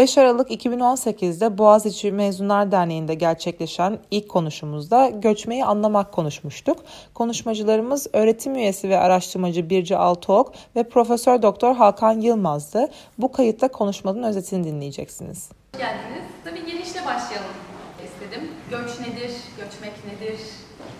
5 0.00 0.18
Aralık 0.18 0.50
2018'de 0.50 1.58
Boğaziçi 1.58 2.12
Mezunlar 2.12 2.72
Derneği'nde 2.72 3.14
gerçekleşen 3.14 3.98
ilk 4.10 4.28
konuşumuzda 4.28 5.08
göçmeyi 5.08 5.64
anlamak 5.64 6.12
konuşmuştuk. 6.12 6.78
Konuşmacılarımız 7.14 8.06
öğretim 8.12 8.54
üyesi 8.54 8.88
ve 8.88 8.98
araştırmacı 8.98 9.70
Birce 9.70 9.96
Altıok 9.96 10.52
ve 10.76 10.88
Profesör 10.88 11.42
Doktor 11.42 11.74
Hakan 11.74 12.20
Yılmaz'dı. 12.20 12.88
Bu 13.18 13.32
kayıtta 13.32 13.68
konuşmanın 13.68 14.22
özetini 14.22 14.64
dinleyeceksiniz. 14.64 15.50
Hoş 15.74 15.80
geldiniz. 15.80 16.24
Tabii 16.44 16.66
genişle 16.66 17.00
başlayalım 17.06 17.56
istedim. 18.04 18.50
Göç 18.70 19.00
nedir, 19.00 19.32
göçmek 19.56 19.94
nedir, 20.04 20.40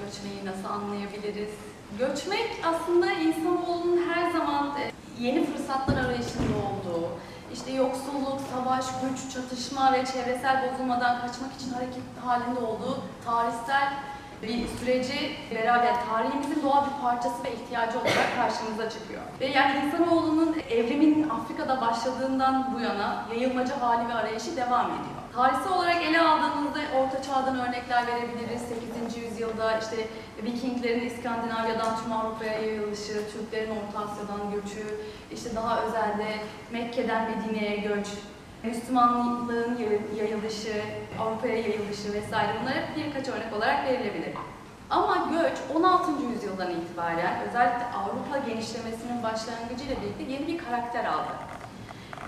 göçmeyi 0.04 0.44
nasıl 0.44 0.68
anlayabiliriz? 0.74 1.50
Göçmek 1.98 2.50
aslında 2.64 3.12
insanoğlunun 3.12 4.00
her 4.12 4.30
zaman 4.30 4.78
e, 4.80 4.92
yeni 5.24 5.46
fırsatlar 5.46 5.96
arayışında 6.04 6.56
olduğu, 6.56 7.08
işte 7.54 7.72
yoksulluk, 7.72 8.40
savaş, 8.54 8.84
güç, 9.02 9.34
çatışma 9.34 9.92
ve 9.92 10.04
çevresel 10.04 10.72
bozulmadan 10.72 11.20
kaçmak 11.20 11.52
için 11.52 11.72
hareket 11.72 12.02
halinde 12.24 12.60
olduğu 12.60 12.98
tarihsel 13.24 13.92
bir 14.42 14.68
süreci 14.68 15.36
beraber 15.54 15.94
tarihimizin 16.08 16.62
doğal 16.62 16.84
bir 16.86 17.02
parçası 17.02 17.44
ve 17.44 17.52
ihtiyacı 17.52 17.98
olarak 17.98 18.36
karşımıza 18.36 18.90
çıkıyor. 18.90 19.22
Ve 19.40 19.46
yani 19.46 19.86
insanoğlunun 19.86 20.56
evriminin 20.70 21.28
Afrika'da 21.28 21.80
başladığından 21.80 22.74
bu 22.74 22.80
yana 22.80 23.24
yayılmacı 23.34 23.72
hali 23.72 24.08
ve 24.08 24.14
arayışı 24.14 24.56
devam 24.56 24.86
ediyor. 24.86 25.19
Tarihsel 25.34 25.72
olarak 25.72 26.02
ele 26.02 26.20
aldığımızda 26.20 26.78
Orta 26.98 27.22
Çağ'dan 27.22 27.60
örnekler 27.60 28.06
verebiliriz. 28.06 28.62
8. 29.06 29.16
yüzyılda 29.24 29.78
işte 29.78 29.96
Vikinglerin 30.42 31.06
İskandinavya'dan 31.06 31.96
tüm 32.02 32.12
Avrupa'ya 32.12 32.52
yayılışı, 32.52 33.30
Türklerin 33.32 33.70
Orta 33.70 33.98
Asya'dan 33.98 34.50
göçü, 34.52 34.96
işte 35.32 35.56
daha 35.56 35.82
özelde 35.82 36.36
Mekke'den 36.72 37.30
Medine'ye 37.30 37.76
göç, 37.76 38.06
Müslümanlığın 38.62 39.78
yayılışı, 40.16 40.82
Avrupa'ya 41.20 41.56
yayılışı 41.56 42.12
vesaire 42.12 42.52
bunlar 42.62 42.74
hep 42.74 42.96
birkaç 42.96 43.28
örnek 43.28 43.56
olarak 43.56 43.84
verilebilir. 43.84 44.34
Ama 44.90 45.28
göç 45.30 45.58
16. 45.74 46.10
yüzyıldan 46.32 46.70
itibaren 46.70 47.40
özellikle 47.48 47.84
Avrupa 47.84 48.38
genişlemesinin 48.46 49.22
başlangıcıyla 49.22 49.96
birlikte 50.02 50.32
yeni 50.32 50.46
bir 50.46 50.58
karakter 50.58 51.04
aldı. 51.04 51.49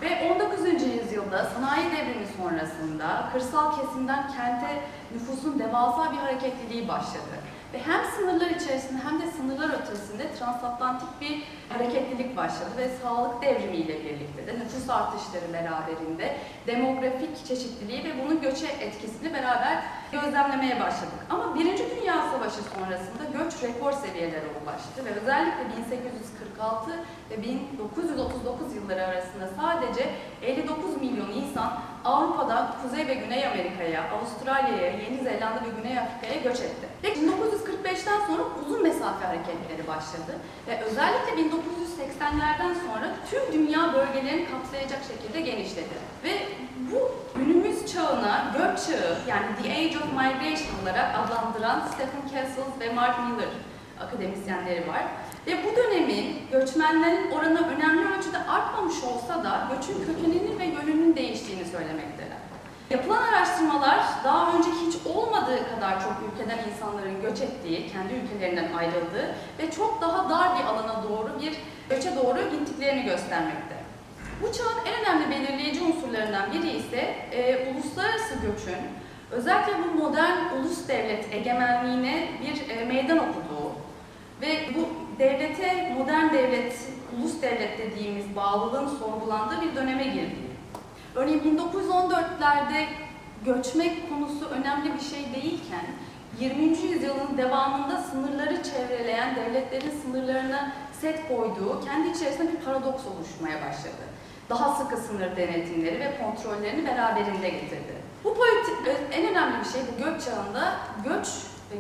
Ve 0.03 0.35
19. 0.35 0.61
yüzyılda 0.83 1.45
sanayi 1.45 1.91
devrimi 1.91 2.27
sonrasında 2.37 3.29
kırsal 3.33 3.81
kesimden 3.81 4.29
kente 4.29 4.83
nüfusun 5.15 5.59
devasa 5.59 6.13
bir 6.13 6.17
hareketliliği 6.17 6.89
başladı. 6.89 7.35
Ve 7.73 7.79
hem 7.79 8.05
sınırlar 8.17 8.51
içerisinde 8.51 9.01
hem 9.05 9.21
de 9.21 9.27
sınırlar 9.37 9.71
ötesinde 9.81 10.35
transatlantik 10.39 11.21
bir 11.21 11.43
hareketlilik 11.69 12.37
başladı 12.37 12.71
ve 12.79 12.89
sağlık 13.03 13.43
devrimiyle 13.43 14.05
birlikte 14.05 14.47
de 14.47 14.59
nüfus 14.59 14.91
artışları 14.91 15.53
beraberinde 15.53 16.37
demografik 16.67 17.47
çeşitliliği 17.47 18.05
ve 18.05 18.25
bunun 18.25 18.41
göçe 18.41 18.67
etkisini 18.67 19.35
beraber 19.35 19.83
gözlemlemeye 20.13 20.81
başladık. 20.81 21.21
Ama 21.31 21.55
Birinci 21.55 21.85
Dünya 21.91 22.15
Savaşı 22.15 22.63
sonrasında 22.75 23.25
göç 23.39 23.63
rekor 23.63 23.93
seviyelere 23.93 24.47
ulaştı 24.63 25.05
ve 25.05 25.11
özellikle 25.21 25.65
1846 25.77 26.91
ve 27.33 27.43
1939 27.43 28.75
yılları 28.77 29.07
arasında 29.07 29.49
sadece 29.61 30.11
59 30.43 30.97
milyon 30.97 31.31
insan 31.31 31.79
Avrupa'dan 32.05 32.75
Kuzey 32.83 33.07
ve 33.07 33.15
Güney 33.15 33.47
Amerika'ya, 33.47 34.11
Avustralya'ya, 34.11 34.93
Yeni 34.93 35.19
Zelanda 35.23 35.61
ve 35.65 35.83
Güney 35.83 35.99
Afrika'ya 35.99 36.43
göç 36.43 36.61
etti. 36.61 36.87
Ve 37.03 37.09
1945'ten 37.09 38.21
sonra 38.27 38.43
uzun 38.63 38.83
mesafe 38.83 39.27
hareketleri 39.27 39.87
başladı. 39.89 40.33
Ve 40.69 40.81
özellikle 40.85 41.33
1980'lerden 41.33 42.75
sonra 42.87 43.15
tüm 43.31 43.53
dünya 43.53 43.95
bölgelerini 43.95 44.47
kapsayacak 44.51 45.01
şekilde 45.09 45.41
genişledi. 45.41 45.95
Ve 46.25 46.33
bu 46.93 47.11
günümüz 47.39 47.93
çağına 47.93 48.53
göç 48.59 48.87
çağı 48.87 49.19
yani 49.29 49.47
The 49.63 49.73
Age 49.73 49.99
of 49.99 50.13
Migration 50.13 50.83
olarak 50.83 51.19
adlandıran 51.19 51.81
Stephen 51.87 52.23
Castles 52.33 52.81
ve 52.81 52.93
Mark 52.93 53.19
Miller 53.19 53.49
akademisyenleri 54.01 54.89
var. 54.89 55.03
Ve 55.47 55.53
bu 55.65 55.77
dönemin 55.77 56.39
göçmenlerin 56.53 57.31
oranı 57.31 57.69
önemli 57.69 58.15
ölçüde 58.15 58.39
artmamış 58.39 58.95
olsa 59.05 59.45
da 59.45 59.69
göçün 59.75 60.05
kökeninin 60.07 60.59
ve 60.59 60.65
yönünün 60.65 61.17
değiştiğini 61.17 61.65
söylemektedir. 61.65 62.43
Yapılan 62.91 63.23
araştırmalar 63.23 64.01
daha 64.25 64.57
önce 64.57 64.69
hiç 64.71 65.07
olmadığı 65.07 65.75
kadar 65.75 66.01
çok 66.01 66.13
ülkeden 66.33 66.59
insanların 66.69 67.23
göç 67.23 67.41
ettiği, 67.41 67.93
kendi 67.93 68.13
ülkelerinden 68.15 68.73
ayrıldığı 68.73 69.35
ve 69.59 69.71
çok 69.71 70.01
daha 70.01 70.31
dar 70.31 70.59
bir 70.59 70.65
alana 70.65 71.03
doğru 71.09 71.41
bir 71.43 71.53
göçe 71.91 72.17
doğru 72.17 72.39
gittiklerini 72.51 73.05
göstermekte. 73.05 73.77
Bu 74.43 74.53
çağın 74.53 74.87
en 74.87 75.03
önemli 75.03 75.31
belirleyici 75.31 75.81
unsurlarından 75.83 76.53
biri 76.53 76.71
ise 76.71 77.15
e, 77.33 77.73
uluslararası 77.73 78.35
göçün 78.35 78.77
özellikle 79.31 79.73
bu 79.85 80.05
modern 80.05 80.39
ulus 80.59 80.89
devlet 80.89 81.35
egemenliğine 81.35 82.29
bir 82.43 82.77
e, 82.77 82.85
meydan 82.85 83.19
okuduğu 83.19 83.72
ve 84.43 84.75
bu 84.75 84.89
devlete, 85.19 85.95
modern 85.99 86.33
devlet, 86.33 86.75
ulus 87.19 87.43
devlet 87.43 87.79
dediğimiz 87.79 88.37
bağlılığın 88.37 88.89
sorgulandığı 88.89 89.61
bir 89.61 89.77
döneme 89.77 90.05
girdi. 90.05 90.53
Örneğin 91.15 91.59
1914'lerde 91.59 92.87
göçmek 93.45 94.11
konusu 94.11 94.47
önemli 94.47 94.95
bir 94.95 95.01
şey 95.01 95.35
değilken 95.35 95.87
20. 96.41 96.63
yüzyılın 96.63 97.39
devamında 97.39 97.99
sınırları 97.99 98.63
çevreleyen 98.63 99.37
devletlerin 99.37 99.93
sınırlarına 100.03 100.73
set 101.01 101.29
koyduğu 101.29 101.81
kendi 101.85 102.09
içerisinde 102.09 102.53
bir 102.53 102.65
paradoks 102.65 103.03
oluşmaya 103.07 103.69
başladı. 103.69 104.03
Daha 104.51 104.75
sıkı 104.75 104.97
sınır 104.97 105.37
denetimleri 105.37 106.01
ve 106.01 106.19
kontrollerini 106.23 106.87
beraberinde 106.87 107.49
getirdi. 107.49 108.03
Bu 108.25 108.35
politik 108.35 108.97
en 109.13 109.27
önemli 109.27 109.61
bir 109.61 109.71
şey 109.71 109.81
bu 109.93 110.05
göç 110.05 110.25
çağında 110.25 110.77
göç 111.05 111.29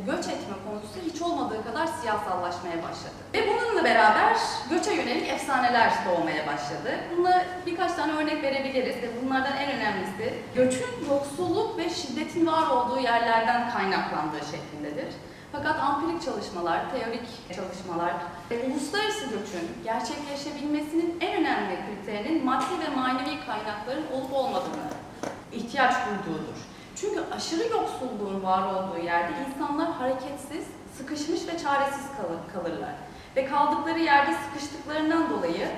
göç 0.06 0.24
etme 0.28 0.56
konusu 0.66 1.12
hiç 1.12 1.22
olmadığı 1.22 1.64
kadar 1.64 1.86
siyasallaşmaya 1.86 2.76
başladı. 2.76 3.14
Ve 3.34 3.46
bununla 3.48 3.84
beraber 3.84 4.36
göçe 4.70 4.92
yönelik 4.92 5.28
efsaneler 5.28 5.92
doğmaya 6.08 6.46
başladı. 6.46 6.90
Buna 7.16 7.44
birkaç 7.66 7.92
tane 7.92 8.12
örnek 8.12 8.42
verebiliriz 8.42 8.96
ve 8.96 9.08
bunlardan 9.22 9.56
en 9.56 9.70
önemlisi 9.70 10.34
göçün 10.54 11.08
yoksulluk 11.10 11.78
ve 11.78 11.90
şiddetin 11.90 12.46
var 12.46 12.70
olduğu 12.70 13.00
yerlerden 13.00 13.70
kaynaklandığı 13.70 14.44
şeklindedir. 14.50 15.14
Fakat 15.52 15.80
ampirik 15.80 16.22
çalışmalar, 16.22 16.80
teorik 16.90 17.56
çalışmalar 17.56 18.12
uluslararası 18.66 19.24
göçün 19.24 19.70
gerçekleşebilmesinin 19.84 21.18
en 21.20 21.40
önemli 21.40 21.76
kriterinin 21.86 22.44
maddi 22.44 22.80
ve 22.80 22.96
manevi 22.96 23.46
kaynakların 23.46 24.04
olup 24.12 24.32
olmadığını 24.32 24.88
ihtiyaç 25.52 25.94
duyduğudur. 26.06 26.71
Çünkü 27.02 27.20
aşırı 27.32 27.62
yoksulluğun 27.62 28.42
var 28.42 28.74
olduğu 28.74 29.04
yerde 29.04 29.32
insanlar 29.48 29.92
hareketsiz, 29.92 30.64
sıkışmış 30.98 31.40
ve 31.48 31.58
çaresiz 31.58 32.06
kalırlar. 32.54 32.94
Ve 33.36 33.46
kaldıkları 33.46 33.98
yerde 33.98 34.32
sıkıştıklarından 34.34 35.30
dolayı 35.30 35.68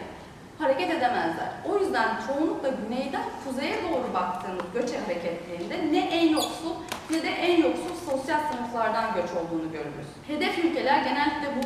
hareket 0.58 0.90
edemezler. 0.90 1.48
O 1.68 1.78
yüzden 1.78 2.08
çoğunlukla 2.26 2.68
güneyden 2.68 3.24
kuzeye 3.44 3.76
doğru 3.82 4.14
baktığımız 4.14 4.64
göç 4.74 4.90
hareketliğinde 5.04 5.92
ne 5.92 5.98
en 5.98 6.28
yoksul 6.28 6.74
ne 7.10 7.22
de 7.22 7.28
en 7.28 7.62
yoksul 7.62 8.10
sosyal 8.10 8.40
sınıflardan 8.52 9.14
göç 9.14 9.30
olduğunu 9.30 9.72
görürüz. 9.72 10.08
Hedef 10.26 10.64
ülkeler 10.64 11.02
genellikle 11.02 11.48
bu 11.56 11.62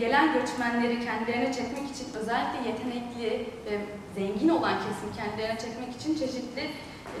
gelen 0.00 0.32
göçmenleri 0.32 1.04
kendilerine 1.04 1.52
çekmek 1.52 1.90
için 1.90 2.06
özellikle 2.14 2.68
yetenekli 2.68 3.50
ve 3.66 3.80
zengin 4.14 4.48
olan 4.48 4.74
kesim 4.74 5.24
kendilerine 5.24 5.58
çekmek 5.58 5.96
için 5.96 6.14
çeşitli 6.14 6.70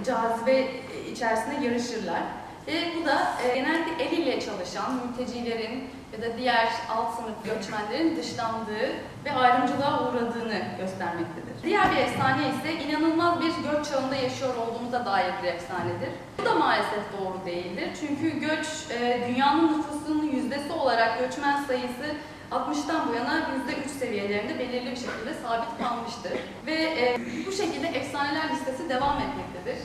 cazibe 0.04 0.68
içerisinde 1.12 1.66
yarışırlar. 1.66 2.22
Ve 2.66 2.92
bu 2.96 3.06
da 3.06 3.32
e, 3.44 3.54
genellikle 3.54 4.04
el 4.04 4.12
ile 4.12 4.40
çalışan 4.40 4.94
mültecilerin 4.94 5.90
ya 6.12 6.22
da 6.22 6.38
diğer 6.38 6.68
alt 6.90 7.16
sınıf 7.16 7.44
göçmenlerin 7.44 8.16
dışlandığı 8.16 8.88
ve 9.24 9.32
ayrımcılığa 9.32 10.08
uğradığını 10.08 10.62
göstermektedir. 10.78 11.62
Diğer 11.62 11.92
bir 11.92 11.96
efsane 11.96 12.42
ise 12.48 12.84
inanılmaz 12.84 13.40
bir 13.40 13.70
göç 13.70 13.90
çağında 13.90 14.14
yaşıyor 14.14 14.54
olduğumuza 14.56 15.04
dair 15.04 15.32
bir 15.42 15.48
efsanedir. 15.48 16.10
Bu 16.38 16.44
da 16.44 16.54
maalesef 16.54 17.02
doğru 17.18 17.46
değildir. 17.46 17.88
Çünkü 18.00 18.40
göç, 18.40 18.66
e, 18.90 19.28
dünyanın 19.28 19.78
nüfusunun 19.78 20.24
yüzdesi 20.24 20.72
olarak 20.72 21.18
göçmen 21.18 21.64
sayısı 21.64 22.14
60'tan 22.50 23.08
bu 23.08 23.14
yana 23.14 23.38
%3 23.38 23.88
seviyelerinde 23.88 24.58
belirli 24.58 24.90
bir 24.90 24.96
şekilde 24.96 25.34
sabit 25.42 25.78
kalmıştır. 25.78 26.32
Ve 26.66 26.74
e, 26.74 27.16
bu 27.46 27.52
şekilde 27.52 27.86
efsaneler 27.86 28.48
listesi 28.52 28.88
devam 28.88 29.16
etmektedir. 29.18 29.78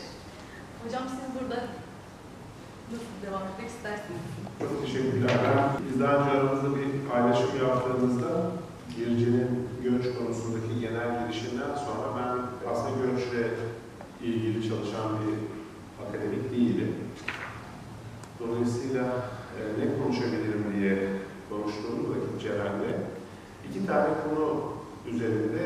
Hocam 0.86 1.04
siz 1.10 1.28
burada 1.36 1.60
nasıl 2.92 3.16
devam 3.26 3.44
etmek 3.48 3.70
istersiniz? 3.70 4.24
Çok 4.60 4.86
teşekkürler. 4.86 5.32
Biz 5.88 6.00
daha 6.00 6.14
önce 6.18 6.32
aramızda 6.32 6.70
bir 6.78 7.10
paylaşım 7.10 7.52
yaptığımızda 7.68 8.30
Girce'nin 8.96 9.50
göç 9.84 10.06
konusundaki 10.18 10.80
genel 10.80 11.10
girişinden 11.20 11.74
sonra 11.86 12.08
ben 12.18 12.32
aslında 12.72 13.06
göçle 13.06 13.50
ilgili 14.24 14.70
çalışan 14.70 15.08
bir 15.20 15.36
akademik 16.04 16.52
değilim. 16.52 16.96
Dolayısıyla 18.40 19.04
e, 19.58 19.62
ne 19.80 20.04
konuşabilirim 20.04 20.66
diye 20.76 21.10
konuştuğumuz 21.50 22.10
vakit 22.10 22.42
Ceren'le 22.42 22.94
iki 23.70 23.86
tane 23.88 24.08
konu 24.24 24.74
üzerinde 25.08 25.64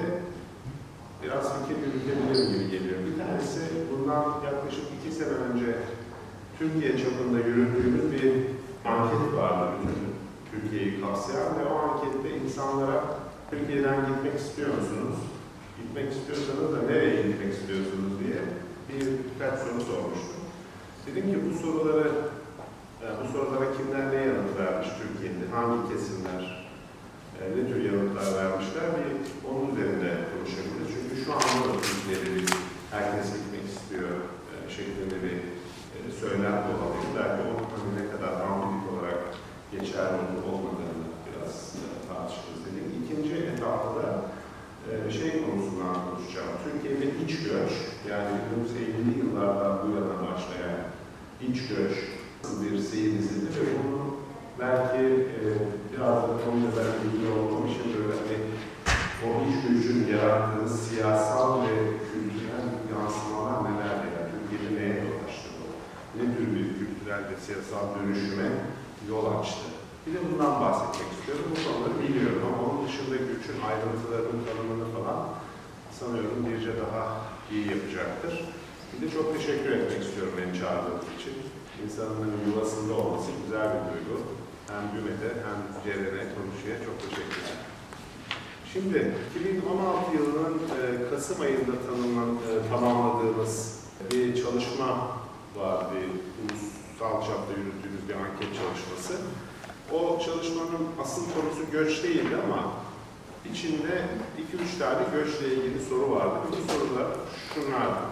biraz 1.23 1.53
fikir 1.53 1.77
yürütebilirim 1.81 2.53
gibi 2.53 2.71
geliyor. 2.71 2.99
Bir 3.07 3.23
tanesi 3.23 3.59
bundan 3.91 4.23
yaklaşık 4.45 4.86
sene 5.17 5.35
önce 5.49 5.75
Türkiye 6.59 6.97
çapında 6.97 7.39
yürüttüğümüz 7.39 8.11
bir 8.11 8.33
anket 8.91 9.37
vardı 9.37 9.71
bütün 9.81 10.07
Türkiye'yi 10.51 11.01
kapsayan 11.01 11.59
ve 11.59 11.65
o 11.73 11.75
ankette 11.77 12.29
insanlara 12.37 13.03
Türkiye'den 13.49 13.97
gitmek 14.07 14.39
istiyor 14.39 14.69
musunuz? 14.69 15.19
Gitmek 15.81 16.07
istiyorsanız 16.13 16.73
da 16.73 16.81
nereye 16.91 17.21
gitmek 17.21 17.53
istiyorsunuz 17.53 18.13
diye 18.21 18.39
bir 18.89 19.05
birkaç 19.25 19.59
soru 19.59 19.81
sormuştum. 19.89 20.41
Dedim 21.05 21.25
ki 21.31 21.37
bu 21.45 21.51
soruları, 21.61 22.07
yani 23.03 23.15
bu 23.21 23.25
sorulara 23.33 23.67
kimler 23.77 24.05
ne 24.11 24.21
yanıt 24.27 24.51
vermiş 24.59 24.89
Türkiye'de, 24.99 25.45
hangi 25.55 25.79
kesimler 25.89 26.41
e, 27.39 27.41
ne 27.55 27.61
tür 27.69 27.79
yanıtlar 27.89 28.27
vermişler 28.41 28.87
bir 28.97 29.09
onun 29.49 29.65
üzerinde 29.71 30.09
konuşabiliriz. 30.31 30.89
Çünkü 30.93 31.15
şu 31.25 31.31
anda 31.33 31.63
da 31.69 31.73
Türkiye'de 31.87 32.29
bir 32.35 32.47
herkes 32.91 33.27
gitmek 33.35 33.65
istiyor 33.73 34.09
e, 34.09 34.26
şeklinde 34.77 35.17
bir 35.25 35.37
e, 35.95 35.99
söylem 36.21 36.57
olabilir. 36.71 37.09
Belki 37.17 37.41
o 37.49 37.53
hani 37.73 37.91
ne 37.99 38.05
kadar 38.11 38.33
ambilik 38.47 38.85
olarak 38.91 39.21
geçerli 39.71 40.23
olmadığını 40.49 41.07
biraz 41.25 41.53
e, 41.81 41.85
tartışırız 42.07 42.59
dedik. 42.65 42.87
İkinci 42.99 43.35
etapta 43.51 43.89
da 43.99 44.07
e, 44.89 45.11
şey 45.17 45.31
konusundan 45.45 45.95
konuşacağım. 46.05 46.53
Türkiye'de 46.65 47.05
iç 47.23 47.33
göç, 47.49 47.71
yani 48.11 48.29
1950'li 48.47 49.13
yıllardan 49.21 49.73
bu 49.81 49.87
yana 49.95 50.15
başlayan 50.27 50.79
iç 51.47 51.57
göç 51.71 51.95
bir 52.61 52.79
seyir 52.79 53.13
izledi 53.19 53.49
ve 53.57 53.65
bunu 53.83 54.03
belki 54.59 55.03
e, 55.37 55.43
biraz 55.91 56.17
da 56.23 56.33
konuyla 56.43 56.83
ilgili 57.03 57.27
olduğum 57.37 57.67
için 57.67 57.87
böyle 57.95 58.13
hani 58.21 58.37
o 59.25 59.27
iç 59.49 59.57
gücün 59.69 60.17
yarattığı 60.17 60.69
siyasal 60.69 61.61
ve 61.61 61.76
ve 67.29 67.35
siyasal 67.45 67.85
dönüşüme 67.95 68.49
yol 69.11 69.25
açtı? 69.39 69.67
Bir 70.05 70.13
de 70.15 70.19
bundan 70.27 70.53
bahsetmek 70.61 71.09
istiyorum. 71.15 71.45
Bu 71.51 71.57
konuları 71.65 71.95
biliyorum 72.03 72.41
ama 72.47 72.59
onun 72.67 72.81
dışında 72.87 73.15
güçün 73.29 73.57
ayrıntılarının 73.69 74.41
tanımını 74.47 74.87
falan 74.97 75.19
sanıyorum 75.99 76.39
Birce 76.47 76.73
daha 76.83 77.03
iyi 77.51 77.65
yapacaktır. 77.73 78.33
Bir 78.91 78.99
de 79.01 79.07
çok 79.15 79.25
teşekkür 79.35 79.71
etmek 79.77 80.01
istiyorum 80.05 80.33
beni 80.39 80.59
çağırdığınız 80.59 81.09
için. 81.17 81.35
İnsanın 81.83 82.33
yuvasında 82.47 82.93
olması 83.01 83.29
güzel 83.43 83.67
bir 83.73 83.83
duygu. 83.89 84.15
Hem 84.71 84.83
Gümet'e 84.93 85.29
hem 85.47 85.59
Ceren'e, 85.83 86.23
konuşuya 86.35 86.75
çok 86.85 86.97
teşekkür 87.05 87.39
ederim. 87.41 87.65
Şimdi 88.73 88.99
2016 89.39 90.15
yılının 90.17 90.55
e, 90.77 91.09
Kasım 91.09 91.41
ayında 91.41 91.73
tanımlan, 91.85 92.29
e, 92.35 92.69
tamamladığımız 92.69 93.79
bir 94.11 94.43
çalışma 94.43 94.87
var. 95.55 95.85
Bir 95.91 96.07
ulusal 96.43 96.76
çapta 96.99 97.53
yürüttüğümüz 97.59 98.09
bir 98.09 98.13
anket 98.13 98.49
çalışması. 98.61 99.13
O 99.91 100.19
çalışmanın 100.25 100.87
asıl 101.01 101.21
konusu 101.21 101.71
göç 101.71 102.03
değildi 102.03 102.35
ama 102.45 102.73
içinde 103.51 104.05
2-3 104.75 104.79
tane 104.79 105.03
göçle 105.13 105.47
ilgili 105.55 105.85
soru 105.89 106.11
vardı. 106.11 106.35
Bu 106.51 106.73
sorular 106.73 107.07
şunlardı. 107.53 108.05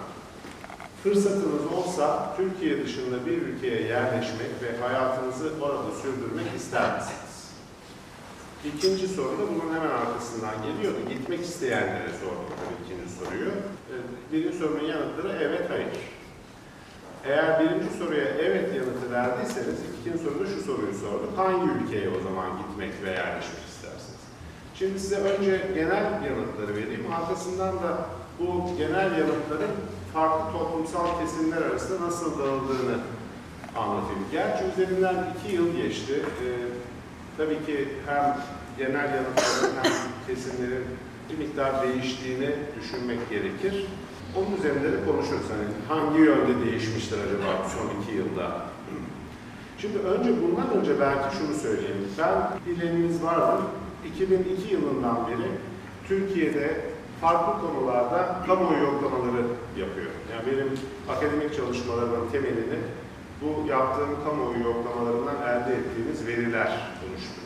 Fırsatınız 1.04 1.66
olsa 1.78 2.36
Türkiye 2.38 2.84
dışında 2.84 3.26
bir 3.26 3.42
ülkeye 3.42 3.82
yerleşmek 3.82 4.52
ve 4.62 4.78
hayatınızı 4.88 5.52
orada 5.62 5.92
sürdürmek 6.02 6.56
ister 6.58 6.96
misiniz? 6.96 7.26
İkinci 8.66 9.08
soru 9.08 9.32
da 9.32 9.42
bunun 9.42 9.76
hemen 9.76 9.90
arkasından 9.90 10.54
geliyordu. 10.64 10.98
Gitmek 11.10 11.42
isteyenlere 11.42 12.12
tabii 12.12 12.76
ikinci 12.86 13.14
soruyu. 13.16 13.50
Ee, 13.50 13.96
Birinci 14.32 14.58
sorunun 14.58 14.86
yanıtları 14.86 15.38
evet, 15.42 15.70
hayır. 15.70 15.88
Eğer 17.26 17.60
birinci 17.60 17.98
soruya 17.98 18.26
evet 18.26 18.76
yanıtı 18.76 19.12
verdiyseniz 19.12 19.80
ikinci 20.02 20.24
soruda 20.24 20.46
şu 20.46 20.62
soruyu 20.64 20.94
sorduk. 20.94 21.38
Hangi 21.38 21.72
ülkeye 21.72 22.10
o 22.10 22.24
zaman 22.24 22.46
gitmek 22.58 22.92
ve 23.04 23.10
yerleşmek 23.10 23.66
istersiniz? 23.70 24.22
Şimdi 24.76 25.00
size 25.00 25.16
önce 25.16 25.62
genel 25.76 26.06
yanıtları 26.30 26.76
vereyim. 26.76 27.06
Arkasından 27.20 27.76
da 27.76 27.98
bu 28.40 28.78
genel 28.78 29.12
yanıtların 29.20 29.72
farklı 30.14 30.60
toplumsal 30.60 31.20
kesimler 31.20 31.62
arasında 31.62 32.08
nasıl 32.08 32.40
dağıldığını 32.40 32.98
anlatayım. 33.78 34.26
Gerçi 34.32 34.64
üzerinden 34.64 35.16
iki 35.38 35.56
yıl 35.56 35.76
geçti. 35.76 36.14
Ee, 36.14 36.48
tabii 37.38 37.66
ki 37.66 37.88
hem 38.06 38.38
genel 38.78 39.14
yanıtların 39.16 39.74
hem 39.84 39.92
kesimlerin 40.28 40.86
bir 41.30 41.38
miktar 41.38 41.84
değiştiğini 41.84 42.50
düşünmek 42.80 43.30
gerekir. 43.30 43.86
Onun 44.38 44.58
üzerinde 44.58 44.92
de 44.94 45.06
konuşuruz. 45.06 45.46
Hani 45.54 45.66
hangi 45.90 46.20
yönde 46.20 46.66
değişmiştir 46.66 47.18
acaba 47.18 47.70
son 47.70 48.02
iki 48.02 48.12
yılda? 48.18 48.62
Şimdi 49.78 49.98
önce 49.98 50.30
bundan 50.42 50.70
önce 50.78 51.00
belki 51.00 51.38
şunu 51.38 51.54
söyleyeyim. 51.54 52.08
Ben 52.18 52.36
bileniniz 52.66 53.24
vardır. 53.24 53.66
2002 54.06 54.74
yılından 54.74 55.28
beri 55.28 55.50
Türkiye'de 56.08 56.82
farklı 57.22 57.68
konularda 57.68 58.40
kamuoyu 58.48 58.84
yoklamaları 58.84 59.44
yapıyor. 59.78 60.12
Yani 60.32 60.44
benim 60.52 60.70
akademik 61.10 61.56
çalışmalarımın 61.56 62.30
temelini 62.32 62.80
bu 63.42 63.68
yaptığım 63.70 64.10
kamuoyu 64.24 64.64
yoklamalarından 64.64 65.36
elde 65.36 65.76
ettiğimiz 65.76 66.28
veriler 66.28 66.72
oluşturuyor. 67.04 67.46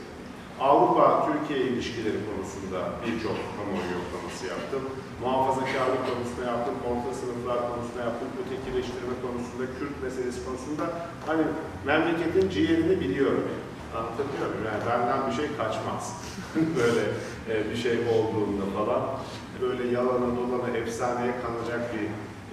Avrupa-Türkiye 0.59 1.59
ilişkileri 1.69 2.17
konusunda 2.29 2.79
birçok 3.05 3.37
kamuoyu 3.57 3.91
yoklaması 3.99 4.45
yaptım. 4.45 4.81
Muhafazakarlık 5.23 6.03
konusunda 6.09 6.43
yaptım, 6.51 6.75
orta 6.89 7.11
sınıflar 7.19 7.59
konusunda 7.69 8.01
yaptım, 8.07 8.29
ötekileştirme 8.41 9.15
konusunda, 9.25 9.63
Kürt 9.77 9.95
meselesi 10.03 10.39
konusunda 10.45 10.85
hani 11.29 11.43
memleketin 11.89 12.49
ciğerini 12.49 12.95
biliyorum. 12.99 13.47
Anlatabiliyor 13.97 14.47
muyum? 14.49 14.65
Yani 14.71 14.83
benden 14.89 15.19
bir 15.27 15.35
şey 15.39 15.47
kaçmaz. 15.59 16.03
Böyle 16.79 17.03
e, 17.51 17.69
bir 17.69 17.77
şey 17.85 17.97
olduğunda 18.15 18.65
falan. 18.77 19.03
Böyle 19.61 19.83
yalana 19.95 20.29
dolana 20.37 20.69
efsaneye 20.77 21.33
kanacak 21.43 21.81
bir 21.93 22.05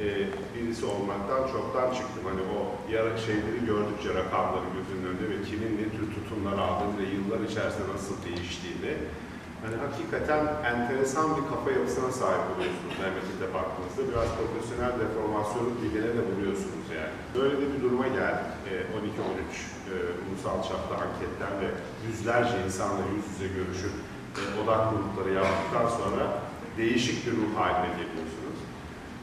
e, 0.05 0.07
birisi 0.55 0.85
olmaktan 0.87 1.43
çoktan 1.53 1.89
çıktım. 1.99 2.23
Hani 2.31 2.43
o 2.57 2.59
yara 2.95 3.17
şeyleri 3.27 3.61
gördükçe 3.71 4.09
rakamları 4.21 4.69
gözünün 4.77 5.05
önünde 5.09 5.27
ve 5.33 5.39
kimin 5.49 5.73
ne 5.81 5.87
tür 5.95 6.07
tutumlar 6.15 6.57
aldığını 6.67 6.95
ve 7.01 7.07
yıllar 7.15 7.41
içerisinde 7.49 7.87
nasıl 7.95 8.15
değiştiğini 8.27 8.93
hani 9.67 9.77
hakikaten 9.87 10.43
enteresan 10.73 11.27
bir 11.37 11.45
kafa 11.51 11.71
yapısına 11.79 12.11
sahip 12.21 12.45
oluyorsunuz 12.53 12.95
memlekete 13.05 13.47
baktığınızda. 13.57 14.03
Biraz 14.11 14.29
profesyonel 14.39 14.95
deformasyonun 15.03 15.75
diline 15.83 16.13
de 16.19 16.23
buluyorsunuz 16.31 16.87
yani. 16.99 17.15
Böyle 17.37 17.55
de 17.61 17.67
bir 17.73 17.81
duruma 17.85 18.09
geldik. 18.19 18.51
E, 18.71 18.73
12-13 18.97 19.13
e, 19.93 19.95
ulusal 20.25 20.57
çapta 20.69 20.95
anketten 21.05 21.55
ve 21.63 21.69
yüzlerce 22.07 22.57
insanla 22.67 23.03
yüz 23.15 23.25
yüze 23.31 23.49
görüşüp 23.59 23.95
e, 24.41 24.43
odak 24.61 24.83
grupları 24.91 25.31
yaptıktan 25.41 25.89
sonra 26.01 26.25
değişik 26.81 27.17
bir 27.27 27.33
ruh 27.39 27.53
haline 27.59 27.91
geliyorsunuz. 28.01 28.59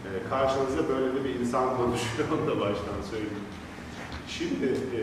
E, 0.07 0.09
karşınızda 0.31 0.81
böyle 0.91 1.07
de 1.15 1.19
bir 1.25 1.33
insan 1.39 1.67
konuşuyor, 1.77 2.25
onu 2.33 2.45
da 2.51 2.55
baştan 2.63 2.99
söyleyeyim. 3.11 3.47
Şimdi 4.27 4.65
e, 4.65 4.99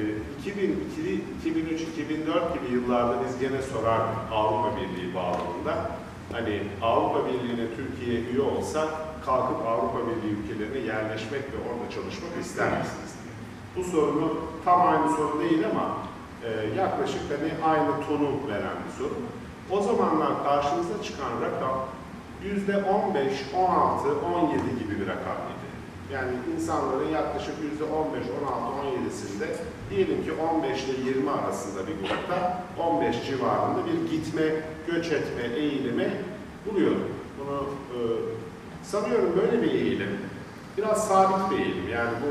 2002, 0.51 1.25
2003, 1.41 1.81
2004 1.81 2.55
gibi 2.55 2.75
yıllarda 2.75 3.15
biz 3.25 3.39
gene 3.41 3.63
sorardık 3.63 4.19
Avrupa 4.33 4.77
Birliği 4.77 5.15
bağlamında. 5.15 5.91
Hani 6.33 6.63
Avrupa 6.83 7.29
Birliği'ne 7.29 7.67
Türkiye 7.77 8.21
üye 8.21 8.43
olsa 8.43 8.89
kalkıp 9.27 9.67
Avrupa 9.67 9.99
Birliği 9.99 10.37
ülkelerine 10.41 10.87
yerleşmek 10.87 11.43
ve 11.43 11.57
orada 11.69 11.91
çalışmak 11.91 12.31
ister 12.41 12.67
misiniz? 12.67 13.15
Bu 13.77 13.85
sorunu 13.85 14.37
tam 14.65 14.89
aynı 14.89 15.17
soru 15.17 15.41
değil 15.41 15.65
ama 15.73 15.97
e, 16.45 16.79
yaklaşık 16.79 17.21
hani 17.31 17.75
aynı 17.75 18.07
tonu 18.07 18.29
veren 18.49 18.77
bir 18.87 19.05
soru. 19.05 19.15
O 19.71 19.83
zamanlar 19.83 20.45
karşınıza 20.45 21.03
çıkan 21.03 21.31
rakam 21.43 21.87
yüzde 22.45 22.77
15, 22.77 23.33
16, 23.55 24.09
17 24.35 24.79
gibi 24.79 25.01
bir 25.01 25.07
rakamıydı. 25.07 25.50
Yani 26.13 26.33
insanların 26.55 27.09
yaklaşık 27.09 27.55
yüzde 27.71 27.85
15, 27.85 28.25
16, 28.43 28.87
17'sinde 28.87 29.47
diyelim 29.91 30.25
ki 30.25 30.33
15 30.55 30.85
ile 30.85 31.09
20 31.09 31.31
arasında 31.31 31.81
bir 31.87 32.09
grupta 32.09 32.65
15 32.79 33.17
civarında 33.27 33.81
bir 33.87 34.11
gitme, 34.11 34.43
göç 34.87 35.07
etme 35.07 35.43
eğilimi 35.57 36.11
buluyorum. 36.67 37.09
Bunu 37.39 37.67
e, 37.95 37.99
sanıyorum 38.83 39.41
böyle 39.43 39.63
bir 39.63 39.71
eğilim. 39.71 40.19
Biraz 40.79 41.09
sabit 41.09 41.51
bir 41.51 41.65
eğilim. 41.65 41.89
Yani 41.93 42.11
bu 42.23 42.31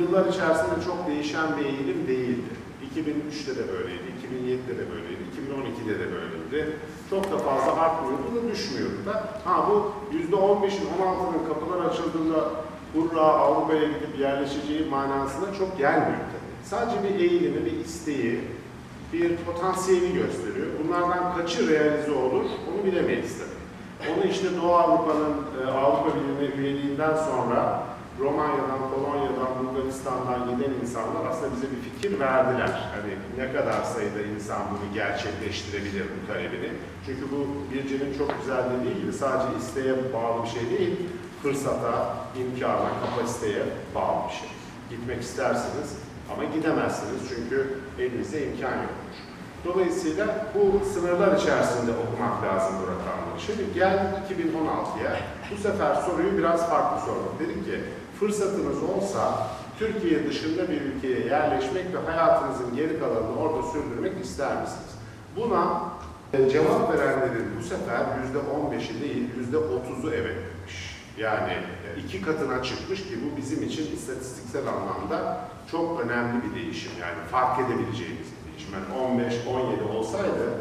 yıllar 0.00 0.26
içerisinde 0.26 0.84
çok 0.84 1.06
değişen 1.06 1.56
bir 1.56 1.64
eğilim 1.64 2.08
değildi. 2.08 2.50
2003'te 2.94 3.56
de 3.56 3.72
böyleydi, 3.72 4.02
2007'de 4.26 4.78
de 4.78 4.84
böyleydi, 4.90 5.22
2012'de 5.32 5.94
de 6.00 6.06
böyleydi. 6.12 6.76
Çok 7.10 7.32
da 7.32 7.38
fazla 7.38 7.80
artmıyordu 7.80 8.22
da 8.36 8.52
düşmüyordu 8.52 9.06
da. 9.06 9.12
Ha 9.44 9.68
bu 9.70 9.92
%15'in, 10.16 10.86
16'nın 11.00 11.48
kapılar 11.48 11.84
açıldığında 11.84 12.50
hurra 12.94 13.20
Avrupa'ya 13.20 13.84
gidip 13.84 14.18
yerleşeceği 14.20 14.90
manasına 14.90 15.54
çok 15.58 15.78
gelmiyor 15.78 16.18
tabii. 16.32 16.64
Sadece 16.64 16.96
bir 17.04 17.20
eğilimi, 17.20 17.64
bir 17.64 17.84
isteği, 17.84 18.40
bir 19.12 19.36
potansiyeli 19.36 20.14
gösteriyor. 20.14 20.66
Bunlardan 20.84 21.36
kaçı 21.36 21.68
realize 21.68 22.12
olur 22.12 22.44
onu 22.44 22.84
bilemeyiz 22.84 23.38
tabii. 23.38 23.56
Onu 24.12 24.30
işte 24.30 24.46
Doğu 24.62 24.74
Avrupa'nın 24.74 25.34
e, 25.62 25.70
Avrupa 25.70 26.10
Birliği'ne 26.18 26.54
üyeliğinden 26.54 27.14
sonra 27.16 27.82
Romanya'dan, 28.20 28.90
Polonya'dan, 28.94 29.50
Bulgaristan'dan 29.60 30.40
giden 30.50 30.72
insanlar 30.82 31.30
aslında 31.30 31.56
bize 31.56 31.66
bir 31.72 31.90
fikir 31.90 32.20
verdiler. 32.20 32.90
Hani 32.94 33.12
ne 33.38 33.52
kadar 33.52 33.82
sayıda 33.82 34.20
insan 34.34 34.60
bunu 34.70 34.94
gerçekleştirebilir 34.94 36.04
bu 36.04 36.32
talebini. 36.32 36.70
Çünkü 37.06 37.22
bu 37.32 37.46
Birce'nin 37.72 38.18
çok 38.18 38.40
güzel 38.40 38.64
dediği 38.70 39.00
gibi 39.00 39.12
sadece 39.12 39.58
isteğe 39.58 39.92
bağlı 40.14 40.42
bir 40.42 40.48
şey 40.48 40.78
değil, 40.78 40.96
fırsata, 41.42 42.16
imkana, 42.40 42.90
kapasiteye 43.00 43.62
bağlı 43.94 44.28
bir 44.28 44.34
şey. 44.34 44.48
Gitmek 44.90 45.22
istersiniz 45.22 45.96
ama 46.32 46.44
gidemezsiniz 46.44 47.20
çünkü 47.28 47.78
elinizde 47.98 48.46
imkan 48.46 48.76
yoktur. 48.82 49.16
Dolayısıyla 49.64 50.26
bu 50.54 50.84
sınırlar 50.94 51.36
içerisinde 51.36 51.90
okumak 51.90 52.42
lazım 52.44 52.74
bu 52.82 52.82
rakamları. 52.82 53.40
Şimdi 53.46 53.74
geldik 53.74 54.08
2016'ya. 54.30 55.16
Bu 55.52 55.56
sefer 55.56 55.94
soruyu 55.94 56.38
biraz 56.38 56.70
farklı 56.70 57.06
sorduk. 57.06 57.40
Dedik 57.40 57.64
ki 57.64 57.80
fırsatınız 58.20 58.82
olsa 58.82 59.48
Türkiye 59.78 60.28
dışında 60.28 60.68
bir 60.68 60.80
ülkeye 60.80 61.20
yerleşmek 61.20 61.84
ve 61.94 62.10
hayatınızın 62.10 62.76
geri 62.76 63.00
kalanını 63.00 63.38
orada 63.38 63.62
sürdürmek 63.62 64.24
ister 64.24 64.60
misiniz? 64.60 64.90
Buna 65.36 65.82
e, 66.32 66.50
cevap 66.50 66.94
verenlerin 66.94 67.46
bu 67.58 67.64
sefer 67.64 68.00
yüzde 68.22 68.38
15'i 68.38 69.00
değil 69.02 69.28
yüzde 69.38 69.56
30'u 69.56 70.10
evet 70.10 70.36
demiş. 70.36 70.96
Yani 71.18 71.52
e, 71.52 72.00
iki 72.04 72.22
katına 72.22 72.62
çıkmış 72.62 73.02
ki 73.02 73.18
bu 73.24 73.36
bizim 73.36 73.62
için 73.62 73.96
istatistiksel 73.96 74.66
anlamda 74.66 75.40
çok 75.70 76.00
önemli 76.00 76.42
bir 76.44 76.54
değişim. 76.54 76.92
Yani 77.00 77.28
fark 77.30 77.60
edebileceğimiz 77.60 78.26
bir 78.26 78.52
değişim. 78.52 78.72
Yani 78.74 79.30
15-17 79.86 79.96
olsaydı 79.96 80.60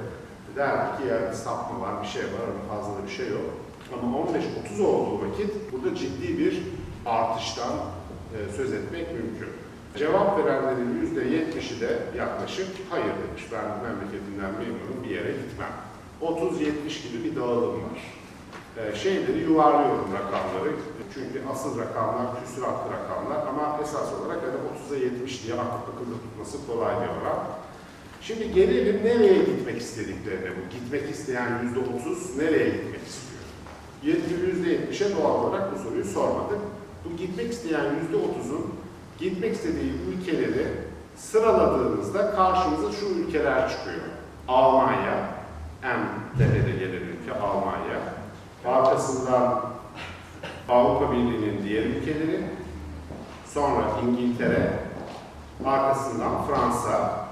derdik 0.55 0.97
ki 0.97 1.07
ya 1.07 1.33
sapma 1.33 1.81
var, 1.81 2.03
bir 2.03 2.07
şey 2.07 2.23
var, 2.23 2.47
fazla 2.69 2.93
da 2.93 3.07
bir 3.07 3.11
şey 3.11 3.29
yok. 3.29 3.53
Ama 3.93 4.17
15-30 4.17 4.83
olduğu 4.83 5.27
vakit 5.27 5.73
burada 5.73 5.95
ciddi 5.95 6.37
bir 6.37 6.63
artıştan 7.05 7.73
e, 8.35 8.57
söz 8.57 8.73
etmek 8.73 9.07
mümkün. 9.11 9.49
Cevap 9.97 10.39
verenlerin 10.39 11.01
yüzde 11.01 11.35
yetmişi 11.35 11.81
de 11.81 11.99
yaklaşık 12.17 12.67
hayır 12.89 13.05
demiş. 13.05 13.43
Ben 13.51 13.65
memleketimden 13.83 14.51
memnunum 14.51 15.03
bir 15.03 15.09
yere 15.09 15.31
gitmem. 15.31 15.71
30-70 16.21 17.07
gibi 17.07 17.23
bir 17.23 17.35
dağılım 17.35 17.73
var. 17.73 17.99
E, 18.77 18.95
şeyleri 18.95 19.39
yuvarlıyorum 19.39 20.09
rakamları. 20.13 20.71
Çünkü 21.13 21.41
asıl 21.51 21.79
rakamlar 21.79 22.25
küsuratlı 22.45 22.91
rakamlar 22.91 23.47
ama 23.47 23.79
esas 23.83 24.13
olarak 24.13 24.41
hani 24.43 24.97
30'a 24.97 25.05
70 25.05 25.43
diye 25.43 25.53
akılda 25.53 26.17
tutması 26.23 26.67
kolay 26.67 26.95
bir 26.95 27.07
oran. 27.07 27.39
Şimdi 28.21 28.53
gelelim 28.53 29.05
nereye 29.05 29.37
gitmek 29.37 29.77
istediklerine 29.81 30.49
bu. 30.49 30.69
Gitmek 30.75 31.09
isteyen 31.09 31.63
yüzde 31.63 31.79
30 31.79 32.37
nereye 32.37 32.69
gitmek 32.69 33.01
istiyor? 33.07 33.35
%70'e 34.03 35.17
doğal 35.17 35.43
olarak 35.43 35.75
bu 35.75 35.79
soruyu 35.79 36.05
sormadık 36.05 36.59
bu 37.05 37.17
gitmek 37.17 37.53
isteyen 37.53 37.85
yüzde 38.01 38.15
otuzun 38.15 38.75
gitmek 39.19 39.55
istediği 39.55 39.93
ülkeleri 40.09 40.67
sıraladığınızda 41.17 42.31
karşımıza 42.31 42.91
şu 42.91 43.05
ülkeler 43.05 43.69
çıkıyor. 43.69 44.01
Almanya, 44.47 45.29
en 45.83 45.99
tepede 46.37 46.71
gelen 46.71 47.01
ülke 47.01 47.39
Almanya. 47.39 47.99
Arkasından 48.65 49.61
Avrupa 50.69 51.11
Birliği'nin 51.11 51.63
diğer 51.63 51.83
ülkeleri, 51.83 52.43
sonra 53.53 53.83
İngiltere, 54.03 54.73
arkasından 55.65 56.45
Fransa, 56.47 57.25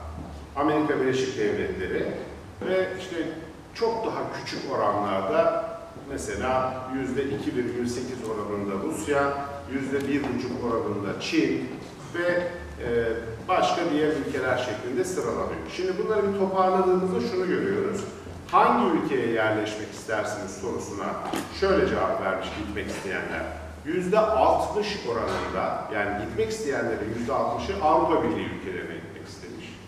Amerika 0.55 0.99
Birleşik 0.99 1.37
Devletleri 1.37 2.11
ve 2.67 2.87
işte 2.99 3.15
çok 3.73 4.05
daha 4.05 4.21
küçük 4.33 4.71
oranlarda 4.71 5.65
mesela 6.09 6.73
yüzde 6.95 7.21
2,8 7.21 7.31
oranında 8.31 8.73
Rusya, 8.83 9.33
yüzde 9.71 10.07
bir 10.07 10.23
buçuk 10.23 10.63
oranında 10.63 11.21
Çin 11.21 11.69
ve 12.15 12.47
e, 12.83 12.87
başka 13.47 13.81
diğer 13.91 14.11
ülkeler 14.27 14.57
şeklinde 14.57 15.05
sıralanıyor. 15.05 15.67
Şimdi 15.75 15.91
bunları 16.03 16.33
bir 16.33 16.39
toparladığımızda 16.39 17.27
şunu 17.31 17.47
görüyoruz. 17.47 18.01
Hangi 18.51 18.97
ülkeye 18.97 19.27
yerleşmek 19.27 19.91
istersiniz 19.91 20.51
sorusuna 20.61 21.05
şöyle 21.59 21.87
cevap 21.87 22.21
vermiş 22.21 22.47
gitmek 22.59 22.87
isteyenler. 22.87 23.43
Yüzde 23.85 24.19
60 24.19 24.87
oranında 25.11 25.89
yani 25.93 26.25
gitmek 26.25 26.49
isteyenlerin 26.49 27.13
yüzde 27.19 27.31
60'ı 27.31 27.83
Avrupa 27.83 28.23
Birliği 28.23 28.49
ülkelerine 28.59 28.95
gitmek 28.95 29.27
istemiş. 29.27 29.79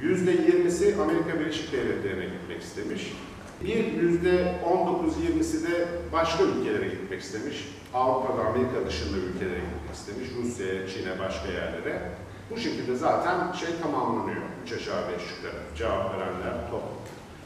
Yüzde 0.00 0.34
20'si 0.34 1.02
Amerika 1.02 1.40
Birleşik 1.40 1.72
Devletleri'ne 1.72 2.24
gitmek 2.24 2.62
istemiş. 2.62 3.12
Bir 3.62 3.92
yüzde 3.92 4.54
19-20'si 4.66 5.70
de 5.70 5.88
başka 6.12 6.44
ülkelere 6.44 6.88
gitmek 6.88 7.20
istemiş. 7.20 7.68
Avrupa'da, 7.94 8.48
Amerika 8.48 8.86
dışında 8.86 9.16
ülkelere 9.16 9.60
gitmek 9.60 9.94
istemiş. 9.94 10.28
Rusya'ya, 10.38 10.88
Çin'e, 10.88 11.18
başka 11.18 11.48
yerlere. 11.52 12.10
Bu 12.50 12.56
şekilde 12.56 12.96
zaten 12.96 13.52
şey 13.52 13.68
tamamlanıyor. 13.82 14.42
Üç 14.64 14.72
aşağı 14.72 15.02
beş 15.08 15.22
yukarı. 15.36 15.62
Cevap 15.76 16.14
verenler 16.14 16.70
top. 16.70 16.82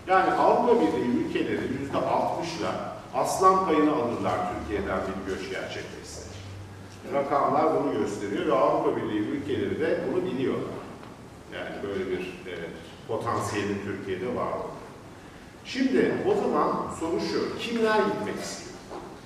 Yani 0.09 0.33
Avrupa 0.33 0.81
Birliği 0.81 1.25
ülkeleri 1.25 1.63
yüzde 1.81 1.97
60'la 1.97 2.97
aslan 3.15 3.67
payını 3.67 3.93
alırlar 3.93 4.39
Türkiye'den 4.53 4.99
bir 4.99 5.33
göç 5.33 5.51
gerçekleşse. 5.51 6.23
Rakamlar 7.15 7.65
bunu 7.75 7.93
gösteriyor 7.93 8.47
ve 8.47 8.53
Avrupa 8.53 8.97
Birliği 8.97 9.19
ülkeleri 9.19 9.81
de 9.81 10.01
bunu 10.07 10.25
biliyorlar. 10.25 10.79
Yani 11.55 11.77
böyle 11.83 12.11
bir 12.11 12.21
e, 12.21 12.55
potansiyelin 13.09 13.79
Türkiye'de 13.85 14.37
var. 14.37 14.53
Şimdi 15.69 16.15
o 16.27 16.35
zaman 16.35 16.73
soru 17.01 17.21
şu, 17.21 17.59
kimler 17.59 17.97
gitmek 17.97 18.45
istiyor? 18.45 18.75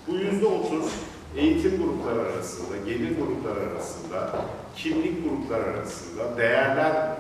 Bu 0.08 0.12
yüzde 0.14 0.46
otuz 0.46 0.92
eğitim 1.36 1.82
grupları 1.82 2.20
arasında, 2.20 2.76
gelir 2.86 3.16
grupları 3.18 3.70
arasında, 3.70 4.30
kimlik 4.76 5.24
grupları 5.24 5.64
arasında, 5.64 6.36
değerler 6.36 7.16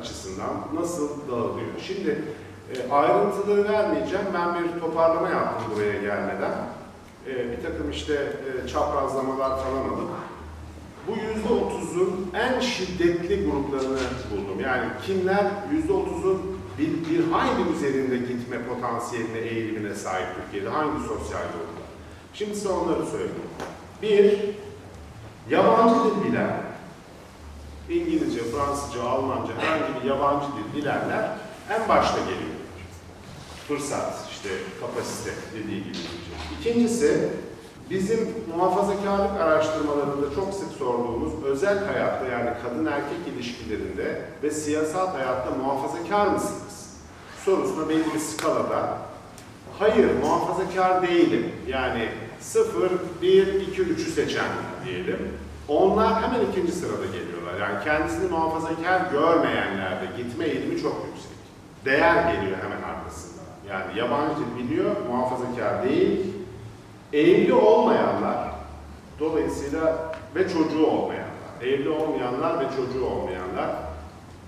açısından 0.00 0.52
nasıl 0.74 1.08
dağılıyor? 1.30 1.68
Şimdi 1.86 2.22
e, 2.74 2.92
ayrıntıları 2.92 3.72
vermeyeceğim. 3.72 4.26
Ben 4.34 4.64
bir 4.64 4.80
toparlama 4.80 5.30
yaptım 5.30 5.72
buraya 5.76 6.00
gelmeden. 6.00 6.52
E, 7.26 7.52
bir 7.52 7.62
takım 7.62 7.90
işte 7.90 8.14
e, 8.14 8.68
çaprazlamalar 8.68 9.64
falan 9.64 9.88
alıp 9.88 10.10
bu 11.08 11.12
yüzde 11.12 11.52
otuzun 11.52 12.30
en 12.34 12.60
şiddetli 12.60 13.44
gruplarını 13.44 13.98
buldum. 14.30 14.60
Yani 14.64 14.84
kimler 15.06 15.46
yüzde 15.72 15.92
otuzun 15.92 16.58
bir, 16.78 17.10
bir 17.10 17.32
hayli 17.32 17.72
üzerinde 17.76 18.16
gitme 18.16 18.56
potansiyeline, 18.68 19.38
eğilimine 19.38 19.94
sahip 19.94 20.26
Türkiye'de 20.36 20.68
hangi 20.68 20.98
sosyal 21.00 21.42
gruplar? 21.42 21.84
Şimdi 22.34 22.54
size 22.54 22.68
onları 22.68 23.06
söyleyeyim. 23.06 23.34
Bir, 24.02 24.38
yabancı 25.50 25.94
dil 25.94 26.30
bilen, 26.30 26.62
İngilizce, 27.88 28.40
Fransızca, 28.40 29.02
Almanca, 29.02 29.52
herhangi 29.58 30.02
bir 30.02 30.08
yabancı 30.08 30.46
dil 30.46 30.80
bilenler 30.80 31.30
en 31.70 31.88
başta 31.88 32.18
geliyor. 32.18 32.54
Fırsat, 33.68 34.30
işte 34.30 34.48
kapasite 34.80 35.30
dediği 35.54 35.84
gibi. 35.84 35.98
İkincisi, 36.60 37.28
bizim 37.90 38.34
muhafazakarlık 38.56 39.40
araştırmalarında 39.40 40.34
çok 40.34 40.54
sık 40.54 40.72
sorduğumuz 40.78 41.44
özel 41.44 41.86
hayatta 41.86 42.26
yani 42.26 42.50
kadın 42.62 42.86
erkek 42.86 43.34
ilişkilerinde 43.34 44.22
ve 44.42 44.50
siyasal 44.50 45.08
hayatta 45.08 45.50
muhafazakar 45.50 46.26
mısınız? 46.26 46.63
Sorusuna 47.44 47.88
belli 47.88 48.14
bir 48.14 48.18
skalada 48.18 48.98
hayır 49.78 50.08
muhafazakar 50.22 51.08
değilim 51.08 51.52
yani 51.68 52.08
0, 52.40 52.90
1, 53.22 53.46
2, 53.46 53.82
3'ü 53.82 54.10
seçen 54.10 54.48
diyelim. 54.84 55.18
Onlar 55.68 56.22
hemen 56.22 56.40
ikinci 56.50 56.72
sırada 56.72 57.06
geliyorlar. 57.06 57.60
Yani 57.60 57.84
kendisini 57.84 58.30
muhafazakar 58.30 59.10
görmeyenlerde 59.12 60.06
gitme 60.16 60.44
eğilimi 60.44 60.82
çok 60.82 61.06
yüksek. 61.06 61.36
Değer 61.84 62.32
geliyor 62.32 62.56
hemen 62.62 62.94
arkasından. 62.94 63.44
Yani 63.70 63.98
yabancı 63.98 64.36
dil 64.36 64.64
biliyor, 64.64 64.96
muhafazakar 65.10 65.88
değil, 65.88 66.34
Evli 67.14 67.54
olmayanlar, 67.54 68.38
dolayısıyla 69.20 70.12
ve 70.34 70.48
çocuğu 70.48 70.86
olmayanlar, 70.86 71.62
evli 71.62 71.88
olmayanlar 71.88 72.60
ve 72.60 72.64
çocuğu 72.64 73.06
olmayanlar 73.06 73.70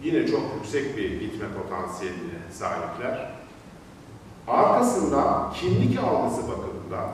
yine 0.02 0.26
çok 0.26 0.42
yüksek 0.54 0.96
bir 0.96 1.20
gitme 1.20 1.46
potansiyeline 1.62 2.38
sahipler. 2.52 3.30
Arkasından 4.48 5.52
kimlik 5.52 5.98
algısı 5.98 6.42
bakımından 6.42 7.08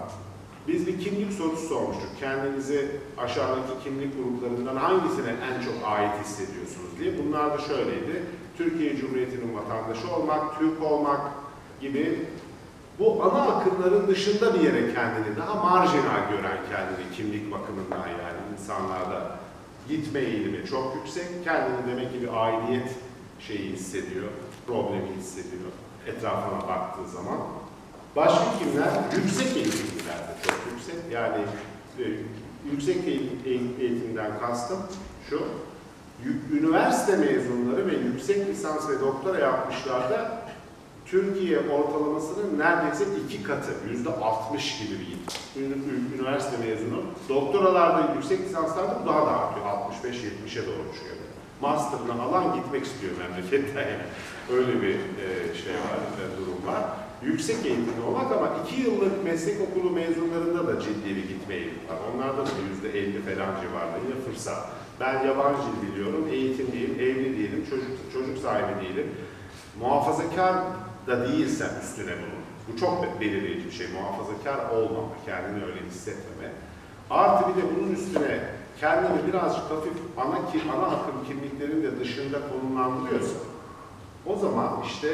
biz 0.68 0.86
bir 0.86 1.00
kimlik 1.00 1.32
sorusu 1.32 1.66
sormuştuk. 1.66 2.08
Kendinizi 2.20 2.90
aşağıdaki 3.18 3.84
kimlik 3.84 4.12
gruplarından 4.16 4.76
hangisine 4.76 5.30
en 5.30 5.62
çok 5.64 5.74
ait 5.84 6.24
hissediyorsunuz 6.24 6.98
diye. 6.98 7.12
Bunlar 7.18 7.52
da 7.52 7.58
şöyleydi. 7.58 8.22
Türkiye 8.56 8.96
Cumhuriyeti'nin 8.96 9.56
vatandaşı 9.56 10.14
olmak, 10.14 10.58
Türk 10.58 10.82
olmak 10.82 11.20
gibi 11.80 12.26
bu 12.98 13.22
ana 13.24 13.42
akımların 13.42 14.08
dışında 14.08 14.54
bir 14.54 14.60
yere 14.60 14.94
kendini 14.94 15.36
daha 15.36 15.54
marjinal 15.54 16.30
gören 16.30 16.58
kendini 16.70 17.16
kimlik 17.16 17.52
bakımından 17.52 18.08
yani 18.08 18.38
insanlarda 18.52 19.41
gitme 19.88 20.20
eğilimi 20.20 20.66
çok 20.66 20.96
yüksek. 20.96 21.44
Kendini 21.44 21.86
demek 21.90 22.12
ki 22.12 22.22
bir 22.22 22.44
aidiyet 22.44 22.88
şeyi 23.40 23.72
hissediyor, 23.72 24.28
problemi 24.66 25.16
hissediyor 25.18 25.70
etrafına 26.06 26.68
baktığı 26.68 27.08
zaman. 27.08 27.38
Başka 28.16 28.44
kimler? 28.58 28.88
Yüksek 29.16 29.56
eğitimliler 29.56 30.18
de 30.18 30.34
çok 30.46 30.58
yüksek. 30.72 31.12
Yani 31.12 31.42
e, 31.98 32.04
yüksek 32.72 33.08
eğitim, 33.08 33.76
eğitimden 33.80 34.38
kastım 34.40 34.78
şu. 35.30 35.42
Üniversite 36.52 37.16
mezunları 37.16 37.86
ve 37.86 37.96
yüksek 37.96 38.48
lisans 38.48 38.88
ve 38.88 39.00
doktora 39.00 39.38
yapmışlar 39.38 40.10
da 40.10 40.41
Türkiye 41.12 41.58
ortalamasının 41.58 42.58
neredeyse 42.58 43.04
iki 43.24 43.42
katı, 43.42 43.72
yüzde 43.90 44.10
60 44.10 44.78
gibi 44.78 44.94
bir 45.00 46.18
üniversite 46.18 46.56
mezunu. 46.66 47.02
Doktoralarda, 47.28 48.14
yüksek 48.14 48.40
lisanslarda 48.40 48.98
bu 49.02 49.08
daha 49.08 49.26
da 49.26 49.30
artıyor. 49.30 49.66
65-70'e 49.66 50.66
doğru 50.66 50.94
çıkıyor. 50.94 51.16
Master'ını 51.60 52.22
alan 52.22 52.54
gitmek 52.54 52.84
istiyor 52.84 53.12
memleketten 53.18 53.82
yani. 53.82 54.02
Öyle 54.58 54.82
bir 54.82 54.94
e, 54.94 55.54
şey 55.54 55.74
var, 55.74 56.00
e, 56.20 56.24
durum 56.40 56.66
var. 56.66 56.84
Yüksek 57.22 57.66
eğitimli 57.66 58.02
olmak 58.08 58.32
ama 58.32 58.48
iki 58.62 58.82
yıllık 58.82 59.24
meslek 59.24 59.56
okulu 59.60 59.90
mezunlarında 59.90 60.66
da 60.66 60.80
ciddi 60.80 61.16
bir 61.16 61.28
gitme 61.28 61.54
eğilimi 61.54 61.88
var. 61.88 61.96
Onlarda 62.14 62.46
da 62.46 62.50
yüzde 62.70 62.98
50 62.98 63.22
falan 63.22 63.60
civarlarında 63.60 64.16
fırsat. 64.26 64.68
Ben 65.00 65.26
yabancı 65.26 65.68
biliyorum, 65.82 66.28
eğitimliyim, 66.30 66.94
evli 66.94 67.38
değilim, 67.38 67.66
çocuk, 67.70 68.12
çocuk 68.12 68.38
sahibi 68.38 68.80
değilim. 68.80 69.06
Muhafazakar 69.80 70.54
da 71.06 71.28
değilsem 71.28 71.70
üstüne 71.82 72.12
bunu. 72.12 72.42
Bu 72.68 72.80
çok 72.80 73.20
belirleyici 73.20 73.66
bir 73.66 73.72
şey. 73.72 73.86
Muhafazakar 73.88 74.70
olmama, 74.70 75.08
kendini 75.26 75.64
öyle 75.64 75.80
hissetmeme. 75.90 76.52
Artı 77.10 77.48
bir 77.48 77.62
de 77.62 77.66
bunun 77.76 77.92
üstüne 77.92 78.40
kendini 78.80 79.26
birazcık 79.28 79.64
hafif 79.70 79.92
ana, 80.16 80.74
ana 80.76 80.86
akım 80.86 81.14
kimliklerin 81.28 81.82
de 81.82 82.00
dışında 82.00 82.38
konumlandırıyorsa 82.48 83.36
o 84.26 84.36
zaman 84.36 84.82
işte 84.86 85.08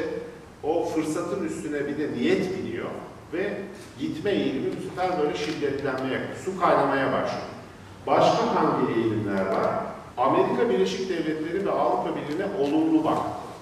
o 0.63 0.85
fırsatın 0.85 1.45
üstüne 1.45 1.87
bir 1.87 1.97
de 1.97 2.11
niyet 2.13 2.57
biniyor 2.57 2.89
ve 3.33 3.57
gitme 3.99 4.31
eğilimi 4.31 4.71
bu 4.77 4.89
sefer 4.89 5.19
böyle 5.19 5.37
şiddetlenmeye, 5.37 6.21
su 6.45 6.59
kaynamaya 6.59 7.05
başlıyor. 7.05 7.47
Başka 8.07 8.55
hangi 8.55 8.93
eğilimler 8.93 9.45
var? 9.45 9.69
Amerika 10.17 10.69
Birleşik 10.69 11.09
Devletleri 11.09 11.65
ve 11.65 11.71
Avrupa 11.71 12.09
Birliği'ne 12.15 12.45
olumlu 12.59 13.03
bak. 13.03 13.17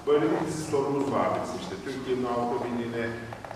Böyle 0.07 0.25
bir 0.31 0.47
dizi 0.47 0.63
sorumuz 0.71 1.11
vardı 1.11 1.37
bizim 1.43 1.59
işte. 1.61 1.75
Türkiye'nin 1.85 2.25
Avrupa 2.25 2.65
Birliği'ne 2.65 3.05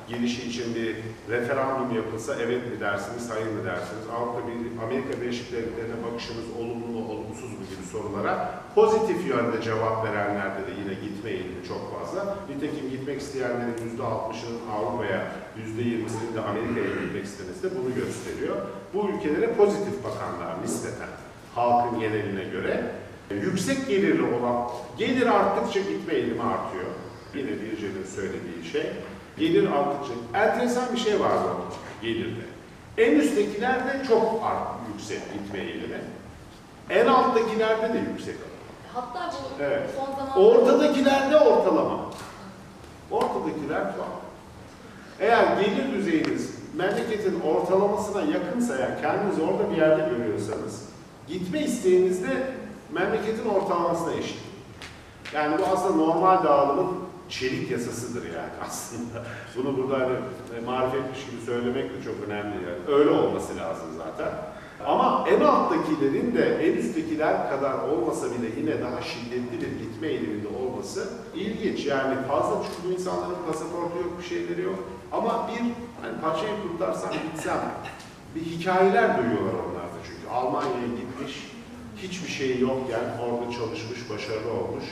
girişi 0.09 0.41
için 0.49 0.75
bir 0.75 0.95
referandum 1.33 1.95
yapılsa 1.95 2.35
evet 2.35 2.71
mi 2.71 2.79
dersiniz, 2.79 3.29
hayır 3.29 3.47
mı 3.47 3.65
dersiniz? 3.65 4.05
Avrupa 4.15 4.47
Birliği, 4.47 4.71
Amerika 4.85 5.21
Birleşik 5.21 5.51
Devletleri'ne 5.51 5.97
bakışınız 6.05 6.45
olumlu 6.59 6.87
mu, 6.95 7.01
olumsuz 7.11 7.51
mu 7.57 7.63
gibi 7.71 7.85
sorulara 7.91 8.61
pozitif 8.75 9.27
yönde 9.27 9.61
cevap 9.61 10.05
verenlerde 10.05 10.61
de 10.67 10.71
yine 10.81 10.93
gitme 10.93 11.29
eğilimi 11.29 11.63
çok 11.67 11.81
fazla. 11.95 12.37
Nitekim 12.49 12.89
gitmek 12.89 13.21
isteyenlerin 13.21 13.83
yüzde 13.83 14.03
60'ının 14.03 14.61
Avrupa'ya, 14.75 15.21
yüzde 15.57 15.81
20'sinin 15.81 16.33
de 16.35 16.41
Amerika'ya 16.49 16.91
gitmek 17.03 17.25
istemesi 17.25 17.63
de 17.63 17.69
bunu 17.77 17.95
gösteriyor. 17.95 18.55
Bu 18.93 19.09
ülkelere 19.09 19.53
pozitif 19.53 19.95
bakanlar 20.03 20.63
nispeten 20.63 21.11
halkın 21.55 21.99
geneline 21.99 22.43
göre 22.43 22.91
yüksek 23.33 23.87
gelirli 23.87 24.21
olan, 24.21 24.69
gelir 24.97 25.27
arttıkça 25.27 25.79
gitme 25.79 26.13
eğilimi 26.13 26.41
artıyor. 26.41 26.85
Yine 27.35 27.49
Birce'nin 27.49 28.05
söylediği 28.15 28.71
şey. 28.71 28.91
Gelir 29.37 29.71
arttıkça. 29.71 30.13
Enteresan 30.33 30.93
bir 30.93 30.99
şey 30.99 31.19
var 31.19 31.31
bu 31.43 31.75
gelirde. 32.05 32.41
En 32.97 33.15
üsttekilerde 33.15 34.01
çok 34.07 34.41
art, 34.43 34.67
yüksek 34.93 35.33
gitme 35.33 35.59
eğilimi. 35.59 36.01
En 36.89 37.05
alttakilerde 37.05 37.93
de 37.93 37.97
yüksek. 38.11 38.35
Hatta 38.93 39.33
bu 39.33 39.63
evet. 39.63 39.81
son 39.95 40.05
zamanlarda... 40.05 40.39
Ortadakilerde 40.39 41.37
ortalama. 41.37 41.99
Ortadakiler 43.11 43.95
tuhaf. 43.95 44.07
Eğer 45.19 45.61
gelir 45.61 45.93
düzeyiniz 45.93 46.61
memleketin 46.73 47.39
ortalamasına 47.39 48.21
yakınsa, 48.21 48.77
yani 48.77 49.01
kendinizi 49.01 49.41
orada 49.41 49.71
bir 49.71 49.77
yerde 49.77 50.09
görüyorsanız, 50.17 50.85
gitme 51.27 51.61
isteğinizde 51.61 52.47
memleketin 52.91 53.49
ortalamasına 53.49 54.13
eşit. 54.13 54.39
Yani 55.33 55.57
bu 55.57 55.65
aslında 55.65 55.95
normal 55.95 56.43
dağılımın 56.43 56.97
çelik 57.29 57.71
yasasıdır 57.71 58.25
yani 58.25 58.51
aslında. 58.67 59.25
Bunu 59.57 59.77
burada 59.77 59.93
hani 59.93 60.13
e, 60.57 60.65
marifetmiş 60.65 61.25
gibi 61.25 61.41
söylemek 61.45 61.93
de 61.93 62.03
çok 62.03 62.15
önemli 62.27 62.55
yani. 62.55 62.97
Öyle 62.99 63.09
olması 63.09 63.57
lazım 63.57 63.87
zaten. 63.97 64.31
Ama 64.85 65.25
en 65.29 65.41
alttakilerin 65.41 66.35
de 66.35 66.67
en 66.67 66.77
üsttekiler 66.77 67.49
kadar 67.49 67.79
olmasa 67.79 68.25
bile 68.25 68.59
yine 68.59 68.81
daha 68.81 69.01
şiddetli 69.01 69.61
bir 69.61 69.79
gitme 69.79 70.07
eğiliminde 70.07 70.47
olması 70.47 71.09
ilginç. 71.35 71.85
Yani 71.85 72.15
fazla 72.27 72.55
çünkü 72.63 72.95
insanların 72.95 73.45
pasaportu 73.47 73.97
yok, 73.97 74.19
bir 74.19 74.23
şeyleri 74.23 74.61
yok. 74.61 74.79
Ama 75.11 75.47
bir 75.47 75.59
hani 76.01 76.21
paçayı 76.21 76.53
kurtarsam 76.63 77.11
gitsem 77.11 77.59
bir 78.35 78.41
hikayeler 78.41 79.17
duyuyorlar 79.17 79.53
onlar 79.53 79.83
da 79.83 79.99
çünkü. 80.07 80.33
Almanya'ya 80.33 80.87
gitmiş, 80.87 81.50
hiçbir 82.01 82.29
şey 82.29 82.59
yokken 82.59 83.03
orada 83.23 83.51
çalışmış, 83.51 84.09
başarılı 84.09 84.53
olmuş 84.53 84.83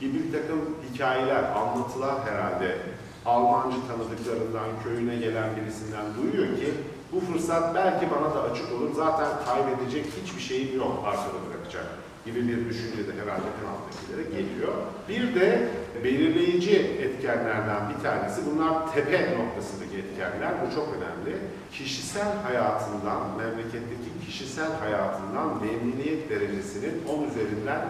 gibi 0.00 0.14
bir 0.14 0.32
takım 0.32 0.60
hikayeler, 0.92 1.42
anlatılar 1.44 2.14
herhalde 2.24 2.78
Almancı 3.26 3.76
tanıdıklarından, 3.88 4.68
köyüne 4.84 5.16
gelen 5.16 5.56
birisinden 5.56 6.04
duyuyor 6.16 6.56
ki 6.56 6.74
bu 7.12 7.20
fırsat 7.20 7.74
belki 7.74 8.06
bana 8.10 8.34
da 8.34 8.42
açık 8.42 8.72
olur. 8.72 8.90
Zaten 8.96 9.28
kaybedecek 9.46 10.06
hiçbir 10.22 10.40
şeyim 10.40 10.76
yok 10.76 11.04
arkada 11.06 11.38
bırakacak 11.48 12.03
gibi 12.24 12.48
bir 12.48 12.68
düşünce 12.68 13.06
de 13.08 13.12
herhalde 13.22 13.50
kanaltakilere 13.60 14.24
geliyor. 14.36 14.74
Bir 15.08 15.40
de 15.40 15.68
belirleyici 16.04 16.76
etkenlerden 16.78 17.82
bir 17.90 18.02
tanesi, 18.02 18.40
bunlar 18.46 18.92
tepe 18.94 19.38
noktasındaki 19.38 19.96
etkenler, 19.96 20.52
bu 20.62 20.74
çok 20.74 20.88
önemli. 20.96 21.38
Kişisel 21.72 22.36
hayatından, 22.42 23.20
memleketteki 23.38 24.26
kişisel 24.26 24.72
hayatından 24.80 25.62
memnuniyet 25.64 26.30
derecesinin 26.30 27.02
10 27.08 27.24
üzerinden 27.30 27.80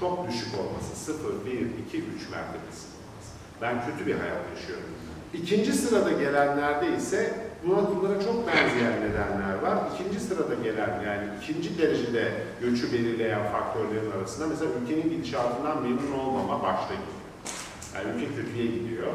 çok 0.00 0.28
düşük 0.28 0.48
olması, 0.58 0.96
0, 0.96 1.46
1, 1.46 1.52
2, 1.52 1.64
3 1.98 2.30
mertebesi 2.30 2.86
olması. 2.86 3.30
Ben 3.62 3.74
kötü 3.86 4.06
bir 4.06 4.14
hayat 4.14 4.42
yaşıyorum. 4.56 4.90
İkinci 5.34 5.72
sırada 5.72 6.12
gelenlerde 6.12 6.96
ise 6.96 7.49
buna 7.66 7.90
bunlara 7.90 8.20
çok 8.20 8.46
benzeyen 8.46 8.92
nedenler 8.92 9.54
var. 9.62 9.78
İkinci 9.94 10.20
sırada 10.20 10.54
gelen 10.54 11.02
yani 11.06 11.28
ikinci 11.42 11.78
derecede 11.78 12.32
göçü 12.60 12.92
belirleyen 12.92 13.52
faktörlerin 13.52 14.10
arasında 14.10 14.46
mesela 14.46 14.70
ülkenin 14.82 15.10
gidişatından 15.10 15.82
memnun 15.82 16.12
olmama 16.12 16.62
başta 16.62 16.94
geliyor. 16.94 17.20
Yani 17.94 18.16
ülke 18.16 18.34
kötüye 18.34 18.66
gidiyor 18.66 19.12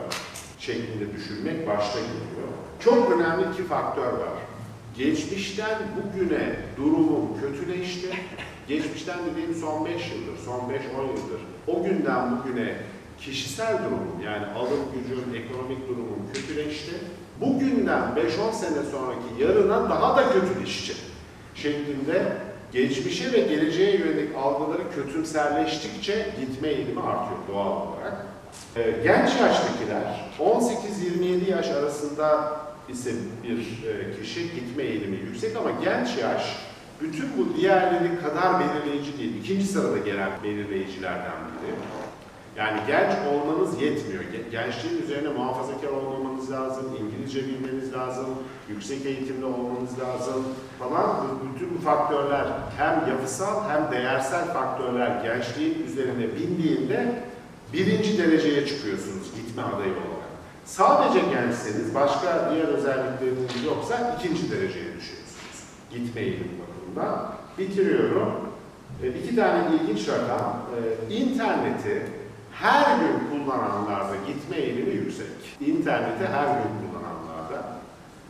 şeklinde 0.59 1.13
düşünmek 1.13 1.67
başta 1.67 1.99
geliyor. 1.99 2.47
Çok 2.79 3.11
önemli 3.11 3.45
iki 3.53 3.63
faktör 3.63 4.13
var. 4.13 4.35
Geçmişten 4.97 5.77
bugüne 5.97 6.55
durumum 6.77 7.41
kötüleşti 7.41 8.09
Geçmişten 8.67 9.19
dediğim 9.31 9.55
son 9.55 9.85
5 9.85 9.91
yıldır, 9.91 10.37
son 10.45 10.59
5-10 10.59 10.67
yıldır 11.07 11.41
o 11.67 11.83
günden 11.83 12.37
bugüne 12.37 12.75
kişisel 13.19 13.77
durumum 13.83 14.21
yani 14.25 14.45
alım 14.45 14.79
gücüm, 14.93 15.35
ekonomik 15.35 15.87
durumum 15.89 16.19
kötüleşti. 16.33 16.91
Bugünden 17.41 18.01
5-10 18.01 18.53
sene 18.53 18.83
sonraki 18.91 19.43
yarına 19.43 19.89
daha 19.89 20.17
da 20.17 20.23
kötüleşecek 20.33 20.97
şeklinde 21.55 22.33
geçmişe 22.71 23.33
ve 23.33 23.39
geleceğe 23.39 23.97
yönelik 23.97 24.35
algıları 24.35 24.81
kötümserleştikçe 24.95 26.27
gitme 26.39 26.67
eğilimi 26.67 27.01
artıyor 27.01 27.39
doğal 27.47 27.71
olarak. 27.71 28.25
Ee, 28.75 28.91
genç 29.03 29.29
yaştakiler 29.29 30.31
18-27 30.39 31.49
yaş 31.51 31.67
arasında 31.69 32.57
ise 32.89 33.11
bir 33.43 33.87
e, 33.89 34.21
kişi 34.21 34.41
gitme 34.41 34.83
eğilimi 34.83 35.17
yüksek 35.17 35.55
ama 35.55 35.71
genç 35.83 36.17
yaş 36.17 36.57
bütün 37.01 37.25
bu 37.37 37.57
diğerleri 37.57 38.19
kadar 38.21 38.59
belirleyici 38.59 39.17
değil. 39.19 39.35
İkinci 39.43 39.65
sırada 39.67 39.97
gelen 39.97 40.29
belirleyicilerden 40.43 41.31
biri. 41.61 41.75
Yani 42.57 42.79
genç 42.87 43.11
olmanız 43.33 43.81
yetmiyor. 43.81 44.23
Gençliğin 44.51 45.03
üzerine 45.03 45.29
muhafazakar 45.29 45.87
olmamanız 45.87 46.51
lazım, 46.51 46.85
İngilizce 47.01 47.39
bilmeniz 47.47 47.93
lazım, 47.93 48.25
yüksek 48.69 49.05
eğitimli 49.05 49.45
olmanız 49.45 49.99
lazım 49.99 50.43
falan. 50.79 51.27
Bütün 51.55 51.77
bu 51.77 51.81
faktörler 51.81 52.47
hem 52.77 53.03
yapısal 53.09 53.69
hem 53.69 53.91
değersel 53.91 54.45
faktörler 54.45 55.23
gençliğin 55.23 55.85
üzerine 55.87 56.35
bindiğinde 56.35 57.23
birinci 57.73 58.17
dereceye 58.17 58.67
çıkıyorsunuz 58.67 59.35
gitme 59.35 59.63
adayı 59.63 59.91
olarak. 59.91 60.25
Sadece 60.65 61.19
gençseniz, 61.19 61.95
başka 61.95 62.51
diğer 62.51 62.67
özellikleriniz 62.67 63.63
yoksa 63.65 64.17
ikinci 64.19 64.51
dereceye 64.51 64.85
düşüyorsunuz. 64.85 65.59
Gitme 65.91 66.21
eğilimi 66.21 66.51
bakımından. 66.61 67.31
Bitiriyorum. 67.57 68.31
E, 69.03 69.07
iki 69.07 69.35
tane 69.35 69.63
ilginç 69.75 70.09
rakam. 70.09 70.61
E, 71.09 71.13
interneti 71.15 72.01
her 72.61 72.99
gün 72.99 73.29
kullananlarda 73.29 74.15
gitme 74.27 74.57
eğilimi 74.57 74.93
yüksek. 74.93 75.27
İnterneti 75.59 76.27
her 76.27 76.47
gün 76.47 76.71
kullananlarda. 76.81 77.79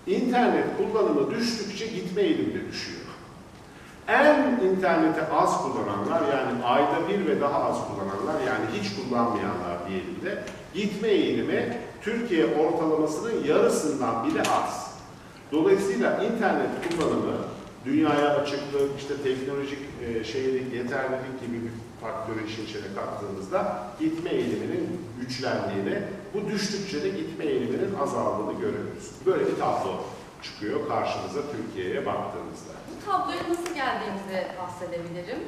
İnternet 0.08 0.66
kullanımı 0.78 1.32
düştükçe 1.32 1.88
gitme 1.88 2.22
eğilimi 2.22 2.54
de 2.54 2.68
düşüyor. 2.72 3.06
En 4.08 4.60
interneti 4.66 5.22
az 5.34 5.62
kullananlar 5.62 6.22
yani 6.22 6.64
ayda 6.64 7.10
bir 7.10 7.28
ve 7.28 7.42
daha 7.42 7.64
az 7.64 7.78
kullananlar 7.88 8.42
yani 8.48 8.66
hiç 8.74 8.96
kullanmayanlar 8.96 9.90
diyelim 9.90 10.16
de 10.26 10.44
gitme 10.74 11.08
eğilimi 11.08 11.78
Türkiye 12.02 12.46
ortalamasının 12.46 13.44
yarısından 13.44 14.28
bile 14.28 14.42
az. 14.42 14.96
Dolayısıyla 15.52 16.24
internet 16.24 16.70
kullanımı 16.90 17.36
dünyaya 17.86 18.30
açıklık, 18.30 19.00
işte 19.00 19.14
teknolojik 19.24 19.80
e, 20.08 20.24
şeylik, 20.24 20.74
yeterlilik 20.74 21.42
gibi 21.42 21.54
bir 21.54 21.72
faktörü 22.06 22.48
işin 22.48 22.66
içine 22.66 22.96
kattığımızda 22.96 23.88
gitme 24.00 24.30
eğiliminin 24.30 25.02
güçlendiğini, 25.20 26.02
bu 26.34 26.50
düştükçe 26.50 27.04
de 27.04 27.10
gitme 27.10 27.46
eğiliminin 27.46 27.96
azaldığını 27.96 28.54
görüyoruz. 28.60 29.12
Böyle 29.26 29.48
bir 29.48 29.56
tablo 29.60 30.04
çıkıyor 30.44 30.88
karşımıza 30.88 31.40
Türkiye'ye 31.52 32.06
baktığımızda. 32.06 32.74
Bu 32.90 33.06
tabloya 33.06 33.44
nasıl 33.50 33.74
geldiğimizi 33.76 34.48
bahsedebilirim. 34.62 35.40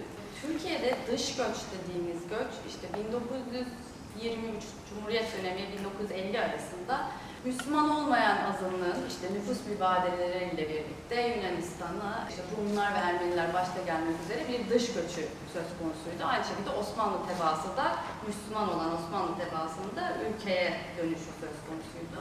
Türkiye'de 0.42 0.98
dış 1.12 1.36
göç 1.36 1.58
dediğimiz 1.74 2.22
göç 2.30 2.52
işte 2.70 2.88
1923 3.10 4.64
Cumhuriyet 4.90 5.28
dönemi 5.38 5.62
1950 5.80 6.40
arasında 6.40 7.12
Müslüman 7.46 7.90
olmayan 7.90 8.38
azınlığın 8.50 9.08
işte 9.10 9.34
nüfus 9.34 9.66
mübadeleleriyle 9.68 10.70
birlikte 10.70 11.22
Yunanistan'a 11.28 12.28
işte 12.30 12.42
Rumlar 12.58 12.94
ve 12.94 12.98
Ermeniler 12.98 13.54
başta 13.54 13.82
gelmek 13.86 14.16
üzere 14.26 14.42
bir 14.50 14.70
dış 14.70 14.88
göçü 14.88 15.24
söz 15.54 15.70
konusuydu. 15.80 16.22
Aynı 16.24 16.44
şekilde 16.44 16.70
Osmanlı 16.70 17.18
tebaası 17.28 17.78
da 17.78 17.96
Müslüman 18.28 18.76
olan 18.76 18.92
Osmanlı 18.98 19.32
tebaasının 19.38 19.94
ülkeye 20.28 20.80
dönüşü 20.98 21.32
söz 21.42 21.58
konusuydu. 21.68 22.20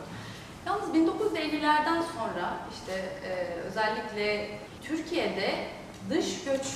Yalnız 0.66 0.88
1950'lerden 0.88 2.02
sonra 2.02 2.57
işte 2.72 2.92
e, 3.29 3.61
özellikle 3.68 4.48
Türkiye'de 4.83 5.55
dış 6.11 6.44
göç 6.44 6.66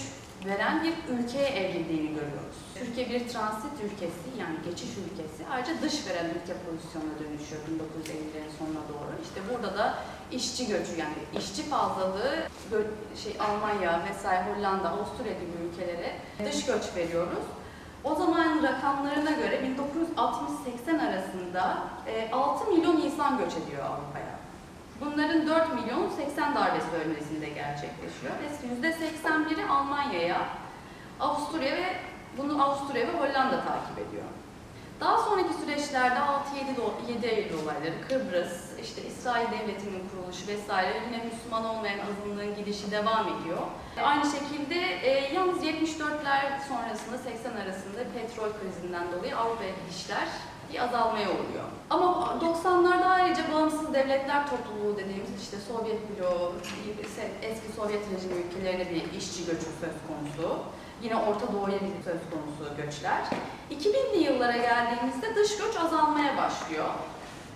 veren 0.47 0.85
bir 0.85 0.95
ülkeye 1.15 1.49
evrildiğini 1.49 2.09
görüyoruz. 2.09 2.57
Türkiye 2.81 3.11
bir 3.11 3.29
transit 3.29 3.75
ülkesi 3.85 4.29
yani 4.39 4.57
geçiş 4.65 4.91
ülkesi 5.05 5.41
ayrıca 5.53 5.83
dış 5.83 6.07
veren 6.07 6.27
ülke 6.27 6.55
pozisyonuna 6.67 7.15
dönüşüyor 7.21 7.63
1950'lerin 7.69 8.53
sonuna 8.59 8.85
doğru. 8.93 9.13
İşte 9.23 9.41
burada 9.51 9.79
da 9.79 9.99
işçi 10.33 10.67
göçü 10.67 10.93
yani 10.99 11.15
işçi 11.39 11.63
fazlalığı 11.63 12.37
şey 13.23 13.33
Almanya 13.41 14.03
vesaire 14.11 14.45
Hollanda, 14.49 14.89
Avusturya 14.89 15.33
gibi 15.33 15.55
ülkelere 15.67 16.17
dış 16.45 16.67
göç 16.67 16.83
veriyoruz. 16.97 17.45
O 18.05 18.15
zaman 18.15 18.63
rakamlarına 18.63 19.31
göre 19.31 19.61
1960-80 20.87 21.09
arasında 21.09 21.79
6 22.33 22.71
milyon 22.71 22.97
insan 23.01 23.39
göç 23.39 23.53
ediyor 23.53 23.85
Avrupa'ya. 23.85 24.35
Bunların 25.01 25.47
4 25.47 25.75
milyon 25.75 26.11
80 26.11 26.55
darbesi 26.55 26.87
bölgesinde 26.93 27.49
gerçekleşiyor 27.49 28.33
ve 28.43 28.89
%81'i 28.89 29.69
Almanya'ya, 29.69 30.47
Avusturya 31.21 31.77
ve 31.77 31.97
bunu 32.39 32.63
Avusturya 32.65 33.07
ve 33.09 33.13
Hollanda 33.13 33.65
takip 33.65 33.99
ediyor. 33.99 34.25
Daha 35.01 35.19
sonraki 35.19 35.55
süreçlerde 35.55 36.19
6-7 37.09 37.27
Eylül 37.27 37.55
olayları, 37.63 37.95
Kıbrıs, 38.09 38.79
işte 38.83 39.03
İsrail 39.03 39.47
Devleti'nin 39.47 40.09
kuruluşu 40.09 40.47
vesaire 40.47 41.03
yine 41.07 41.25
Müslüman 41.25 41.65
olmayan 41.65 41.99
azınlığın 41.99 42.57
gidişi 42.57 42.91
devam 42.91 43.29
ediyor. 43.29 43.59
Aynı 44.03 44.25
şekilde 44.25 44.81
e, 45.03 45.35
yalnız 45.35 45.65
74'ler 45.65 46.69
sonrasında 46.69 47.19
80 47.19 47.57
arasında 47.57 48.01
petrol 48.15 48.49
krizinden 48.61 49.13
dolayı 49.13 49.37
Avrupa'ya 49.37 49.71
gidişler 49.71 50.29
bir 50.73 50.85
azalmaya 50.85 51.29
uğruyor. 51.29 51.67
Ama 51.91 52.07
90'larda 52.41 53.05
ayrıca 53.05 53.53
bağımsız 53.53 53.95
devletler 53.95 54.47
topluluğu 54.51 54.97
dediğimiz 54.97 55.43
işte 55.43 55.57
Sovyet 55.69 56.01
bloğu, 56.11 56.53
eski 57.43 57.73
Sovyet 57.77 58.03
rejimi 58.13 58.35
ülkelerine 58.35 58.91
bir 58.91 59.19
işçi 59.19 59.47
göçü 59.47 59.71
söz 59.81 59.97
konusu. 60.09 60.59
Yine 61.03 61.17
Orta 61.17 61.53
Doğu'ya 61.53 61.81
bir 61.81 62.05
söz 62.05 62.21
konusu 62.31 62.77
göçler. 62.77 63.21
2000'li 63.71 64.23
yıllara 64.25 64.57
geldiğimizde 64.57 65.35
dış 65.35 65.59
göç 65.59 65.77
azalmaya 65.77 66.37
başlıyor. 66.37 66.89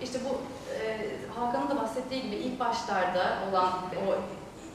İşte 0.03 0.19
bu 0.25 0.41
e, 0.75 1.11
Hakan'ın 1.41 1.71
da 1.71 1.83
bahsettiği 1.83 2.23
gibi 2.23 2.35
ilk 2.35 2.61
başlarda 2.61 3.39
olan 3.51 3.73
o 4.09 4.13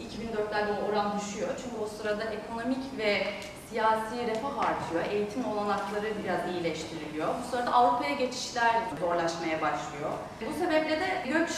2004'lerde 0.04 0.72
o 0.82 0.90
oran 0.90 1.20
düşüyor. 1.20 1.50
Çünkü 1.64 1.76
o 1.84 1.88
sırada 1.88 2.24
ekonomik 2.24 2.98
ve 2.98 3.28
siyasi 3.70 4.28
refah 4.28 4.58
artıyor, 4.60 5.04
eğitim 5.12 5.46
olanakları 5.46 6.06
biraz 6.24 6.56
iyileştiriliyor. 6.56 7.28
Bu 7.28 7.52
sırada 7.52 7.74
Avrupa'ya 7.74 8.16
geçişler 8.16 8.76
zorlaşmaya 9.00 9.62
başlıyor. 9.62 10.12
Bu 10.50 10.60
sebeple 10.60 11.00
de 11.00 11.24
göç 11.28 11.50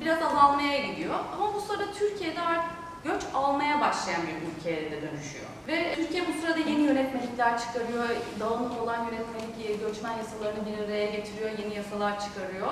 biraz 0.00 0.22
azalmaya 0.22 0.78
gidiyor. 0.86 1.14
Ama 1.36 1.54
bu 1.54 1.60
sırada 1.60 1.92
Türkiye'de 1.92 2.40
artık 2.40 2.70
göç 3.04 3.22
almaya 3.34 3.80
başlayan 3.80 4.22
bir 4.22 4.58
ülkeye 4.58 4.90
de 4.90 5.02
dönüşüyor. 5.02 5.46
Ve 5.68 5.94
Türkiye 5.96 6.22
bu 6.28 6.40
sırada 6.40 6.58
yeni 6.58 6.82
yönetmelikler 6.82 7.58
çıkarıyor, 7.58 8.08
dağınık 8.40 8.82
olan 8.82 8.98
yönetmelik 9.04 9.80
göçmen 9.80 10.16
yasalarını 10.16 10.66
bir 10.66 10.84
araya 10.84 11.06
getiriyor, 11.06 11.50
yeni 11.58 11.74
yasalar 11.74 12.20
çıkarıyor. 12.20 12.68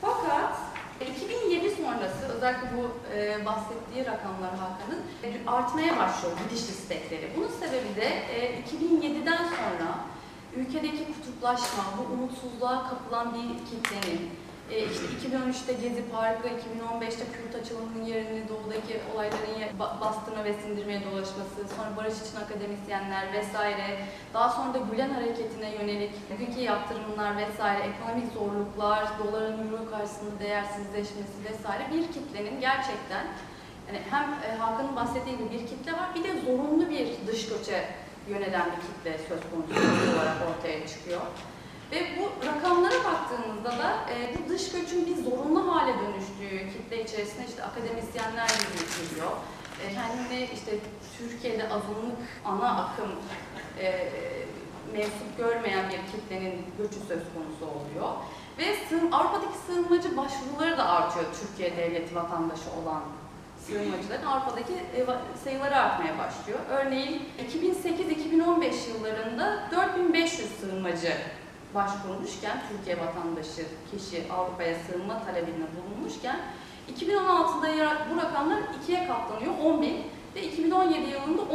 Fakat 0.00 0.56
2007 1.00 1.70
sonrası 1.70 2.36
özellikle 2.36 2.68
bu 2.76 3.14
e, 3.16 3.44
bahsettiği 3.46 4.06
rakamlar 4.06 4.50
Hakan'ın 4.50 5.02
e, 5.22 5.50
artmaya 5.50 5.98
başlıyor 5.98 6.36
gidiş 6.44 6.60
istekleri. 6.60 7.30
Bunun 7.36 7.48
sebebi 7.48 7.96
de 7.96 8.06
e, 8.06 8.60
2007'den 8.60 9.36
sonra 9.36 9.90
ülkedeki 10.56 11.04
kutuplaşma, 11.12 11.84
bu 11.98 12.14
umutsuzluğa 12.14 12.88
kapılan 12.88 13.34
bir 13.34 13.66
kitlenin 13.66 14.30
e, 14.70 14.78
işte 14.78 15.06
2013'te 15.06 15.72
Gezi 15.72 16.04
Parkı, 16.12 16.48
2015'te 16.48 17.24
Kürt 17.34 17.62
açılımının 17.62 18.04
yerini 18.04 18.48
doğudaki 18.48 19.00
olayların 19.14 19.78
bastırma 20.00 20.44
ve 20.44 20.52
sindirmeye 20.52 21.04
dolaşması, 21.04 21.58
sonra 21.76 21.96
barış 21.96 22.14
için 22.14 22.36
akademisyenler 22.44 23.32
vesaire, 23.32 23.98
daha 24.34 24.48
sonra 24.48 24.74
da 24.74 24.78
Gülen 24.90 25.10
hareketine 25.10 25.74
yönelik 25.74 26.12
bugünkü 26.30 26.60
yaptırımlar 26.60 27.36
vesaire, 27.36 27.82
ekonomik 27.82 28.32
zorluklar, 28.32 29.04
doların 29.18 29.58
euro 29.66 29.90
karşısında 29.90 30.40
değersizleşmesi 30.40 31.36
vesaire 31.50 31.84
bir 31.92 32.12
kitlenin 32.12 32.60
gerçekten 32.60 33.24
yani 33.88 34.00
hem 34.10 34.24
e, 34.24 34.56
Hakan'ın 34.56 34.96
bahsettiği 34.96 35.38
gibi 35.38 35.50
bir 35.50 35.66
kitle 35.66 35.92
var, 35.92 36.08
bir 36.14 36.24
de 36.24 36.40
zorunlu 36.46 36.90
bir 36.90 37.08
dış 37.26 37.48
göçe 37.48 37.88
yönelen 38.28 38.66
bir 38.72 38.80
kitle 38.86 39.28
söz 39.28 39.40
konusu 39.50 40.16
olarak 40.16 40.36
ortaya 40.50 40.86
çıkıyor. 40.86 41.20
Ve 41.94 42.06
bu 42.18 42.46
rakamlara 42.46 43.04
baktığımızda 43.04 43.70
da 43.70 43.96
e, 44.10 44.34
bu 44.34 44.48
dış 44.48 44.72
göçün 44.72 45.06
bir 45.06 45.30
zorunlu 45.30 45.74
hale 45.74 45.92
dönüştüğü 45.92 46.72
kitle 46.72 47.04
içerisinde 47.04 47.46
işte 47.48 47.64
akademisyenler 47.64 48.48
geliyor. 48.48 49.30
E, 49.82 49.94
kendini 49.94 50.48
işte 50.54 50.72
Türkiye'de 51.18 51.64
azınlık 51.64 52.18
ana 52.44 52.84
akım 52.84 53.10
e, 53.80 54.08
mensup 54.92 55.38
görmeyen 55.38 55.84
bir 55.88 56.12
kitlenin 56.12 56.62
göçü 56.78 56.94
söz 56.94 57.22
konusu 57.34 57.64
oluyor. 57.76 58.14
Ve 58.58 58.76
sığın, 58.88 59.12
Avrupa'daki 59.12 59.58
sığınmacı 59.66 60.16
başvuruları 60.16 60.78
da 60.78 60.88
artıyor 60.88 61.24
Türkiye 61.40 61.76
devleti 61.76 62.14
vatandaşı 62.14 62.70
olan 62.82 63.02
sığınmacıların 63.66 64.26
Avrupa'daki 64.26 64.72
sayıları 65.44 65.76
artmaya 65.76 66.18
başlıyor. 66.18 66.58
Örneğin 66.70 67.22
2008-2015 67.52 68.90
yıllarında 68.90 69.68
4500 69.72 70.50
sığınmacı 70.60 71.12
başvurmuşken, 71.74 72.62
Türkiye 72.68 72.98
vatandaşı 72.98 73.64
kişi 73.90 74.32
Avrupa'ya 74.32 74.74
sığınma 74.86 75.24
talebinde 75.24 75.66
bulunmuşken 75.76 76.40
2016'da 76.98 77.96
bu 78.10 78.16
rakamlar 78.16 78.58
ikiye 78.82 79.06
katlanıyor, 79.06 79.54
10 79.64 79.82
bin 79.82 79.96
ve 80.34 80.42
2017 80.42 81.10
yılında 81.10 81.42
14.600 81.42 81.50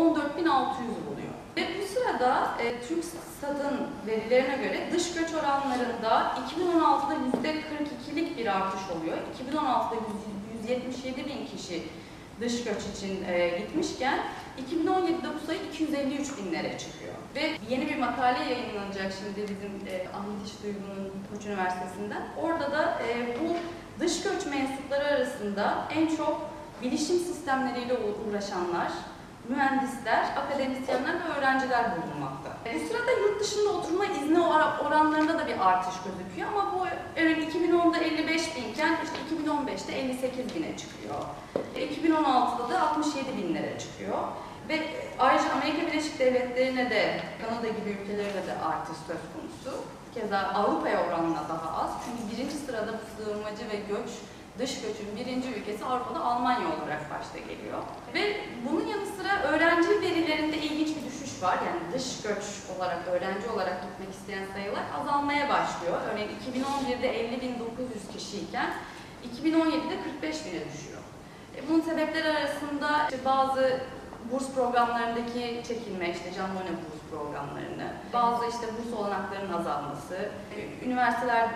buluyor. 1.07 1.33
Ve 1.57 1.67
bu 1.79 1.87
sırada 1.93 2.57
e, 2.63 2.81
Türk 2.87 3.03
Stad'ın 3.05 3.87
verilerine 4.07 4.55
göre 4.55 4.89
dış 4.93 5.13
göç 5.13 5.33
oranlarında 5.33 6.35
2016'da 6.57 7.13
%42'lik 7.13 8.37
bir 8.37 8.45
artış 8.45 8.81
oluyor. 8.97 9.17
2016'da 9.51 9.95
177 10.63 11.25
bin 11.25 11.45
kişi 11.45 11.83
dış 12.41 12.63
göç 12.63 12.97
için 12.97 13.23
e, 13.27 13.57
gitmişken 13.59 14.19
2017'de 14.71 15.27
bu 15.35 15.45
sayı 15.45 15.59
253 15.73 16.27
binlere 16.37 16.77
çıkıyor. 16.77 17.08
Ve 17.35 17.51
yeni 17.69 17.87
bir 17.87 17.97
makale 17.97 18.43
yayınlanacak 18.43 19.13
şimdi 19.19 19.41
bizim 19.41 19.87
e, 19.87 20.07
Ahmet 20.17 20.47
İş 20.47 20.63
Duygu'nun 20.63 21.11
Koç 21.33 21.45
Üniversitesi'nden. 21.45 22.21
Orada 22.41 22.71
da 22.71 22.99
e, 23.07 23.37
bu 23.39 23.55
dış 24.03 24.23
göç 24.23 24.45
mensupları 24.45 25.07
arasında 25.07 25.87
en 25.95 26.15
çok 26.15 26.49
bilişim 26.81 27.19
sistemleriyle 27.19 27.93
uğraşanlar, 28.29 28.91
mühendisler, 29.49 30.25
akademisyenler 30.37 31.13
ve 31.13 31.39
öğrenciler 31.39 31.85
bulunmakta. 31.91 32.69
E, 32.69 32.75
bu 32.75 32.87
sırada 32.87 33.11
yurt 33.11 33.41
dışında 33.41 33.69
oturma 33.69 34.05
izni 34.05 34.39
oranlarında 34.85 35.39
da 35.39 35.47
bir 35.47 35.67
artış 35.69 35.95
gözüküyor 36.03 36.47
ama 36.47 36.73
bu 36.73 36.87
örneğin 37.21 37.49
2010'da 37.49 37.97
55 37.97 38.55
binken 38.55 38.97
işte 39.03 39.17
2015'te 39.35 39.93
58 39.93 40.55
bine 40.55 40.77
çıkıyor. 40.77 41.15
2016'da 41.75 42.69
da 42.69 42.81
67 42.89 43.37
binlere 43.37 43.79
çıkıyor. 43.79 44.17
Ve 44.69 44.87
ayrıca 45.19 45.51
Amerika 45.51 45.87
Birleşik 45.87 46.19
Devletleri'ne 46.19 46.89
de, 46.89 47.21
Kanada 47.41 47.67
gibi 47.67 47.89
ülkelere 47.89 48.47
de 48.47 48.53
artış 48.65 48.97
söz 49.07 49.23
konusu. 49.33 49.83
Keza 50.13 50.37
Avrupa'ya 50.39 51.07
oranla 51.07 51.45
daha 51.49 51.83
az. 51.83 51.91
Çünkü 52.05 52.33
birinci 52.33 52.55
sırada 52.55 52.91
sığınmacı 53.17 53.69
ve 53.69 53.75
göç 53.89 54.09
dış 54.59 54.81
göçün 54.81 55.15
birinci 55.15 55.49
ülkesi 55.49 55.85
Avrupa'da 55.85 56.23
Almanya 56.23 56.67
olarak 56.67 57.11
başta 57.11 57.37
geliyor. 57.37 57.79
Ve 58.13 58.37
bunun 58.65 58.87
yanı 58.87 59.05
sıra 59.05 59.43
öğrenci 59.43 60.01
verilerinde 60.01 60.57
ilginç 60.57 60.97
bir 60.97 61.05
düşüş 61.11 61.43
var. 61.43 61.57
Yani 61.65 61.79
dış 61.93 62.21
göç 62.21 62.43
olarak, 62.77 63.07
öğrenci 63.07 63.49
olarak 63.49 63.77
gitmek 63.83 64.15
isteyen 64.15 64.45
sayılar 64.53 64.83
azalmaya 65.01 65.49
başlıyor. 65.49 66.01
Örneğin 66.11 66.29
2011'de 66.29 67.07
50.900 67.25 68.17
kişiyken 68.17 68.73
2017'de 69.43 69.95
45 70.21 70.45
bine 70.45 70.61
düşüyor. 70.73 71.01
E, 71.55 71.69
bunun 71.69 71.81
sebepleri 71.81 72.29
arasında 72.29 73.07
işte 73.09 73.25
bazı 73.25 73.79
burs 74.31 74.51
programlarındaki 74.55 75.63
çekilme, 75.67 76.11
işte 76.11 76.33
Can 76.37 76.49
Monnet 76.49 76.79
burs 76.85 77.01
programlarını, 77.11 77.93
bazı 78.13 78.45
işte 78.45 78.67
burs 78.67 78.99
olanaklarının 78.99 79.53
azalması, 79.53 80.15
e, 80.55 80.85
üniversiteler 80.85 81.49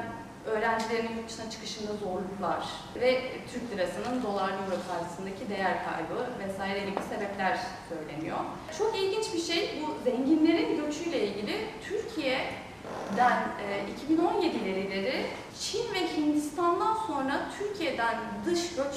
öğrencilerin 0.46 1.18
yurt 1.18 1.30
dışına 1.30 1.50
çıkışında 1.50 1.94
zorluklar 1.94 2.64
ve 2.96 3.32
Türk 3.54 3.72
lirasının 3.72 4.24
dolar 4.24 4.50
euro 4.50 4.78
karşısındaki 4.88 5.50
değer 5.50 5.78
kaybı 5.86 6.48
vesaire 6.48 6.80
gibi 6.80 7.00
sebepler 7.10 7.60
söyleniyor. 7.90 8.38
Çok 8.78 8.98
ilginç 8.98 9.34
bir 9.34 9.42
şey 9.42 9.82
bu 9.82 10.10
zenginlerin 10.10 10.86
göçüyle 10.86 11.28
ilgili 11.28 11.68
Türkiye'den 11.84 13.38
e, 13.64 14.14
2017'leri 14.14 15.24
Çin 15.60 15.94
ve 15.94 16.18
Hindistan'dan 16.18 16.98
sonra 17.08 17.50
Türkiye'den 17.60 18.16
dış 18.46 18.76
göç 18.76 18.96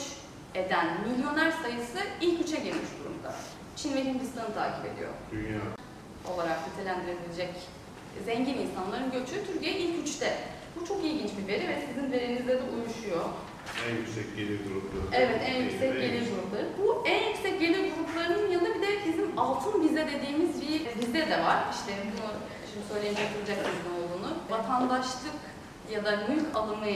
eden 0.54 0.86
milyoner 1.08 1.50
sayısı 1.50 1.98
ilk 2.20 2.40
üçe 2.40 2.56
girmiş 2.56 2.90
durumda. 3.00 3.34
Çin 3.76 3.94
ve 3.94 4.04
Hindistan'ı 4.04 4.54
takip 4.54 4.84
ediyor. 4.92 5.10
Dünya. 5.32 5.60
Olarak 6.34 6.58
nitelendirilecek 6.68 7.54
zengin 8.24 8.58
insanların 8.58 9.10
göçü 9.12 9.46
Türkiye 9.46 9.72
ilk 9.72 10.08
üçte. 10.08 10.38
Bu 10.76 10.86
çok 10.86 11.04
ilginç 11.04 11.30
bir 11.38 11.52
veri 11.52 11.68
ve 11.68 11.82
sizin 11.88 12.12
verinizle 12.12 12.52
de 12.52 12.62
uyuşuyor. 12.62 13.24
En 13.88 13.94
yüksek 13.96 14.36
gelir 14.36 14.60
grupları. 14.64 15.22
Evet, 15.22 15.40
en 15.46 15.62
yüksek 15.62 15.92
gelir 16.00 16.22
grupları. 16.34 16.66
Bu 16.78 17.04
en 17.06 17.28
yüksek 17.28 17.60
gelir 17.60 17.92
gruplarının 17.94 18.50
yanında 18.50 18.74
bir 18.74 18.82
de 18.82 18.88
bizim 19.08 19.38
altın 19.38 19.82
vize 19.84 20.06
dediğimiz 20.06 20.62
bir 20.62 20.80
vize 20.98 21.30
de 21.30 21.42
var. 21.44 21.64
İşte 21.72 21.92
bunu 22.12 22.30
şimdi 22.72 22.86
söyleyince 22.92 23.22
hatırlayacaksınız 23.22 23.76
ne 23.86 23.92
olduğunu. 24.04 24.36
Vatandaşlık 24.50 25.36
ya 25.90 26.04
da 26.04 26.16
mülk 26.28 26.56
alımı 26.56 26.86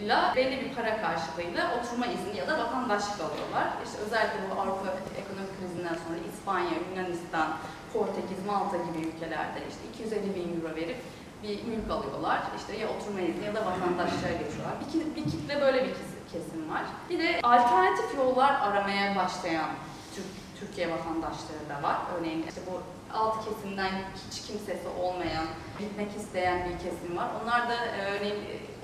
ile 0.00 0.18
belli 0.36 0.56
bir 0.64 0.74
para 0.74 1.00
karşılığıyla 1.02 1.62
oturma 1.76 2.06
izni 2.06 2.36
ya 2.38 2.48
da 2.48 2.58
vatandaşlık 2.58 3.20
alıyorlar. 3.20 3.66
İşte 3.84 3.98
özellikle 4.06 4.38
bu 4.50 4.60
Avrupa 4.60 4.88
ekonomik 5.20 5.52
krizinden 5.58 5.96
sonra 6.02 6.18
İspanya, 6.30 6.76
Yunanistan, 6.90 7.48
Portekiz, 7.92 8.40
Malta 8.46 8.76
gibi 8.76 8.98
ülkelerde 9.08 9.58
işte 9.70 9.82
250 9.92 10.34
bin 10.34 10.48
euro 10.56 10.76
verip 10.76 11.00
bir 11.42 11.64
mülk 11.64 11.90
alıyorlar. 11.90 12.38
İşte 12.58 12.76
ya 12.76 12.86
oturma 12.94 13.20
izni 13.20 13.44
ya 13.46 13.54
da 13.54 13.60
vatandaşlığa 13.66 14.32
geçiyorlar. 14.42 14.74
Bir, 14.80 15.16
bir 15.16 15.30
kitle 15.30 15.60
böyle 15.60 15.84
bir 15.84 15.94
kesim 16.32 16.70
var. 16.70 16.84
Bir 17.10 17.18
de 17.18 17.40
alternatif 17.42 18.14
yollar 18.16 18.52
aramaya 18.60 19.16
başlayan 19.16 19.70
Türk, 20.14 20.26
Türkiye 20.60 20.90
vatandaşları 20.90 21.64
da 21.68 21.88
var. 21.88 21.96
Örneğin 22.18 22.44
işte 22.48 22.60
bu 22.66 22.82
alt 23.18 23.44
kesimden 23.44 23.90
hiç 24.30 24.46
kimsesi 24.46 24.88
olmayan, 25.00 25.46
gitmek 25.78 26.16
isteyen 26.16 26.68
bir 26.68 26.78
kesim 26.78 27.16
var. 27.16 27.28
Onlar 27.42 27.68
da 27.68 27.74
e, 27.74 28.16
örneğin 28.16 28.36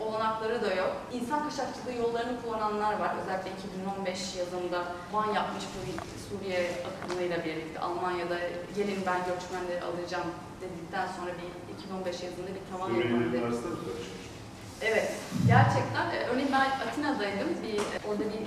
olanakları 0.07 0.63
da 0.63 0.75
yok. 0.75 0.93
İnsan 1.13 1.49
kaçakçılığı 1.49 1.95
yollarını 1.99 2.43
kullananlar 2.43 2.99
var. 3.01 3.11
Özellikle 3.23 3.51
2015 3.51 4.37
yazında 4.37 4.85
Van 5.13 5.35
yapmış 5.35 5.65
bu 5.75 5.81
Suriye 6.29 6.71
akımıyla 6.89 7.45
birlikte 7.45 7.81
Almanya'da 7.81 8.39
gelin 8.77 9.01
ben 9.07 9.21
göçmenleri 9.29 9.83
alacağım 9.83 10.31
dedikten 10.61 11.07
sonra 11.17 11.31
bir 11.41 11.75
2015 11.75 12.23
yazında 12.23 12.51
bir 12.57 12.65
tavan 12.71 12.91
yapıldı. 12.95 13.37
Evet, 14.83 15.11
gerçekten. 15.47 16.11
E, 16.11 16.27
örneğin 16.31 16.53
ben 16.53 16.89
Atina'daydım. 16.89 17.49
Bir, 17.63 18.09
orada 18.09 18.25
bir 18.33 18.43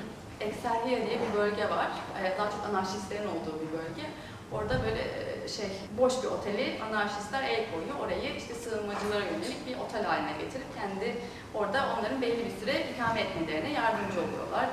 Exarchia 0.47 1.07
diye 1.07 1.19
bir 1.23 1.39
bölge 1.39 1.69
var. 1.69 1.89
E, 2.23 2.37
daha 2.39 2.51
çok 2.51 2.65
anarşistlerin 2.69 3.27
olduğu 3.27 3.55
bir 3.61 3.71
bölge. 3.77 4.05
Orada 4.51 4.83
böyle 4.83 5.01
e, 5.01 5.34
şey 5.47 5.65
boş 5.97 6.23
bir 6.23 6.27
oteli 6.27 6.79
anarşistler 6.89 7.43
el 7.43 7.63
koyuyor. 7.71 7.95
Orayı 8.05 8.35
işte 8.35 8.53
sığınmacılara 8.53 9.25
yönelik 9.25 9.67
bir 9.67 9.77
otel 9.77 10.03
haline 10.03 10.31
getirip 10.41 10.75
kendi 10.75 11.15
orada 11.53 11.85
onların 11.99 12.21
belli 12.21 12.45
bir 12.45 12.59
süre 12.59 12.85
ikame 12.93 13.21
etmelerine 13.21 13.71
yardımcı 13.73 14.19
oluyorlar 14.25 14.69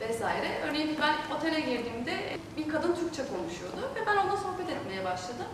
vesaire. 0.00 0.48
Örneğin 0.68 0.98
ben 1.02 1.36
otele 1.36 1.60
girdiğimde 1.60 2.14
bir 2.56 2.68
kadın 2.68 2.94
Türkçe 2.94 3.22
konuşuyordu 3.22 3.90
ve 3.94 4.06
ben 4.06 4.16
onunla 4.16 4.36
sohbet 4.36 4.70
etmeye 4.70 5.04
başladım. 5.04 5.46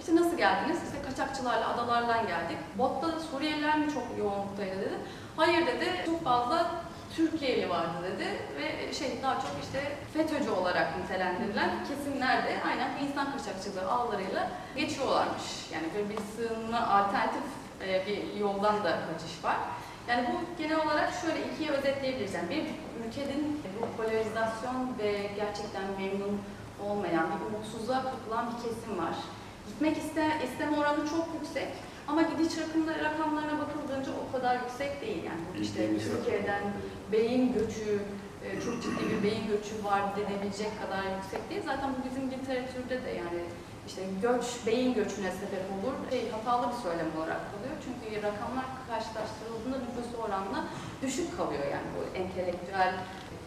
İşte 0.00 0.16
nasıl 0.16 0.36
geldiniz? 0.36 0.78
İşte 0.86 1.10
kaçakçılarla, 1.10 1.68
adalardan 1.68 2.26
geldik. 2.26 2.58
Botta 2.78 3.20
Suriyeliler 3.20 3.78
mi 3.78 3.86
çok 3.94 4.18
yoğunluktaydı 4.18 4.80
dedi. 4.80 4.94
Hayır 5.36 5.66
dedi, 5.66 5.86
çok 6.06 6.24
fazla 6.24 6.70
Türkiye'li 7.16 7.70
vardı 7.70 7.96
dedi 8.04 8.26
ve 8.56 8.92
şey 8.92 9.22
daha 9.22 9.34
çok 9.34 9.50
işte 9.62 9.96
FETÖ'cü 10.14 10.50
olarak 10.50 10.98
nitelendirilen 10.98 11.70
kesimler 11.88 12.44
de 12.44 12.60
aynen 12.66 12.90
insan 13.06 13.32
kaçakçılığı 13.32 13.90
ağlarıyla 13.90 14.50
geçiyorlarmış. 14.76 15.42
Yani 15.72 15.86
böyle 15.94 16.08
bir 16.08 16.18
sığınma 16.36 16.80
alternatif 16.80 17.42
e, 17.86 18.06
bir 18.06 18.40
yoldan 18.40 18.84
da 18.84 18.90
kaçış 18.90 19.44
var. 19.44 19.56
Yani 20.08 20.28
bu 20.28 20.62
genel 20.62 20.80
olarak 20.86 21.12
şöyle 21.20 21.52
ikiye 21.52 21.70
özetleyebiliriz. 21.70 22.34
Yani 22.34 22.50
bir 22.50 22.64
ülkenin 23.06 23.62
bu 23.80 24.02
polarizasyon 24.02 24.98
ve 24.98 25.30
gerçekten 25.36 25.84
memnun 25.98 26.40
olmayan, 26.86 27.26
bir 27.26 27.54
umutsuzluğa 27.54 28.02
kapılan 28.02 28.46
bir 28.46 28.56
kesim 28.62 28.98
var. 28.98 29.14
Gitmek 29.68 29.96
iste, 29.96 30.38
isteme 30.44 30.76
oranı 30.76 31.08
çok 31.08 31.26
yüksek 31.40 31.68
ama 32.08 32.22
gidiş 32.22 32.58
rakamlarına 33.04 33.58
bakıldığınca 33.58 34.12
o 34.28 34.32
kadar 34.32 34.54
yüksek 34.54 35.02
değil. 35.02 35.24
Yani 35.24 35.62
işte 35.62 35.98
Türkiye'den 35.98 36.62
beyin 37.14 37.52
göçü, 37.58 37.88
e, 38.44 38.46
çok 38.64 38.74
ciddi 38.82 39.02
bir 39.10 39.20
beyin 39.22 39.46
göçü 39.52 39.74
var 39.84 40.02
denebilecek 40.16 40.72
kadar 40.82 41.02
yüksek 41.16 41.50
değil. 41.50 41.62
Zaten 41.70 41.90
bu 41.94 41.98
bizim 42.08 42.24
literatürde 42.30 42.96
de 43.04 43.10
yani 43.22 43.40
işte 43.88 44.02
göç, 44.22 44.44
beyin 44.66 44.94
göçüne 44.94 45.30
sebep 45.40 45.64
olur. 45.74 45.94
Şey, 46.10 46.30
hatalı 46.30 46.66
bir 46.72 46.82
söylem 46.86 47.10
olarak 47.18 47.42
kalıyor. 47.50 47.76
Çünkü 47.84 48.22
rakamlar 48.26 48.66
karşılaştırıldığında 48.88 49.78
nüfusu 49.84 50.16
oranla 50.24 50.60
düşük 51.02 51.36
kalıyor 51.36 51.64
yani 51.74 51.88
bu 51.96 52.00
entelektüel 52.18 52.94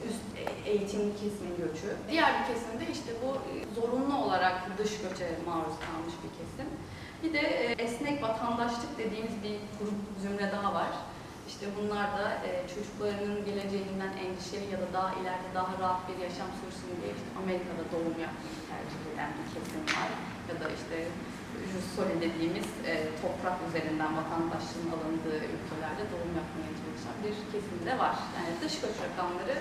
üst 0.08 0.24
eğitim 0.66 1.14
kesimin 1.20 1.56
göçü. 1.64 1.90
Diğer 2.12 2.32
bir 2.40 2.46
kesimde 2.54 2.86
işte 2.92 3.12
bu 3.24 3.30
e, 3.50 3.52
zorunlu 3.82 4.16
olarak 4.26 4.56
dış 4.78 4.92
göçe 5.02 5.28
maruz 5.46 5.78
kalmış 5.86 6.16
bir 6.24 6.32
kesim. 6.40 6.68
Bir 7.24 7.34
de 7.34 7.40
e, 7.40 7.84
esnek 7.84 8.24
vatandaşlık 8.24 8.98
dediğimiz 8.98 9.44
bir 9.44 9.56
grup 9.80 10.00
zümre 10.22 10.52
daha 10.52 10.74
var. 10.74 10.92
İşte 11.58 11.72
bunlar 11.80 12.08
da 12.20 12.26
e, 12.48 12.50
çocuklarının 12.74 13.40
geleceğinden 13.50 14.14
endişeli 14.24 14.68
ya 14.74 14.80
da 14.84 14.88
daha 14.98 15.10
ileride 15.20 15.50
daha 15.60 15.72
rahat 15.82 16.02
bir 16.08 16.18
yaşam 16.28 16.50
sürsün 16.60 16.92
diye 17.00 17.12
işte 17.18 17.30
Amerika'da 17.42 17.84
doğum 17.94 18.18
yapmayı 18.26 18.60
tercih 18.72 19.02
eden 19.10 19.30
bir 19.38 19.48
kesim 19.54 19.84
var. 19.98 20.12
Ya 20.50 20.56
da 20.62 20.66
işte 20.80 20.98
Jussoli 21.70 22.16
dediğimiz 22.26 22.70
e, 22.90 22.94
toprak 23.22 23.58
üzerinden 23.68 24.12
vatandaşlığın 24.20 24.92
alındığı 24.96 25.42
ülkelerde 25.54 26.04
doğum 26.14 26.34
yapmaya 26.42 26.72
çalışan 26.80 27.16
bir 27.24 27.36
kesim 27.54 27.80
de 27.88 27.94
var. 28.04 28.16
Yani 28.36 28.52
dış 28.62 28.74
göç 28.84 28.96
rakamları 29.06 29.58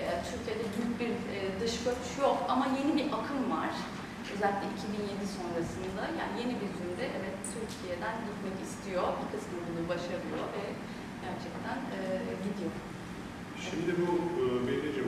e, 0.00 0.02
Türkiye'de 0.28 0.64
büyük 0.74 0.94
bir 1.02 1.12
e, 1.34 1.38
dış 1.60 1.74
göç 1.86 2.04
yok 2.24 2.38
ama 2.52 2.64
yeni 2.78 2.92
bir 2.98 3.06
akım 3.18 3.42
var. 3.56 3.72
Özellikle 4.34 4.66
2007 4.76 5.26
sonrasında 5.38 6.02
yani 6.20 6.32
yeni 6.40 6.54
bir 6.60 6.70
zümre 6.78 7.06
evet 7.18 7.36
Türkiye'den 7.54 8.16
gitmek 8.26 8.58
istiyor. 8.66 9.04
Bir 9.18 9.28
kısmı 9.32 9.56
bunu 9.66 9.82
başarıyor 9.92 10.46
ve 10.56 10.64
gerçekten 11.38 11.78
e, 11.98 12.02
gidiyor. 12.44 12.72
Şimdi 13.66 13.90
bu 14.00 14.10
e, 14.40 14.66
Belicim, 14.66 15.04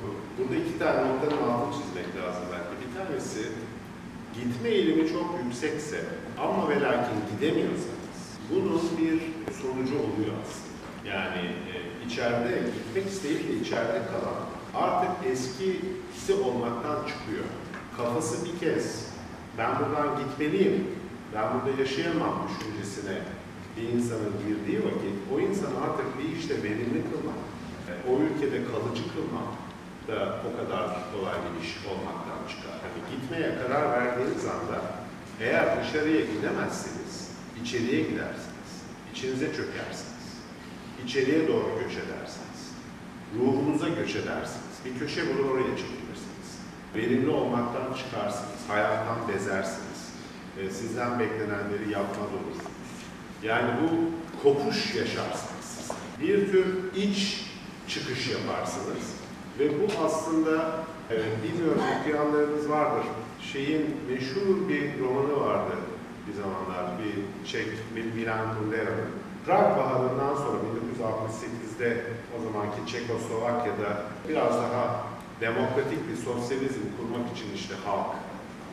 bu, 0.00 0.08
burada 0.36 0.56
iki 0.56 0.78
tane 0.78 1.08
noktanın 1.08 1.42
altını 1.50 1.72
çizmek 1.72 2.08
lazım 2.18 2.44
belki. 2.52 2.72
Bir 2.82 2.90
tanesi 2.98 3.42
gitme 4.34 4.68
eğilimi 4.68 5.08
çok 5.08 5.40
yüksekse 5.44 6.04
ama 6.38 6.68
ve 6.68 6.80
lakin 6.80 7.18
gidemiyorsanız 7.32 8.20
bunun 8.50 8.82
bir 8.98 9.18
sonucu 9.62 9.94
oluyor 9.94 10.34
aslında. 10.42 10.80
Yani 11.16 11.42
e, 11.72 12.06
içeride 12.06 12.62
gitmek 12.76 13.06
isteyip 13.06 13.48
de 13.48 13.54
içeride 13.54 14.00
kalan 14.12 14.40
artık 14.74 15.26
eskisi 15.32 16.34
olmaktan 16.44 16.96
çıkıyor. 16.96 17.44
Kafası 17.96 18.44
bir 18.44 18.58
kez 18.58 19.10
ben 19.58 19.70
buradan 19.78 20.18
gitmeliyim, 20.18 20.86
ben 21.34 21.44
burada 21.54 21.80
yaşayamam 21.80 22.48
düşüncesine 22.48 23.18
bir 23.80 23.88
insanın 23.88 24.32
girdiği 24.46 24.78
vakit 24.78 25.16
o 25.34 25.40
insan 25.40 25.72
artık 25.84 26.08
bir 26.18 26.38
işte 26.38 26.62
verimli 26.62 27.02
kılmak, 27.10 27.40
e, 27.88 27.92
o 28.10 28.12
ülkede 28.20 28.58
kalıcı 28.70 29.04
kılmak 29.14 29.50
da 30.08 30.40
o 30.48 30.50
kadar 30.58 30.86
kolay 31.12 31.34
bir 31.44 31.64
iş 31.64 31.72
olmaktan 31.90 32.40
çıkar. 32.50 32.76
Hani 32.84 33.00
gitmeye 33.10 33.50
karar 33.62 33.92
verdiğiniz 33.92 34.44
anda 34.44 34.80
eğer 35.40 35.84
dışarıya 35.84 36.20
gidemezseniz 36.20 37.30
içeriye 37.62 38.02
gidersiniz, 38.02 38.70
içinize 39.12 39.46
çökersiniz, 39.46 40.26
içeriye 41.04 41.48
doğru 41.48 41.70
göç 41.82 41.92
edersiniz, 41.92 42.60
ruhunuza 43.38 43.88
göç 43.88 44.16
edersiniz, 44.16 44.76
bir 44.84 44.98
köşe 44.98 45.22
bulur 45.28 45.50
oraya 45.50 45.76
çekilirsiniz. 45.76 46.48
Verimli 46.94 47.30
olmaktan 47.30 47.94
çıkarsınız, 47.94 48.60
hayattan 48.68 49.28
bezersiniz, 49.28 50.00
e, 50.58 50.70
sizden 50.70 51.18
beklenenleri 51.18 51.90
yapmaz 51.92 52.28
olursunuz. 52.38 52.79
Yani 53.42 53.70
bu 53.82 54.10
kopuş 54.42 54.94
yaşarsınız. 54.94 55.90
Bir 56.20 56.52
tür 56.52 56.66
iç 56.96 57.44
çıkış 57.88 58.30
yaparsınız. 58.30 59.14
Ve 59.58 59.68
bu 59.80 60.04
aslında 60.04 60.84
evet, 61.10 61.32
bilmiyorum 61.44 61.82
okuyanlarınız 62.00 62.70
vardır. 62.70 63.06
Şeyin 63.52 63.96
meşhur 64.08 64.68
bir 64.68 65.00
romanı 65.00 65.40
vardı 65.40 65.76
bir 66.28 66.34
zamanlar 66.42 66.86
bir 66.98 67.48
şey 67.48 67.66
Milan 68.14 68.58
Kundera'nın. 68.58 69.10
Prag 69.46 69.78
Baharı'ndan 69.78 70.34
sonra 70.34 70.58
1968'de 70.58 72.04
o 72.38 72.42
zamanki 72.42 72.92
Çekoslovakya'da 72.92 74.02
biraz 74.28 74.54
daha 74.54 75.06
demokratik 75.40 76.10
bir 76.10 76.16
sosyalizm 76.16 76.80
kurmak 76.96 77.36
için 77.36 77.54
işte 77.54 77.74
halk 77.84 78.16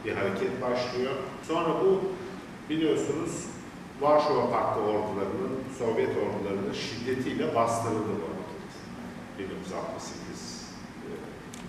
bir 0.06 0.16
hareket 0.16 0.62
başlıyor. 0.62 1.12
Sonra 1.48 1.70
bu 1.82 2.02
biliyorsunuz 2.70 3.46
Varşova 4.02 4.52
Paktı 4.52 4.80
ordularının, 4.80 5.54
Sovyet 5.80 6.10
ordularının 6.10 6.74
şiddetiyle 6.74 7.56
bastırıldı 7.56 8.14
bu 8.22 8.26
hareket. 8.30 8.72
1968 9.40 10.66
e, 11.06 11.12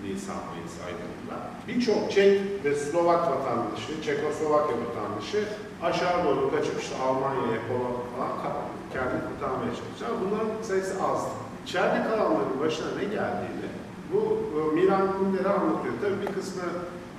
Nisan 0.04 0.36
Mayıs 0.36 0.74
aylarında. 0.86 1.36
Birçok 1.68 2.12
Çek 2.12 2.64
ve 2.64 2.74
Slovak 2.74 3.30
vatandaşı, 3.30 4.02
Çekoslovakya 4.04 4.76
vatandaşı 4.86 5.44
aşağı 5.82 6.24
doğru 6.24 6.50
kaçıp 6.50 6.82
işte 6.82 6.96
Almanya'ya, 7.02 7.60
Polonya 7.68 8.28
falan 8.42 8.54
kendini 8.92 9.20
kurtarmaya 9.28 9.72
çalışıyor. 9.78 10.10
Bunların 10.22 10.62
sayısı 10.62 11.02
azdı. 11.02 11.30
İçeride 11.66 12.08
kalanların 12.08 12.60
başına 12.60 12.88
ne 12.98 13.04
geldiğini 13.04 13.68
bu 14.12 14.20
e, 14.56 14.74
Milan 14.74 15.12
Kunder'e 15.12 15.48
anlatıyor. 15.48 15.94
Tabii 16.02 16.20
bir 16.22 16.32
kısmı 16.34 16.62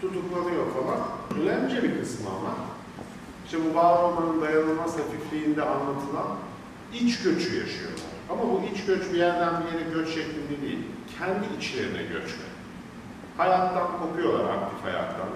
tutuklanıyor 0.02 0.66
falan. 0.76 1.00
Önemli 1.42 1.84
bir 1.84 2.00
kısmı 2.02 2.30
ama 2.30 2.69
işte 3.52 3.76
var 3.76 4.04
olmanın 4.04 4.42
dayanılmaz 4.42 4.98
hafifliğinde 5.00 5.62
anlatılan 5.64 6.28
iç 6.94 7.24
göçü 7.24 7.58
yaşıyorlar. 7.60 8.10
Ama 8.30 8.44
bu 8.44 8.62
iç 8.74 8.86
göç 8.86 9.14
bir 9.14 9.18
yerden 9.18 9.54
bir 9.62 9.74
yere 9.74 9.90
göç 9.94 10.08
şeklinde 10.08 10.62
değil, 10.62 10.80
kendi 11.18 11.58
içlerine 11.58 12.04
göçme. 12.04 12.46
Hayattan 13.38 13.88
kopuyorlar 14.00 14.54
aktif 14.54 14.84
hayattan. 14.84 15.28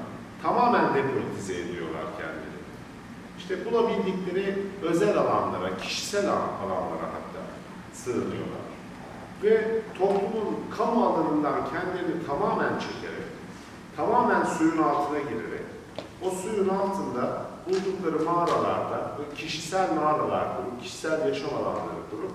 Tamamen 0.43 0.93
depolitize 0.93 1.53
ediyorlar 1.53 2.03
kendilerini. 2.17 2.63
İşte 3.37 3.65
bulabildikleri 3.65 4.57
özel 4.81 5.17
alanlara, 5.17 5.77
kişisel 5.77 6.25
alanlara 6.29 7.07
hatta 7.13 7.41
sığınıyorlar. 7.93 8.63
Ve 9.43 9.81
toplumun 9.99 10.59
kamu 10.77 11.05
alanından 11.05 11.53
kendilerini 11.53 12.25
tamamen 12.27 12.79
çekerek, 12.79 13.29
tamamen 13.97 14.43
suyun 14.43 14.77
altına 14.77 15.19
girerek, 15.19 15.65
o 16.21 16.31
suyun 16.31 16.69
altında 16.69 17.52
buldukları 17.67 18.25
mağaralarda, 18.25 19.11
kişisel 19.37 19.93
mağaralar 19.93 20.57
kurup, 20.57 20.81
kişisel 20.81 21.27
yaşam 21.27 21.49
alanları 21.49 22.03
kurup 22.11 22.31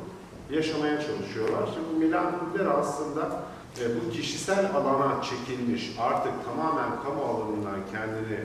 yaşamaya 0.50 1.00
çalışıyorlar. 1.00 1.68
Şimdi 1.74 2.04
Milan 2.04 2.38
Kundera 2.38 2.70
aslında 2.70 3.42
e, 3.80 3.84
bu 3.96 4.10
kişisel 4.10 4.76
alana 4.76 5.22
çekilmiş, 5.22 5.96
artık 6.00 6.32
tamamen 6.44 7.02
kamu 7.04 7.22
alanından 7.22 7.80
kendini 7.92 8.40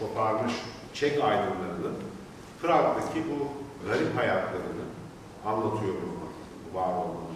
koparmış 0.00 0.52
Çek 0.94 1.24
aydınlarının 1.24 1.96
Prag'daki 2.62 3.22
bu 3.30 3.48
garip 3.88 4.16
hayatlarını 4.16 4.84
anlatıyor 5.46 5.94
bu 5.94 6.78
var 6.78 6.88
olmanın. 6.88 7.34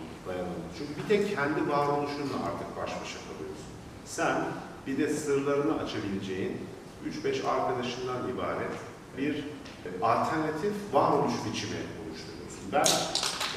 Çünkü 0.79 1.03
bir 1.03 1.09
tek 1.09 1.37
kendi 1.37 1.69
varoluşunla 1.69 2.37
artık 2.47 2.77
baş 2.77 2.91
başa 2.91 3.19
kalıyorsun. 3.19 3.69
Sen 4.05 4.45
bir 4.87 4.99
de 4.99 5.09
sırlarını 5.09 5.83
açabileceğin 5.83 6.57
3-5 7.07 7.47
arkadaşından 7.47 8.29
ibaret 8.35 8.75
bir 9.19 9.35
e, 9.35 9.89
alternatif 10.03 10.73
varoluş 10.93 11.33
biçimi 11.33 11.81
oluşturuyorsun. 12.01 12.65
Ben 12.73 12.89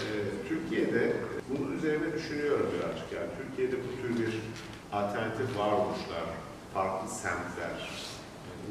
e, 0.02 0.06
Türkiye'de 0.50 1.16
bunun 1.50 1.78
üzerine 1.78 2.14
düşünüyorum 2.14 2.68
birazcık. 2.74 3.12
Yani 3.12 3.30
Türkiye'de 3.42 3.76
bu 3.76 4.02
tür 4.02 4.26
bir 4.26 4.34
alternatif 4.94 5.58
varoluşlar, 5.58 6.26
farklı 6.74 7.10
semtler, 7.10 7.90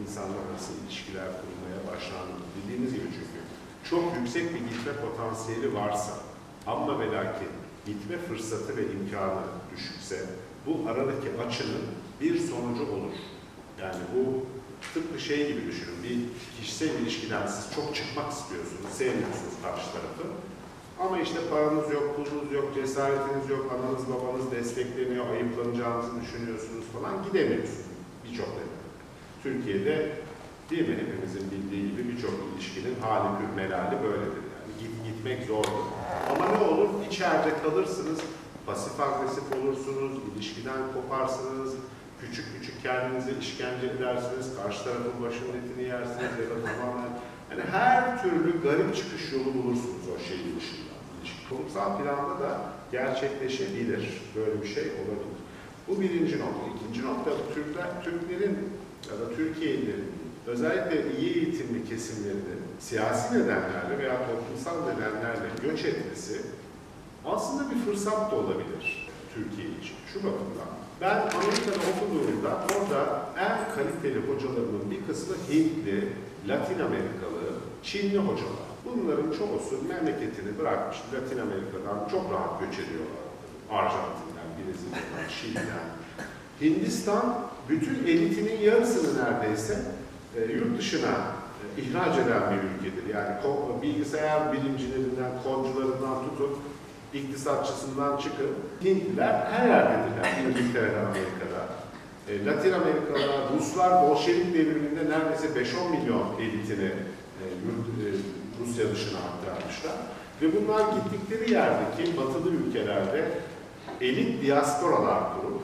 insanlar 0.03 0.39
arası 0.51 0.73
ilişkiler 0.85 1.27
kurmaya 1.41 1.81
başlandı. 1.91 2.33
Dediğiniz 2.57 2.95
gibi 2.95 3.05
çünkü 3.05 3.41
çok 3.91 4.17
yüksek 4.17 4.55
bir 4.55 4.59
gitme 4.59 4.93
potansiyeli 4.93 5.75
varsa 5.75 6.13
ama 6.67 7.01
ve 7.01 7.07
lakin 7.13 7.49
gitme 7.87 8.19
fırsatı 8.19 8.77
ve 8.77 8.83
imkanı 8.83 9.43
düşükse 9.77 10.27
bu 10.67 10.91
aradaki 10.91 11.29
açının 11.47 11.87
bir 12.21 12.39
sonucu 12.39 12.83
olur. 12.83 13.15
Yani 13.81 14.03
bu 14.15 14.47
tıpkı 14.95 15.21
şey 15.21 15.49
gibi 15.49 15.67
düşünün. 15.67 16.03
Bir 16.03 16.19
kişisel 16.61 16.89
ilişkiden 16.89 17.47
siz 17.47 17.75
çok 17.75 17.95
çıkmak 17.97 18.33
istiyorsunuz, 18.33 18.91
sevmiyorsunuz 18.93 19.55
karşı 19.63 19.87
tarafı. 19.93 20.25
Ama 21.01 21.21
işte 21.21 21.39
paranız 21.51 21.93
yok, 21.93 22.17
pulunuz 22.17 22.53
yok, 22.53 22.75
cesaretiniz 22.75 23.51
yok, 23.51 23.65
ananız 23.75 24.05
babanız 24.09 24.51
desteklemiyor, 24.51 25.31
ayıplanacağınızı 25.31 26.21
düşünüyorsunuz 26.23 26.85
falan 26.95 27.25
gidemiyorsunuz 27.25 27.87
birçok 28.25 28.49
neden. 28.49 28.81
Türkiye'de 29.43 30.13
değil 30.71 30.89
mi 30.89 30.97
hepimizin 31.03 31.51
bildiği 31.51 31.91
gibi 31.91 32.09
birçok 32.09 32.35
ilişkinin 32.55 32.95
hali 33.01 33.29
melali 33.57 33.97
böyledir. 34.03 34.45
Yani 34.53 34.73
git, 34.81 34.93
gitmek 35.07 35.47
zordur. 35.47 35.85
Ama 36.31 36.49
ne 36.49 36.65
olur? 36.65 36.89
İçeride 37.11 37.63
kalırsınız, 37.63 38.19
pasif 38.67 39.01
agresif 39.01 39.45
olursunuz, 39.57 40.13
ilişkiden 40.35 40.81
koparsınız, 40.95 41.75
küçük 42.31 42.47
küçük 42.61 42.83
kendinize 42.83 43.31
işkence 43.41 43.87
edersiniz, 43.87 44.57
karşı 44.63 44.85
tarafın 44.85 45.23
başının 45.23 45.57
etini 45.61 45.83
yersiniz 45.89 46.33
ya 46.43 46.51
da 46.51 46.57
tamamen 46.67 47.11
yani 47.51 47.63
her 47.71 48.23
türlü 48.23 48.63
garip 48.63 48.97
çıkış 48.97 49.33
yolu 49.33 49.55
bulursunuz 49.55 50.05
o 50.17 50.29
şeyin 50.29 50.57
dışında. 50.57 50.91
Kurumsal 51.49 51.99
planda 51.99 52.41
da 52.41 52.61
gerçekleşebilir. 52.93 54.23
Böyle 54.37 54.63
bir 54.63 54.69
şey 54.69 54.83
olabilir. 54.83 55.41
Bu 55.89 56.01
birinci 56.01 56.39
nokta. 56.39 56.63
İkinci 56.77 57.07
nokta 57.07 57.31
Türkler, 57.55 58.05
Türklerin 58.05 58.59
ya 59.11 59.21
da 59.21 59.37
Türkiye'lilerin 59.37 60.13
özellikle 60.47 61.17
iyi 61.17 61.35
eğitimli 61.35 61.89
kesimlerinin 61.89 62.63
siyasi 62.81 63.35
nedenlerle 63.35 63.99
veya 63.99 64.17
toplumsal 64.27 64.77
nedenlerle 64.85 65.49
göç 65.63 65.85
etmesi 65.85 66.41
aslında 67.25 67.71
bir 67.71 67.77
fırsat 67.77 68.33
da 68.33 68.37
olabilir 68.37 69.11
Türkiye 69.35 69.69
için. 69.69 69.97
Şu 70.13 70.19
bakımdan. 70.19 70.80
Ben 71.01 71.17
Amerika'da 71.17 71.87
okuduğumda 71.91 72.49
orada 72.49 73.23
en 73.39 73.75
kaliteli 73.75 74.21
hocalarının 74.29 74.91
bir 74.91 75.07
kısmı 75.07 75.35
Hintli, 75.51 76.09
Latin 76.49 76.81
Amerikalı, 76.81 77.41
Çinli 77.83 78.19
hocalar. 78.19 78.71
Bunların 78.85 79.31
çoğusu 79.39 79.89
memleketini 79.89 80.59
bırakmış 80.59 80.97
Latin 81.15 81.39
Amerika'dan 81.39 82.09
çok 82.11 82.33
rahat 82.33 82.61
göç 82.61 82.79
ediyorlar. 82.79 83.25
Arjantin'den, 83.71 84.49
Brezilya'dan, 84.57 85.29
Şili'den. 85.41 85.87
Hindistan 86.61 87.39
bütün 87.69 88.07
elitinin 88.07 88.61
yarısını 88.61 89.25
neredeyse 89.25 89.83
e, 90.37 90.53
yurt 90.53 90.79
dışına 90.79 91.15
e, 91.77 91.83
ihraç 91.83 92.19
eden 92.19 92.43
bir 92.51 92.89
ülkedir. 92.89 93.15
Yani 93.15 93.37
bilgisayar 93.83 94.53
bilimcilerinden, 94.53 95.31
kodcularından 95.45 96.25
tutun, 96.25 96.59
iktisatçısından 97.15 98.17
çıkıp 98.17 98.57
Hintliler 98.85 99.47
her 99.51 99.69
yerdedirler. 99.69 100.49
İngiltere'den, 100.49 101.05
Amerika'da. 101.05 101.81
E, 102.29 102.47
Latin 102.47 102.73
Amerikalılar, 102.73 103.41
Ruslar 103.59 104.09
Bolşevik 104.09 104.55
devriminde 104.55 105.11
neredeyse 105.11 105.47
5-10 105.47 105.91
milyon 105.91 106.41
elitini 106.41 106.85
e, 106.85 107.45
e, 107.45 108.09
Rusya 108.61 108.91
dışına 108.91 109.19
aktarmışlar. 109.19 109.93
Ve 110.43 110.47
bunlar 110.57 110.85
gittikleri 110.93 111.53
yerdeki 111.53 112.17
batılı 112.17 112.51
ülkelerde 112.51 113.29
elit 114.01 114.43
diasporalar 114.43 115.23
kurup 115.35 115.63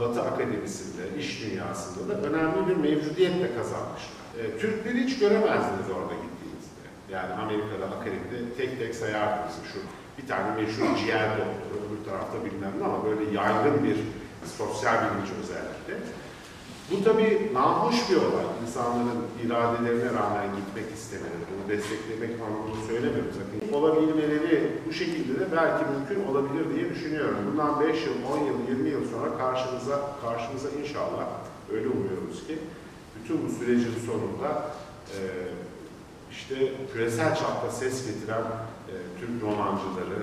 Batı 0.00 0.22
Akademisi'nde, 0.22 1.18
iş 1.18 1.42
dünyasında 1.42 2.08
da 2.08 2.28
önemli 2.28 2.68
bir 2.68 2.76
mevcudiyet 2.76 3.34
de 3.34 3.54
kazanmışlar. 3.56 4.26
E, 4.38 4.58
Türkleri 4.58 5.04
hiç 5.04 5.18
göremezdiniz 5.18 5.90
orada 5.96 6.14
gittiğinizde. 6.14 6.86
Yani 7.12 7.32
Amerika'da 7.34 7.84
akademide 7.84 8.54
tek 8.56 8.78
tek 8.78 8.94
sayardınız 8.94 9.54
şu 9.72 9.78
bir 10.18 10.26
tane 10.28 10.48
meşhur 10.60 10.96
ciğer 11.00 11.30
doktoru, 11.30 11.76
öbür 11.86 12.10
tarafta 12.10 12.44
bilmem 12.44 12.72
ne 12.78 12.84
ama 12.84 13.04
böyle 13.04 13.24
yaygın 13.38 13.84
bir 13.84 13.96
sosyal 14.58 14.94
bilinç 14.94 15.30
özellikle. 15.42 15.94
Bu 16.90 17.04
tabii 17.04 17.50
nahoş 17.54 18.10
bir 18.10 18.16
olay. 18.16 18.46
İnsanların 18.62 19.22
iradelerine 19.46 20.10
rağmen 20.18 20.48
gitmek 20.58 20.94
istemeleri, 20.98 21.44
bunu 21.50 21.68
desteklemek 21.68 22.30
anlamında 22.40 22.86
söylemiyorum 22.88 23.32
sakın. 23.38 23.72
Olabilmeleri 23.78 24.72
bu 24.88 24.92
şekilde 24.92 25.40
de 25.40 25.46
belki 25.56 25.84
mümkün 25.92 26.32
olabilir 26.32 26.64
diye 26.74 26.90
düşünüyorum. 26.90 27.38
Bundan 27.50 27.80
5 27.80 28.06
yıl, 28.06 28.14
10 28.42 28.46
yıl, 28.46 28.58
20 28.68 28.88
yıl 28.88 29.04
sonra 29.10 29.38
karşımıza, 29.38 30.00
karşımıza 30.22 30.68
inşallah 30.82 31.26
öyle 31.72 31.88
umuyoruz 31.88 32.46
ki 32.46 32.58
bütün 33.16 33.48
bu 33.48 33.52
sürecin 33.52 33.94
sonunda 34.06 34.70
e, 35.14 35.18
işte 36.30 36.54
küresel 36.92 37.34
çapta 37.34 37.70
ses 37.70 38.06
getiren 38.06 38.42
Türk 39.20 39.42
romancıları, 39.42 40.20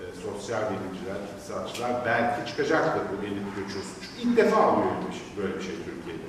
e, 0.00 0.04
sosyal 0.26 0.62
bilimciler, 0.70 1.18
iktisatçılar 1.28 1.92
belki 2.06 2.50
çıkacaktır 2.50 3.02
bu 3.10 3.26
elit 3.26 3.48
göçü. 3.56 3.78
Çünkü 4.02 4.28
ilk 4.28 4.36
defa 4.36 4.72
oluyor 4.72 4.92
böyle 5.36 5.54
bir 5.58 5.62
şey 5.62 5.74
Türkiye'de. 5.88 6.28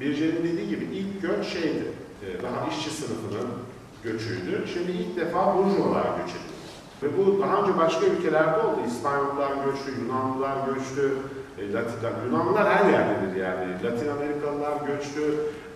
Birce'nin 0.00 0.44
dediği 0.44 0.68
gibi 0.68 0.84
ilk 0.84 1.22
göç 1.22 1.46
şeydi, 1.46 1.86
e, 2.24 2.42
daha 2.42 2.68
işçi 2.70 2.90
sınıfının 2.90 3.50
göçüydü. 4.04 4.64
Şimdi 4.74 4.92
ilk 4.92 5.16
defa 5.16 5.56
burjuvalar 5.56 6.04
göç. 6.18 6.30
Ve 7.02 7.18
bu 7.18 7.42
daha 7.42 7.62
önce 7.62 7.78
başka 7.78 8.06
ülkelerde 8.06 8.58
oldu. 8.58 8.80
İspanyollar 8.86 9.52
göçtü, 9.64 9.90
Yunanlılar 10.00 10.56
göçtü, 10.66 11.18
e, 11.58 11.72
Latin, 11.72 11.96
Yunanlılar 12.26 12.74
her 12.74 12.92
yerdedir 12.92 13.36
yani. 13.36 13.66
Latin 13.84 14.08
Amerikalılar 14.08 14.86
göçtü. 14.86 15.34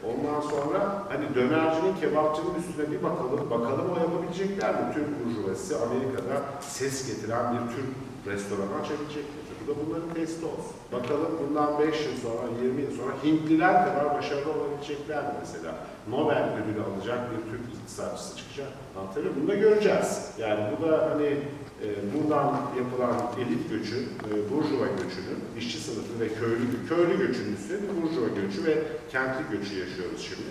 Ondan 0.09 0.41
sonra 0.41 1.03
hani 1.09 1.35
dönercinin, 1.35 1.95
kebapçının 2.01 2.55
üstüne 2.55 2.91
bir 2.91 3.03
bakalım, 3.03 3.51
bakalım 3.51 3.87
o 3.97 3.99
yapabilecekler 4.01 4.75
mi? 4.75 4.95
Türk 4.95 5.09
burjuvası 5.21 5.77
Amerika'da 5.83 6.43
ses 6.61 7.07
getiren 7.07 7.53
bir 7.53 7.75
Türk 7.77 7.87
restoranı 8.27 8.75
açabilecek 8.83 9.25
mi? 9.25 9.41
Bu 9.61 9.71
da 9.71 9.75
bunların 9.87 10.15
testi 10.15 10.47
olsun. 10.47 10.77
Bakalım 10.93 11.31
bundan 11.41 11.79
5 11.79 11.87
yıl 11.87 12.17
sonra, 12.23 12.43
20 12.63 12.83
yıl 12.83 12.91
sonra 12.91 13.13
Hintliler 13.25 13.85
kadar 13.85 14.15
başarılı 14.19 14.53
olabilecekler 14.53 15.23
mi 15.23 15.33
mesela? 15.41 15.75
Nobel 16.09 16.45
ödülü 16.59 16.83
alacak 16.83 17.19
bir 17.31 17.51
Türk 17.51 17.61
iktisatçısı 17.75 18.37
çıkacak. 18.37 18.69
Anlatabiliyor 18.99 19.35
Bunu 19.37 19.49
da 19.49 19.55
göreceğiz. 19.55 20.31
Yani 20.39 20.61
bu 20.73 20.89
da 20.89 21.11
hani 21.11 21.39
buradan 22.15 22.61
yapılan 22.79 23.17
elit 23.41 23.71
göçü, 23.71 23.97
e, 23.97 24.31
burjuva 24.51 24.87
göçünün, 24.87 25.41
işçi 25.59 25.79
sınıfı 25.79 26.21
ve 26.21 26.29
köylü, 26.29 26.67
köylü 26.89 27.27
göçünün 27.27 27.57
üstüne 27.57 27.79
bir 27.83 28.03
burjuva 28.03 28.29
göçü 28.29 28.65
ve 28.65 28.83
kentli 29.13 29.57
göçü 29.57 29.79
yaşıyoruz 29.79 30.29
şimdi. 30.29 30.51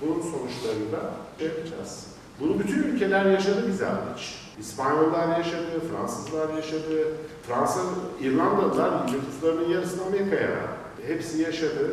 Bunun 0.00 0.20
sonuçlarını 0.20 0.92
da 0.92 1.14
yapacağız. 1.44 2.06
Bunu 2.40 2.58
bütün 2.58 2.82
ülkeler 2.82 3.26
yaşadı 3.26 3.64
bize 3.68 3.84
hariç. 3.84 4.34
İspanyollar 4.60 5.38
yaşadı, 5.38 5.82
Fransızlar 5.90 6.54
yaşadı, 6.54 7.08
Fransa, 7.48 7.80
İrlandalılar 8.20 9.12
nüfuslarının 9.12 9.68
yarısını 9.68 10.02
Amerika'ya. 10.06 10.58
Hepsi 11.06 11.42
yaşadı. 11.42 11.92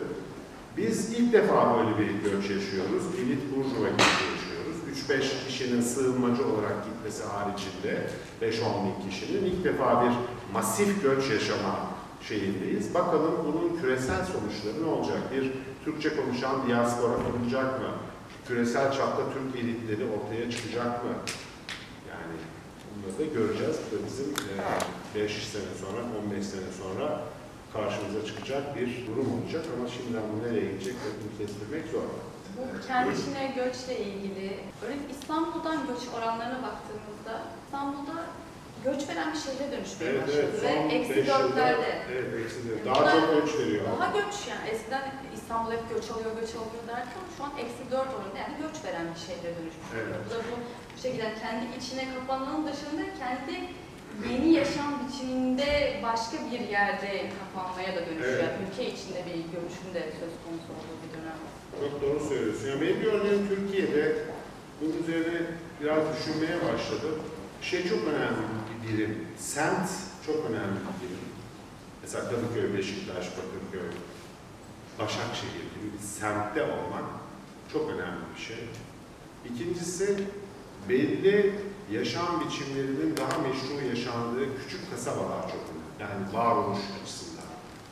Biz 0.78 1.20
ilk 1.20 1.34
defa 1.34 1.78
böyle 1.78 1.98
bir 2.00 2.32
göç 2.32 2.50
yaşıyoruz. 2.50 3.04
Elit 3.20 3.56
burjuva 3.56 3.90
göçü. 3.90 4.35
3-5 5.10 5.48
kişinin 5.48 5.82
sığınmacı 5.82 6.48
olarak 6.48 6.86
gitmesi 6.86 7.24
haricinde 7.24 8.10
5-10 8.42 8.52
bin 8.86 9.10
kişinin 9.10 9.46
ilk 9.46 9.64
defa 9.64 10.04
bir 10.04 10.12
masif 10.54 11.04
göç 11.04 11.30
yaşama 11.30 11.80
şeyindeyiz. 12.28 12.94
Bakalım 12.94 13.34
bunun 13.46 13.82
küresel 13.82 14.26
sonuçları 14.26 14.84
ne 14.84 14.90
olacak? 14.90 15.20
Bir 15.34 15.52
Türkçe 15.86 16.16
konuşan 16.16 16.68
diaspora 16.68 17.14
kurulacak 17.14 17.80
mı? 17.82 17.88
Küresel 18.48 18.92
çapta 18.92 19.24
Türk 19.34 19.64
elitleri 19.64 20.04
ortaya 20.16 20.52
çıkacak 20.52 21.04
mı? 21.04 21.12
Yani 22.10 22.36
bunları 22.90 23.20
da 23.20 23.34
göreceğiz. 23.40 23.76
Bu 23.86 23.96
da 23.96 24.00
bizim 24.06 24.28
5 25.16 25.32
e, 25.32 25.40
sene 25.40 25.74
sonra, 25.82 26.02
15 26.26 26.46
sene 26.46 26.72
sonra 26.84 27.22
karşımıza 27.74 28.26
çıkacak 28.26 28.76
bir 28.76 29.08
durum 29.08 29.28
olacak 29.34 29.66
ama 29.78 29.88
şimdiden 29.88 30.24
bu 30.34 30.48
nereye 30.48 30.72
gidecek 30.72 30.96
bunu 31.22 31.38
kestirmek 31.38 31.92
zor. 31.92 32.35
Bu 32.58 32.88
kendi 32.88 33.10
içine 33.16 33.54
göçle 33.56 34.00
ilgili, 34.00 34.60
öyle 34.86 35.00
İstanbul'dan 35.12 35.88
göç 35.88 36.04
oranlarına 36.18 36.60
baktığımızda 36.68 37.34
İstanbul'da 37.66 38.18
göç 38.86 39.10
veren 39.10 39.34
bir 39.34 39.42
şehre 39.46 39.72
dönüşmeye 39.72 40.12
evet, 40.12 40.28
başladı 40.28 40.58
evet, 40.62 40.92
ve 40.92 40.96
eksi 40.96 41.28
dörtlerde. 41.28 41.92
Evet, 42.12 42.28
eksi 42.46 42.70
dört. 42.70 42.86
Daha 42.86 43.12
çok 43.12 43.34
göç 43.36 43.60
veriyor. 43.60 43.84
Daha 44.00 44.08
göç 44.20 44.36
yani. 44.52 44.66
Eskiden 44.72 45.04
İstanbul 45.38 45.72
hep 45.72 45.84
göç 45.94 46.06
alıyor, 46.12 46.32
göç 46.42 46.52
alıyor 46.62 46.84
derken 46.88 47.24
şu 47.38 47.44
an 47.44 47.52
eksi 47.64 47.84
dört 47.92 48.10
oranında 48.16 48.40
yani 48.46 48.56
göç 48.64 48.76
veren 48.86 49.08
bir 49.14 49.22
şehre 49.28 49.50
dönüşmüş. 49.58 49.90
Evet. 50.02 50.20
Bu 50.26 50.30
da 50.34 50.38
bu, 50.48 50.54
bu 50.94 50.98
şekilde 51.02 51.28
kendi 51.42 51.66
içine 51.80 52.04
kapanmanın 52.16 52.64
dışında 52.70 53.04
kendi 53.22 53.56
yeni 54.30 54.50
yaşam 54.60 54.92
biçiminde 55.02 55.70
başka 56.08 56.38
bir 56.52 56.62
yerde 56.78 57.12
kapanmaya 57.40 57.92
da 57.96 58.02
dönüşüyor. 58.08 58.44
Evet. 58.44 58.56
Ülke 58.64 58.84
içinde 58.94 59.20
bir 59.28 59.38
görüşün 59.54 59.90
de 59.96 60.02
söz 60.20 60.34
konusu 60.44 60.70
olduğu 60.76 60.98
bir 61.04 61.12
dönem. 61.14 61.40
Çok 61.80 62.02
doğru 62.02 62.30
söylüyorsun. 62.30 62.68
Yani 62.68 62.82
benim 62.82 63.02
gördüğüm 63.02 63.48
Türkiye'de 63.48 64.16
bunun 64.82 65.04
üzerine 65.04 65.42
biraz 65.82 66.04
düşünmeye 66.18 66.56
başladım. 66.56 67.16
Şey 67.62 67.90
çok 67.90 68.00
önemli 68.08 68.38
bir 68.84 68.94
birim. 68.98 69.28
Semt 69.38 69.90
çok 70.26 70.36
önemli 70.36 70.76
bir 70.76 71.08
birim. 71.08 71.26
Mesela 72.02 72.24
Kadıköy, 72.30 72.78
Beşiktaş, 72.78 73.26
Bakırköy, 73.38 73.90
Başakşehir 75.00 75.66
gibi 75.76 75.94
bir 75.94 76.04
semtte 76.04 76.64
olmak 76.64 77.06
çok 77.74 77.90
önemli 77.90 78.22
bir 78.36 78.42
şey. 78.42 78.58
İkincisi 79.46 80.20
belli 80.90 81.54
yaşam 81.92 82.44
biçimlerinin 82.46 83.18
daha 83.18 83.40
meşru 83.42 83.88
yaşandığı 83.90 84.46
küçük 84.64 84.92
kasabalar 84.92 85.42
çok 85.42 85.62
önemli. 85.70 85.86
Yani 86.00 86.34
varoluş 86.34 86.80
açısından. 87.02 87.25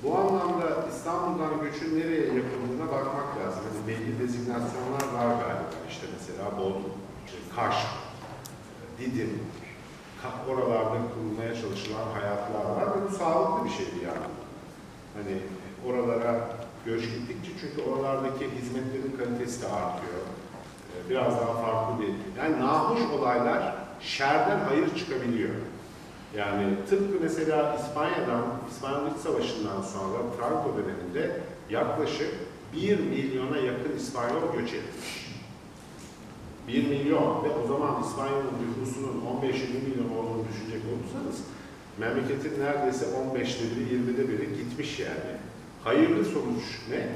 Bu 0.03 0.17
anlamda 0.17 0.85
İstanbul'dan 0.91 1.61
göçün 1.61 1.99
nereye 1.99 2.25
yapıldığına 2.25 2.91
bakmak 2.91 3.37
lazım. 3.39 3.63
Hani 3.63 3.87
belli 3.87 4.19
dezignasyonar 4.19 5.05
var 5.13 5.27
galiba. 5.27 5.69
İşte 5.89 6.07
mesela 6.13 6.57
Bodrum, 6.57 6.93
işte 7.25 7.37
Kaş, 7.55 7.75
Didim, 8.99 9.39
oralarda 10.49 10.97
kurulmaya 11.13 11.55
çalışılan 11.61 12.07
hayatlar 12.13 12.65
var 12.75 12.87
ve 12.95 13.11
bu 13.11 13.15
sağlıklı 13.15 13.65
bir 13.65 13.69
şey 13.69 13.85
bir 13.95 14.05
yandan. 14.05 14.35
Hani 15.13 15.37
oralara 15.87 16.49
göç 16.85 17.01
gittikçe 17.01 17.51
çünkü 17.61 17.89
oralardaki 17.89 18.51
hizmetlerin 18.51 19.17
kalitesi 19.17 19.61
de 19.61 19.67
artıyor. 19.67 20.21
Ee, 20.91 21.09
biraz 21.09 21.33
daha 21.33 21.53
farklı 21.53 22.03
bir, 22.03 22.39
yani 22.41 22.59
nahoş 22.59 23.01
olaylar 23.01 23.75
şerden 24.01 24.59
hayır 24.69 24.95
çıkabiliyor. 24.95 25.55
Yani 26.37 26.75
tıpkı 26.89 27.19
mesela 27.21 27.77
İspanya'dan, 27.79 28.43
İspanyol 28.71 29.11
İç 29.11 29.17
Savaşı'ndan 29.17 29.81
sonra 29.81 30.17
Franco 30.37 30.71
döneminde 30.77 31.41
yaklaşık 31.69 32.31
1 32.73 32.99
milyona 32.99 33.57
yakın 33.57 33.97
İspanyol 33.97 34.53
göç 34.53 34.73
etmiş. 34.73 35.33
1 36.67 36.87
milyon 36.87 37.43
ve 37.43 37.49
o 37.63 37.67
zaman 37.67 38.03
İspanya'nın 38.03 38.53
nüfusunun 38.61 39.23
15-20 39.41 39.89
milyon 39.89 40.17
olduğunu 40.17 40.43
düşünecek 40.49 40.81
olursanız 40.89 41.43
memleketin 41.97 42.63
neredeyse 42.63 43.05
15'te 43.05 43.63
biri, 43.63 43.95
20'de 43.95 44.27
biri 44.29 44.57
gitmiş 44.57 44.99
yani. 44.99 45.33
Hayırlı 45.83 46.25
sonuç 46.25 46.63
ne? 46.89 47.07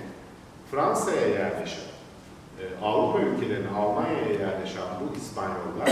Fransa'ya 0.72 1.28
yerleşen, 1.28 1.88
e, 2.60 2.86
Avrupa 2.86 3.20
ülkelerine, 3.20 3.70
Almanya'ya 3.70 4.34
yerleşen 4.34 4.84
bu 5.02 5.18
İspanyollar 5.18 5.90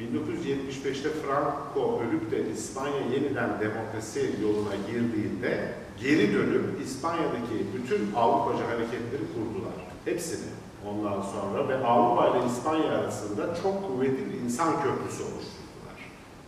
1975'te 0.00 1.08
Franco 1.10 2.00
ölüp 2.00 2.30
de 2.30 2.50
İspanya 2.50 3.00
yeniden 3.14 3.60
demokrasi 3.60 4.30
yoluna 4.42 4.74
girdiğinde 4.90 5.72
geri 6.00 6.34
dönüp 6.34 6.80
İspanya'daki 6.84 7.66
bütün 7.74 8.14
Avrupacı 8.16 8.64
hareketleri 8.64 9.22
kurdular. 9.34 9.72
Hepsini 10.04 10.46
ondan 10.86 11.22
sonra 11.22 11.68
ve 11.68 11.86
Avrupa 11.86 12.28
ile 12.28 12.46
İspanya 12.46 12.98
arasında 12.98 13.54
çok 13.62 13.88
kuvvetli 13.88 14.32
bir 14.32 14.40
insan 14.44 14.72
köprüsü 14.72 15.22
oluşturdular. 15.22 15.98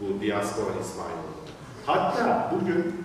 Bu 0.01 0.21
diaspora 0.21 0.81
İspanyolları. 0.81 1.49
Hatta 1.87 2.53
bugün 2.55 3.05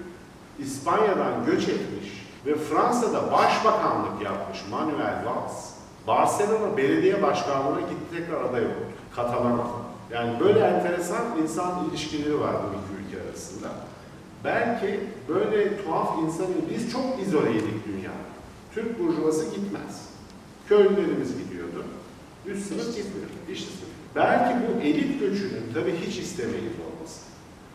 İspanya'dan 0.60 1.46
göç 1.46 1.68
etmiş 1.68 2.28
ve 2.46 2.56
Fransa'da 2.56 3.32
başbakanlık 3.32 4.22
yapmış 4.24 4.60
Manuel 4.72 5.26
Valls, 5.26 5.74
Barcelona 6.08 6.78
belediye 6.78 7.22
başkanlığına 7.22 7.80
gitti 7.80 8.18
tekrar 8.18 8.42
aday 8.42 8.66
oldu. 8.66 8.86
Katalana. 9.16 9.83
Yani 10.14 10.40
böyle 10.40 10.60
enteresan 10.60 11.24
insan 11.44 11.90
ilişkileri 11.90 12.40
var 12.40 12.56
bu 12.64 12.68
iki 12.68 13.08
ülke 13.08 13.30
arasında. 13.30 13.68
Belki 14.44 15.00
böyle 15.28 15.84
tuhaf 15.84 16.20
insan, 16.24 16.48
biz 16.70 16.92
çok 16.92 17.22
izoleydik 17.28 17.88
dünya. 17.88 18.12
Türk 18.76 19.00
burjuvası 19.00 19.46
gitmez. 19.46 20.10
Köylülerimiz 20.70 21.30
gidiyordu. 21.38 21.86
Üst 22.46 22.68
sınıf 22.68 22.86
gitmiyor, 22.86 23.28
iş 23.52 23.60
sınıf. 23.60 23.94
Belki 24.16 24.56
bu 24.68 24.82
elit 24.82 25.20
göçünün 25.20 25.74
tabii 25.74 25.96
hiç 26.06 26.18
istemeyiz 26.18 26.74
olması. 26.86 27.20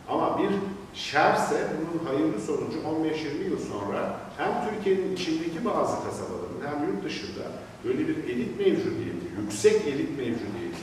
Ama 0.09 0.39
bir 0.39 0.51
şerse 0.95 1.67
bunun 1.79 2.07
hayırlı 2.07 2.41
sonucu 2.41 2.79
15-20 2.79 3.51
yıl 3.51 3.59
sonra 3.59 4.21
hem 4.37 4.49
Türkiye'nin 4.69 5.15
içindeki 5.15 5.65
bazı 5.65 5.97
kasabaların 6.05 6.61
hem 6.67 6.89
yurt 6.89 7.05
dışında 7.05 7.43
böyle 7.85 8.09
bir 8.09 8.17
elit 8.17 8.59
mevcudiyeti, 8.59 9.27
yüksek 9.43 9.87
elit 9.87 10.19
mevcudiyeti 10.19 10.83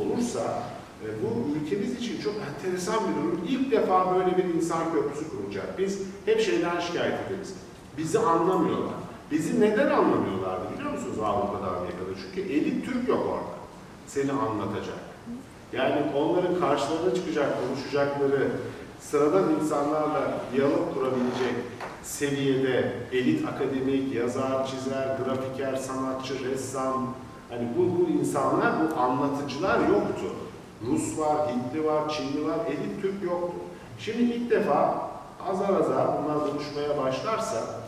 olursa 0.00 0.62
e, 1.04 1.10
bu 1.22 1.58
ülkemiz 1.58 1.96
için 1.96 2.20
çok 2.20 2.34
enteresan 2.48 2.98
bir 3.08 3.22
durum. 3.22 3.40
İlk 3.48 3.70
defa 3.70 4.14
böyle 4.14 4.36
bir 4.36 4.54
insan 4.54 4.92
köprüsü 4.92 5.30
kurulacak. 5.30 5.78
Biz 5.78 6.00
hep 6.24 6.40
şeyden 6.40 6.80
şikayet 6.80 7.14
ederiz. 7.26 7.54
Bizi 7.98 8.18
anlamıyorlar. 8.18 8.94
Bizi 9.30 9.60
neden 9.60 9.90
anlamıyorlardı 9.90 10.64
biliyor 10.74 10.92
musunuz 10.92 11.18
Avrupa'da 11.22 11.76
Amerika'da? 11.76 12.10
Çünkü 12.22 12.52
elit 12.52 12.86
Türk 12.86 13.08
yok 13.08 13.26
orada. 13.30 13.54
Seni 14.06 14.32
anlatacak. 14.32 14.98
Yani 15.72 16.02
onların 16.16 16.60
karşılarına 16.60 17.14
çıkacak, 17.14 17.54
konuşacakları, 17.60 18.50
sıradan 19.00 19.54
insanlarla 19.60 20.40
diyalog 20.52 20.94
kurabilecek 20.94 21.54
seviyede 22.02 22.92
elit 23.12 23.48
akademik, 23.48 24.14
yazar, 24.14 24.66
çizer, 24.66 25.18
grafiker, 25.24 25.76
sanatçı, 25.76 26.44
ressam, 26.44 27.14
hani 27.50 27.68
bu, 27.76 27.98
bu 27.98 28.10
insanlar, 28.10 28.72
bu 28.80 29.00
anlatıcılar 29.00 29.78
yoktu. 29.78 30.24
Rus 30.86 31.18
var, 31.18 31.36
Hintli 31.48 31.84
var, 31.84 32.08
Çinli 32.08 32.48
var, 32.48 32.58
elit 32.68 33.02
Türk 33.02 33.22
yoktu. 33.22 33.56
Şimdi 33.98 34.22
ilk 34.22 34.50
defa 34.50 35.10
azar 35.50 35.80
azar 35.80 36.06
bunlar 36.22 36.50
konuşmaya 36.50 36.98
başlarsa 36.98 37.80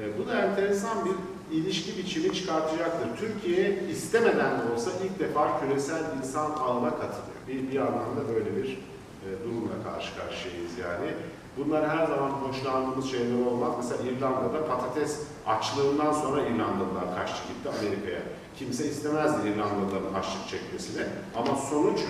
e, 0.00 0.18
bu 0.18 0.28
da 0.28 0.40
enteresan 0.40 1.04
bir 1.04 1.14
ilişki 1.56 1.98
biçimi 1.98 2.34
çıkartacaktır. 2.34 3.16
Türkiye 3.18 3.82
istemeden 3.90 4.50
de 4.58 4.72
olsa 4.74 4.90
ilk 5.04 5.18
defa 5.18 5.60
küresel 5.60 6.02
insan 6.18 6.50
ağına 6.50 6.90
katılıyor. 6.90 7.40
Bir, 7.48 7.72
bir 7.72 7.78
anlamda 7.78 8.28
böyle 8.34 8.56
bir 8.56 8.78
e, 9.24 9.28
durumla 9.44 9.74
karşı 9.84 10.16
karşıyayız 10.16 10.78
yani. 10.78 11.10
Bunlar 11.56 11.88
her 11.88 12.06
zaman 12.06 12.30
hoşlandığımız 12.30 13.10
şeyler 13.10 13.46
olmaz. 13.46 13.72
Mesela 13.76 14.10
İrlanda'da 14.10 14.66
patates 14.66 15.20
açlığından 15.46 16.12
sonra 16.12 16.42
İrlandalılar 16.42 17.16
kaçtı 17.16 17.42
gitti 17.48 17.68
Amerika'ya. 17.68 18.22
Kimse 18.58 18.86
istemezdi 18.86 19.48
İrlandalıların 19.48 20.14
açlık 20.14 20.48
çekmesini. 20.48 21.02
Ama 21.36 21.56
sonuç 21.56 22.00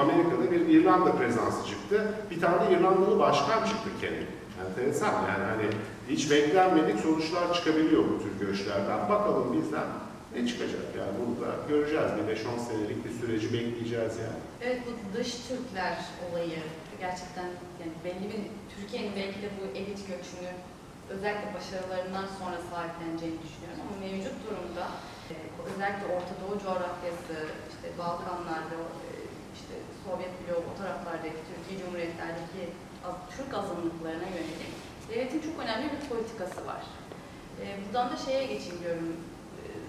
Amerika'da 0.00 0.50
bir 0.52 0.60
İrlanda 0.60 1.12
prezansı 1.12 1.68
çıktı. 1.68 2.14
Bir 2.30 2.40
tane 2.40 2.74
İrlandalı 2.74 3.18
başkan 3.18 3.64
çıktı 3.64 3.90
Kenny. 4.00 4.24
Enteresan 4.66 5.12
yani 5.12 5.44
hani 5.52 5.66
hiç 6.08 6.30
beklenmedik 6.30 7.00
sonuçlar 7.00 7.54
çıkabiliyor 7.54 8.04
bu 8.04 8.22
tür 8.22 8.46
göçlerden. 8.46 9.08
Bakalım 9.08 9.52
bizden 9.52 9.86
ne 10.34 10.46
çıkacak 10.48 10.86
yani 10.98 11.12
bunu 11.20 11.46
da 11.46 11.50
göreceğiz. 11.68 12.10
Bir 12.16 12.36
5-10 12.36 12.58
senelik 12.68 13.04
bir 13.04 13.12
süreci 13.20 13.52
bekleyeceğiz 13.52 14.14
yani. 14.26 14.40
Evet 14.62 14.80
bu 14.86 15.18
dış 15.18 15.30
Türkler 15.48 15.98
olayı 16.30 16.58
gerçekten 17.00 17.48
yani 17.80 17.94
belli 18.04 18.26
bir 18.32 18.42
Türkiye'nin 18.74 19.12
belki 19.16 19.38
de 19.42 19.48
bu 19.58 19.78
elit 19.78 20.00
göçünü 20.10 20.50
özellikle 21.14 21.48
başarılarından 21.58 22.26
sonra 22.38 22.56
sahipleneceğini 22.70 23.38
düşünüyorum 23.44 23.80
ama 23.82 23.94
mevcut 24.04 24.36
durumda 24.44 24.84
özellikle 25.70 26.06
Orta 26.16 26.34
Doğu 26.40 26.54
coğrafyası, 26.66 27.36
işte 27.72 27.86
Balkanlar 28.02 28.62
ve 28.70 28.78
e, 29.08 29.10
işte 29.58 29.74
Sovyet 30.04 30.34
bloğu 30.40 30.62
o 30.70 30.72
taraflardaki 30.80 31.40
Türkiye 31.48 31.74
Cumhuriyetlerdeki 31.80 32.62
Türk 33.36 33.50
azınlıklarına 33.60 34.28
yönelik 34.36 34.72
devletin 35.08 35.40
çok 35.40 35.56
önemli 35.64 35.86
bir 35.92 36.02
politikası 36.12 36.60
var. 36.66 36.82
E, 37.60 37.64
buradan 37.80 38.06
da 38.12 38.16
şeye 38.16 38.44
geçeyim 38.52 38.80
diyorum. 38.84 39.16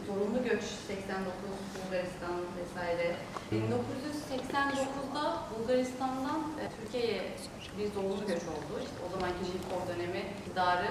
Zorunlu 0.07 0.43
göç 0.43 0.63
89 0.63 1.33
Bulgaristan 1.75 2.35
vesaire. 2.59 3.15
1989'da 3.51 5.23
Bulgaristan'dan 5.51 6.41
Türkiye'ye 6.77 7.21
bir 7.77 7.87
zorunlu 7.91 8.27
göç 8.27 8.43
oldu. 8.53 8.73
İşte 8.79 8.97
o 9.05 9.07
zamanki 9.13 9.41
Jilkov 9.49 9.81
dönemi 9.91 10.21
iktidarı. 10.39 10.89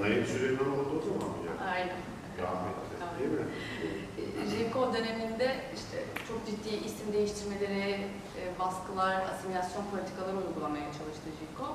Naim 0.00 0.26
Süleymanoğlu 0.26 0.92
o 0.98 1.02
zaman 1.06 1.28
mı? 1.30 1.36
Yani? 1.46 1.70
Aynen. 1.70 2.00
Rahmetli. 2.42 2.93
Jilkov 4.50 4.94
döneminde 4.94 5.56
işte 5.74 5.96
çok 6.28 6.46
ciddi 6.46 6.86
isim 6.86 7.12
değiştirmeleri, 7.12 8.08
baskılar, 8.58 9.16
asimilasyon 9.30 9.84
politikaları 9.92 10.36
uygulamaya 10.36 10.84
çalıştı 10.98 11.28
Jilkov. 11.38 11.74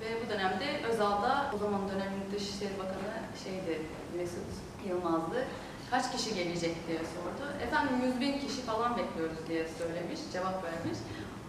Ve 0.00 0.08
bu 0.20 0.30
dönemde 0.32 0.66
Özal'da 0.88 1.50
o 1.54 1.58
zaman 1.58 1.80
dönemin 1.88 2.24
Dışişleri 2.32 2.78
Bakanı 2.78 3.14
şeydi, 3.44 3.82
Mesut 4.16 4.50
Yılmaz'dı. 4.88 5.46
Kaç 5.90 6.12
kişi 6.12 6.34
gelecek 6.34 6.74
diye 6.88 6.98
sordu. 7.14 7.44
Efendim 7.66 7.94
100 8.06 8.20
bin 8.20 8.38
kişi 8.38 8.60
falan 8.70 8.96
bekliyoruz 8.98 9.40
diye 9.48 9.64
söylemiş, 9.78 10.20
cevap 10.32 10.64
vermiş. 10.64 10.98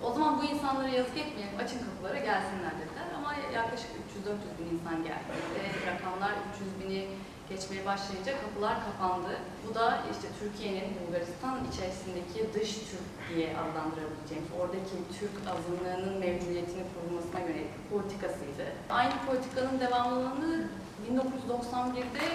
O 0.04 0.14
zaman 0.14 0.32
bu 0.40 0.44
insanlara 0.44 0.88
yazık 0.88 1.18
etmeyelim, 1.18 1.58
açın 1.64 1.80
kapıları 1.86 2.18
gelsinler 2.18 2.74
dediler. 2.82 3.08
Ama 3.18 3.36
yaklaşık 3.54 3.90
300-400 3.90 4.52
bin 4.60 4.68
insan 4.76 5.04
geldi. 5.04 5.32
Ve 5.56 5.92
rakamlar 5.92 6.32
300 6.56 6.72
bini 6.82 7.08
geçmeye 7.50 7.86
başlayınca 7.86 8.34
kapılar 8.42 8.76
kapandı. 8.88 9.34
Bu 9.66 9.76
da 9.76 9.86
işte 10.12 10.28
Türkiye'nin 10.40 10.90
Bulgaristan 11.00 11.56
içerisindeki 11.70 12.40
dış 12.54 12.72
Türk 12.90 13.08
diye 13.30 13.48
adlandırabileceğimiz, 13.62 14.50
oradaki 14.60 14.96
Türk 15.20 15.36
azınlığının 15.54 16.16
mevcudiyetini 16.24 16.84
kurulmasına 16.92 17.40
yönelik 17.40 17.74
politikasıydı. 17.92 18.66
Aynı 18.90 19.16
politikanın 19.28 19.80
devamlılığını 19.80 20.68
1991'de 21.06 22.26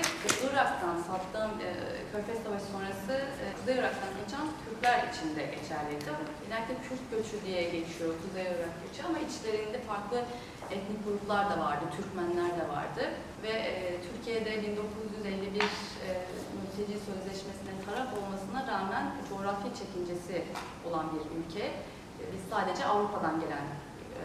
Irak'tan, 0.47 0.97
Saddam 1.09 1.51
e, 1.51 1.71
Körfez 2.13 2.39
Savaşı 2.45 2.65
sonrası 2.73 3.13
e, 3.43 3.45
Kuzey 3.57 3.75
Irak'tan 3.79 4.13
geçen 4.21 4.47
Türkler 4.65 4.99
için 5.11 5.29
de 5.37 5.43
geçerliydi. 5.57 6.11
Genellikle 6.43 6.75
Kürt 6.87 7.05
göçü 7.13 7.37
diye 7.47 7.63
geçiyor 7.63 8.11
Kuzey 8.23 8.43
Irak 8.43 8.75
göçü 8.83 9.01
ama 9.09 9.19
içlerinde 9.19 9.79
farklı 9.91 10.19
etnik 10.77 11.05
gruplar 11.07 11.51
da 11.51 11.57
vardı, 11.67 11.85
Türkmenler 11.97 12.51
de 12.61 12.65
vardı. 12.77 13.03
Ve 13.43 13.53
e, 13.71 13.97
Türkiye'de 14.07 14.53
1951 14.63 15.61
e, 15.61 15.67
mülteci 16.57 16.97
sözleşmesine 17.09 17.73
taraf 17.87 18.09
olmasına 18.19 18.61
rağmen 18.73 19.05
coğrafi 19.31 19.69
çekincesi 19.81 20.37
olan 20.87 21.07
bir 21.15 21.25
ülke. 21.39 21.65
E, 22.21 22.23
biz 22.33 22.43
sadece 22.51 22.85
Avrupa'dan 22.85 23.41
gelen 23.41 23.67
e, 24.21 24.23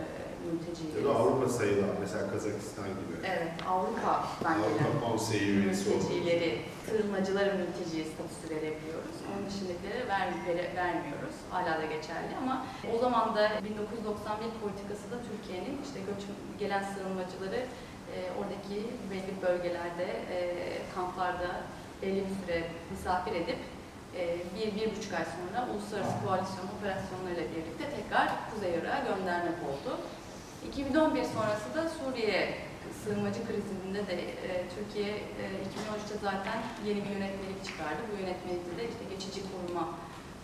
mülteciyiz. 0.48 0.96
Ya 0.96 1.04
da 1.06 1.12
Avrupa 1.20 1.50
sayılan 1.50 1.96
mesela 2.00 2.32
Kazakistan 2.32 2.90
gibi. 3.00 3.16
Evet, 3.34 3.54
Avrupa'dan 3.68 4.54
Avrupa 4.54 4.70
gelen 4.70 4.94
Konseyi 5.06 5.52
mültecileri, 5.52 6.62
tırmacılara 6.86 7.54
mülteci 7.62 7.98
statüsü 8.12 8.46
verebiliyoruz. 8.56 9.15
Onun 9.32 9.44
dışındakileri 9.50 10.08
ver, 10.08 10.28
vere- 10.48 10.76
vermiyoruz. 10.76 11.36
Hala 11.52 11.74
da 11.82 11.86
geçerli 11.86 12.32
ama 12.42 12.66
o 12.96 12.98
zaman 13.00 13.36
da 13.36 13.44
1991 13.64 14.50
politikası 14.64 15.06
da 15.12 15.18
Türkiye'nin 15.30 15.76
işte 15.86 16.00
göç, 16.10 16.22
gelen 16.60 16.84
sığınmacıları 16.84 17.60
e, 18.14 18.18
oradaki 18.40 18.78
belli 19.12 19.34
bölgelerde, 19.48 20.08
e, 20.36 20.38
kamplarda 20.96 21.50
belli 22.02 22.24
bir 22.28 22.36
süre 22.46 22.64
misafir 22.92 23.32
edip 23.42 23.60
e, 24.18 24.22
bir, 24.56 24.76
bir 24.76 24.88
buçuk 24.96 25.14
ay 25.14 25.26
sonra 25.36 25.60
uluslararası 25.72 26.16
koalisyon 26.26 26.68
operasyonlarıyla 26.78 27.46
birlikte 27.56 27.86
tekrar 27.98 28.28
Kuzey 28.52 28.72
Irak'a 28.80 29.00
göndermek 29.10 29.58
oldu. 29.70 29.92
2011 30.68 31.24
sonrası 31.24 31.68
da 31.76 31.90
Suriye 31.90 32.54
sığınmacı 33.06 33.42
krizinde 33.48 34.02
de 34.08 34.18
e, 34.48 34.50
Türkiye 34.76 35.12
e, 35.42 35.44
2013'te 35.68 36.16
zaten 36.22 36.58
yeni 36.88 37.00
bir 37.06 37.12
yönetmelik 37.18 37.62
çıkardı. 37.68 38.02
Bu 38.12 38.16
yönetmelikte 38.22 38.74
de 38.78 38.84
işte 38.92 39.04
geçici 39.14 39.42
koruma 39.52 39.86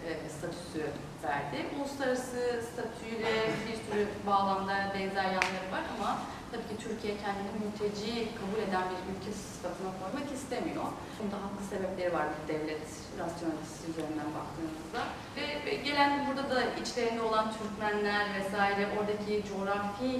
e, 0.05 0.09
statüsü 0.36 0.82
verdi. 1.24 1.57
Uluslararası 1.76 2.39
statüyle 2.70 3.34
bir 3.66 3.78
sürü 3.86 4.03
bağlamda 4.28 4.76
benzer 4.95 5.30
yanları 5.38 5.68
var 5.76 5.86
ama 5.95 6.09
tabii 6.51 6.68
ki 6.72 6.78
Türkiye 6.86 7.14
kendini 7.24 7.51
mülteci 7.64 8.12
kabul 8.39 8.59
eden 8.68 8.86
bir 8.91 8.99
ülke 9.12 9.32
sıfatına 9.43 9.91
koymak 9.99 10.28
istemiyor. 10.38 10.88
Bunda 11.18 11.38
haklı 11.43 11.64
sebepleri 11.72 12.14
var 12.18 12.26
bu 12.36 12.41
devlet 12.53 12.88
rasyonelitesi 13.22 13.82
üzerinden 13.91 14.30
baktığımızda. 14.38 15.01
Ve 15.38 15.45
ve 15.66 15.74
gelen 15.88 16.12
burada 16.28 16.43
da 16.55 16.59
içlerinde 16.82 17.22
olan 17.30 17.45
Türkmenler 17.57 18.26
vesaire 18.38 18.84
oradaki 18.97 19.34
coğrafi 19.49 20.12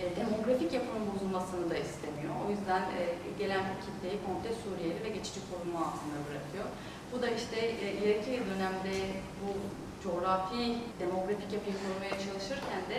e, 0.00 0.02
demografik 0.16 0.72
yapının 0.72 1.04
bozulmasını 1.10 1.70
da 1.70 1.76
istemiyor. 1.86 2.34
O 2.46 2.50
yüzden 2.50 2.82
e, 2.82 3.00
gelen 3.38 3.64
kitleyi 3.84 4.18
komple 4.26 4.50
Suriyeli 4.60 5.04
ve 5.04 5.08
geçici 5.08 5.40
koruma 5.50 5.78
altında 5.86 6.18
bırakıyor. 6.26 6.66
Bu 7.12 7.22
da 7.22 7.28
işte 7.40 7.58
e, 7.84 7.86
ileriki 7.98 8.32
dönemde 8.50 8.94
bu 9.40 9.48
coğrafi 10.04 10.62
demografik 11.00 11.50
yapıyı 11.56 11.76
korumaya 11.82 12.16
çalışırken 12.26 12.82
de 12.90 12.98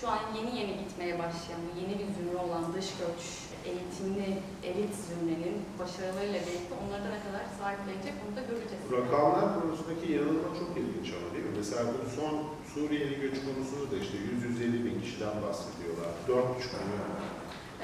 şu 0.00 0.08
an 0.14 0.20
yeni 0.36 0.50
yeni 0.60 0.74
gitmeye 0.82 1.14
başlayan, 1.22 1.62
yeni 1.80 1.94
bir 2.00 2.08
zümre 2.16 2.38
olan 2.46 2.64
dış 2.74 2.88
göç, 3.02 3.22
eğitimli 3.70 4.28
elit 4.68 4.94
zümrenin 5.08 5.56
başarılarıyla 5.80 6.40
birlikte 6.46 6.74
onlara 6.82 7.02
da 7.06 7.10
ne 7.16 7.20
kadar 7.26 7.44
sahiplenecek 7.60 8.14
onu 8.22 8.32
da 8.38 8.42
göreceğiz. 8.50 8.82
Rakamlar 8.98 9.46
konusundaki 9.60 10.06
yanılma 10.18 10.48
çok 10.60 10.70
ilginç 10.80 11.08
ama 11.16 11.28
değil 11.34 11.46
mi? 11.48 11.54
Mesela 11.60 11.82
bu 11.92 11.96
son 12.20 12.34
Suriyeli 12.74 13.16
göç 13.24 13.36
konusunda 13.46 13.86
da 13.92 13.96
işte 14.04 14.16
100-150 14.62 14.84
bin 14.86 14.96
kişiden 15.04 15.36
bahsediyorlar. 15.44 16.10
4,5 16.28 16.72
milyon. 16.88 17.12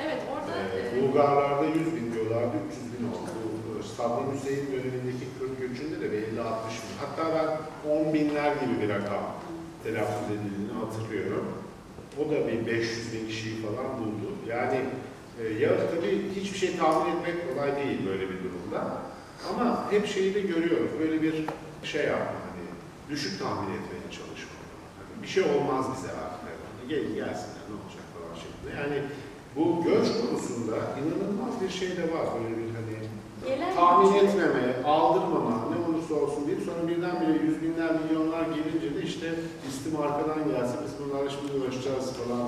Evet 0.03 0.21
orada 0.33 0.53
Ee, 0.77 1.03
Bulgarlarda 1.03 1.65
100 1.65 1.97
bin 1.97 2.07
diyorlardı, 2.13 2.57
300 2.69 2.87
bin 2.95 3.05
oldu. 3.15 3.33
Saddam 3.97 4.27
Hüseyin 4.35 4.67
dönemindeki 4.73 5.25
Kürt 5.39 5.55
göçünde 5.63 5.97
de 6.01 6.07
50-60 6.07 6.31
bin. 6.85 6.95
Hatta 7.03 7.25
ben 7.37 7.49
10 7.91 8.15
binler 8.15 8.53
gibi 8.57 8.75
bir 8.83 8.89
rakam 8.89 9.25
telaffuz 9.85 10.27
edildiğini 10.31 10.73
hatırlıyorum. 10.81 11.47
O 12.21 12.31
da 12.31 12.49
bir 12.49 12.67
500 12.67 13.13
bin 13.13 13.29
kişiyi 13.29 13.57
falan 13.63 13.99
buldu. 13.99 14.27
Yani 14.49 14.81
e, 15.41 15.65
ya 15.65 15.71
tabii 15.91 16.23
hiçbir 16.37 16.59
şey 16.59 16.77
tahmin 16.77 17.17
etmek 17.17 17.55
kolay 17.55 17.77
değil 17.77 17.99
böyle 18.07 18.23
bir 18.23 18.39
durumda. 18.45 18.99
Ama 19.51 19.93
hep 19.93 20.07
şeyi 20.07 20.35
de 20.35 20.41
görüyoruz. 20.41 20.91
Böyle 21.01 21.23
bir 21.23 21.35
şey 21.83 22.05
yapma 22.07 22.41
hani 22.51 22.65
düşük 23.11 23.39
tahmin 23.39 23.71
etmeye 23.75 24.07
çalışma. 24.11 24.55
Hani 24.99 25.23
bir 25.23 25.29
şey 25.29 25.43
olmaz 25.43 25.87
bize 25.97 26.09
artık. 26.13 26.41
Hani 26.45 26.89
gelin 26.89 27.15
gelsinler 27.15 27.65
ne 27.69 27.75
olacak 27.81 28.07
falan 28.15 28.35
şeklinde. 28.43 28.71
Yani 28.81 29.03
bu 29.57 29.85
göç 29.85 30.07
konusunda 30.21 30.77
inanılmaz 31.01 31.55
bir 31.63 31.71
şey 31.79 31.89
de 31.89 32.03
var. 32.03 32.27
Böyle 32.35 32.57
bir 32.59 32.75
hani 32.79 32.95
Gelen 33.49 33.75
tahmin 33.75 34.15
etmeme, 34.15 34.83
aldırmama, 34.85 35.69
ne 35.71 35.84
olursa 36.05 36.27
olsun 36.27 36.47
deyip 36.47 36.63
sonra 36.63 36.89
birdenbire 36.89 37.45
yüz 37.47 37.63
binler, 37.63 37.91
milyonlar 38.03 38.45
gelince 38.57 38.95
de 38.95 39.03
işte 39.03 39.35
istim 39.69 40.01
arkadan 40.01 40.49
gelse 40.49 40.77
biz 40.85 40.93
bunlarla 41.01 41.31
şimdi 41.31 41.53
uğraşacağız 41.59 42.07
falan, 42.19 42.47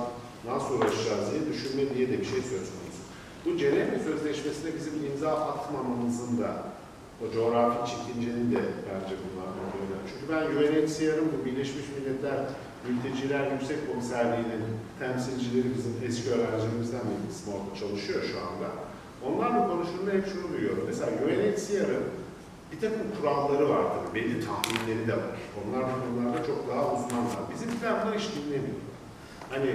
nasıl 0.49 0.71
uğraşacağız 0.75 1.25
diye 1.31 1.41
düşünme 1.51 1.83
diye 1.95 2.07
de 2.11 2.19
bir 2.21 2.29
şey 2.33 2.41
söz 2.53 2.67
konusu. 2.73 3.01
Bu 3.45 3.57
Cenevre 3.57 3.99
Sözleşmesi'ne 4.07 4.69
bizim 4.77 4.95
imza 5.05 5.31
atmamamızın 5.51 6.41
da 6.41 6.51
o 7.23 7.33
coğrafi 7.33 7.91
çekincenin 7.91 8.51
de 8.55 8.61
bence 8.87 9.13
bunlardan 9.23 9.67
önemli. 9.81 10.05
Çünkü 10.09 10.25
ben 10.33 10.43
UNHCR'ın 10.55 11.29
bu 11.33 11.45
Birleşmiş 11.45 11.85
Milletler 11.95 12.39
Mülteciler 12.87 13.51
Yüksek 13.51 13.79
Komiserliği'nin 13.87 14.63
temsilcileri 14.99 15.67
bizim 15.77 15.93
eski 16.07 16.29
öğrencilerimizden 16.29 17.05
bir 17.09 17.19
kısmı 17.29 17.53
orada 17.53 17.71
çalışıyor 17.79 18.21
şu 18.31 18.37
anda. 18.47 18.69
Onlarla 19.27 19.67
konuştuğumda 19.71 20.11
hep 20.11 20.25
şunu 20.33 20.53
duyuyorum. 20.53 20.83
Mesela 20.87 21.11
UNHCR'ın 21.25 22.03
bir 22.71 22.79
takım 22.81 23.07
kuralları 23.21 23.69
var 23.69 23.83
tabii, 23.93 24.15
belli 24.15 24.45
tahminleri 24.45 25.07
de 25.07 25.13
var. 25.13 25.37
Onlar 25.59 25.81
konularda 25.81 26.45
çok 26.47 26.69
daha 26.69 26.81
uzmanlar. 26.93 27.51
Bizimkiler 27.53 27.93
bunları 28.03 28.19
hiç 28.19 28.29
dinlemiyor. 28.35 28.79
Hani 29.49 29.69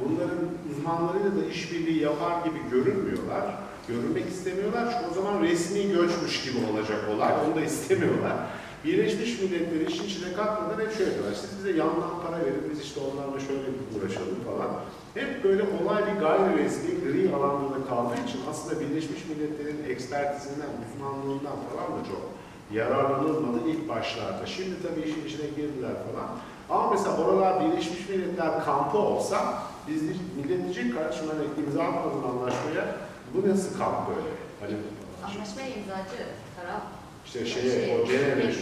bunların 0.00 0.38
uzmanlarıyla 0.70 1.36
da 1.36 1.46
işbirliği 1.46 2.02
yapar 2.02 2.44
gibi 2.44 2.58
görünmüyorlar. 2.70 3.54
Görünmek 3.88 4.28
istemiyorlar 4.28 4.92
çünkü 4.92 5.10
o 5.10 5.14
zaman 5.14 5.42
resmi 5.42 5.82
göçmüş 5.92 6.44
gibi 6.44 6.58
olacak 6.72 7.00
olay. 7.16 7.32
Onu 7.46 7.54
da 7.56 7.60
istemiyorlar. 7.60 8.36
Birleşmiş 8.84 9.40
Milletleri 9.40 9.84
işin 9.92 10.04
içine 10.04 10.32
katmadan 10.32 10.80
hep 10.80 10.96
şöyle 10.96 11.14
diyorlar. 11.14 11.34
Siz 11.34 11.58
bize 11.58 11.78
yandan 11.78 12.14
para 12.26 12.38
verin, 12.44 12.64
biz 12.70 12.80
işte 12.80 13.00
onlarla 13.00 13.40
şöyle 13.40 13.68
uğraşalım 13.94 14.38
falan. 14.44 14.70
Hep 15.14 15.44
böyle 15.44 15.62
olay 15.62 16.02
bir 16.06 16.20
gayri 16.20 16.64
resmi 16.64 17.00
gri 17.04 17.34
alanda 17.34 17.74
da 17.74 17.88
kaldığı 17.88 18.28
için 18.28 18.40
aslında 18.50 18.80
Birleşmiş 18.80 19.20
Milletler'in 19.28 19.84
ekspertizinden, 19.90 20.68
uzmanlığından 20.82 21.56
falan 21.68 22.00
da 22.00 22.04
çok 22.10 22.22
yararlanılmadı 22.72 23.68
ilk 23.68 23.88
başlarda. 23.88 24.46
Şimdi 24.46 24.74
tabii 24.82 25.00
işin 25.00 25.24
içine 25.26 25.46
girdiler 25.56 25.92
falan. 26.06 26.28
Ama 26.70 26.90
mesela 26.90 27.16
oralar 27.16 27.60
Birleşmiş 27.64 28.08
Milletler 28.08 28.64
kampı 28.64 28.98
olsa 28.98 29.62
biz 29.88 30.02
millet 30.36 30.64
diyecek 30.64 30.94
kardeşim 30.94 31.24
hani 31.28 31.66
imza 31.66 31.82
atmadın 31.82 32.28
anlaşmaya 32.28 32.96
bu 33.34 33.48
nasıl 33.48 33.78
kamp 33.78 34.08
böyle? 34.08 34.30
Hani, 34.60 34.74
Anlaşmaya 35.24 35.68
imzacı 35.68 36.22
taraf 36.56 36.82
işte 37.24 37.46
şeye, 37.46 37.98
o 38.02 38.06
Cenevre 38.06 38.54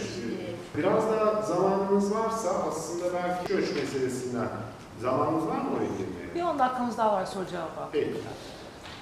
Biraz 0.77 1.03
da 1.11 1.41
zamanımız 1.41 2.15
varsa 2.15 2.49
aslında 2.69 3.05
belki 3.13 3.53
göç 3.53 3.75
meselesinden 3.75 4.47
zamanımız 5.01 5.47
var 5.47 5.57
mı 5.57 5.69
oraya 5.77 5.91
girmeye? 5.97 6.35
Bir 6.35 6.41
10 6.41 6.59
dakikamız 6.59 6.97
daha 6.97 7.13
var 7.13 7.25
soru 7.25 7.45
cevaba. 7.47 7.89
Peki. 7.91 8.13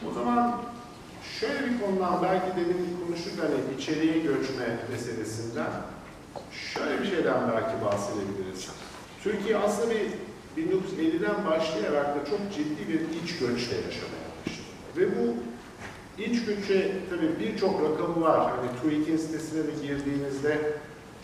O 0.10 0.14
zaman 0.14 0.62
şöyle 1.40 1.60
bir 1.66 1.82
konudan 1.82 2.24
belki 2.24 2.58
demin 2.58 3.06
konuştuk 3.06 3.34
hani 3.42 3.80
içeriye 3.80 4.20
göçme 4.20 4.80
meselesinden 4.92 5.72
şöyle 6.52 7.02
bir 7.02 7.08
şeyden 7.08 7.52
belki 7.52 7.86
bahsedebiliriz. 7.86 8.70
Türkiye 9.24 9.58
aslında 9.58 9.90
bir 9.90 10.08
1950'den 10.58 11.46
başlayarak 11.46 12.08
da 12.08 12.26
çok 12.30 12.40
ciddi 12.54 12.88
bir 12.88 13.00
iç 13.00 13.38
göçle 13.40 13.76
yaşamaya 13.76 14.30
başladı. 14.40 14.70
Ve 14.98 15.08
bu 15.18 15.36
iç 16.26 16.46
göçe 16.46 16.92
tabii 17.10 17.40
birçok 17.40 17.82
rakamı 17.82 18.22
var. 18.22 18.40
Hani 18.40 18.70
TÜİK'in 18.82 19.18
sitesine 19.18 19.64
de 19.64 19.72
girdiğinizde 19.82 20.74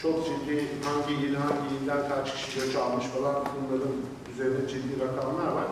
çok 0.01 0.25
ciddi 0.25 0.65
hangi 0.83 1.13
il, 1.25 1.35
hangi 1.35 1.75
ilden 1.83 2.09
kaç 2.09 2.35
kişi 2.35 2.59
göç 2.59 2.75
almış 2.75 3.05
falan 3.05 3.35
bunların 3.35 3.91
üzerinde 4.33 4.67
ciddi 4.67 4.99
rakamlar 4.99 5.47
var. 5.47 5.65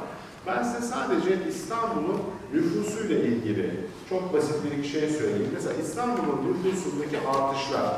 Ben 0.47 0.63
size 0.63 0.81
sadece 0.87 1.47
İstanbul'un 1.49 2.21
nüfusuyla 2.53 3.17
ilgili 3.17 3.71
çok 4.09 4.33
basit 4.33 4.55
bir 4.65 4.71
iki 4.77 4.89
şey 4.89 5.09
söyleyeyim. 5.09 5.51
Mesela 5.53 5.73
İstanbul'un 5.73 6.47
nüfusundaki 6.47 7.17
artışlar 7.27 7.95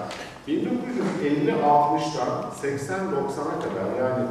1950-60'dan 0.48 2.52
80-90'a 2.64 3.60
kadar 3.60 3.96
yani 4.00 4.28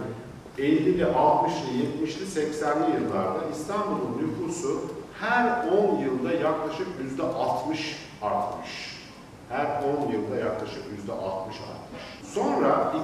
50'li, 0.58 1.02
60'lı, 1.02 1.70
70'li, 2.02 2.40
80'li 2.40 2.94
yıllarda 2.94 3.40
İstanbul'un 3.52 4.22
nüfusu 4.22 4.80
her 5.20 5.68
10 5.68 5.98
yılda 5.98 6.32
yaklaşık 6.32 6.86
%60 7.18 7.94
artmış. 8.22 8.94
Her 9.48 9.66
10 9.66 10.12
yılda 10.12 10.36
yaklaşık 10.36 10.82
%60 11.08 11.12
artmış. 11.12 11.56
Sonra 12.34 12.94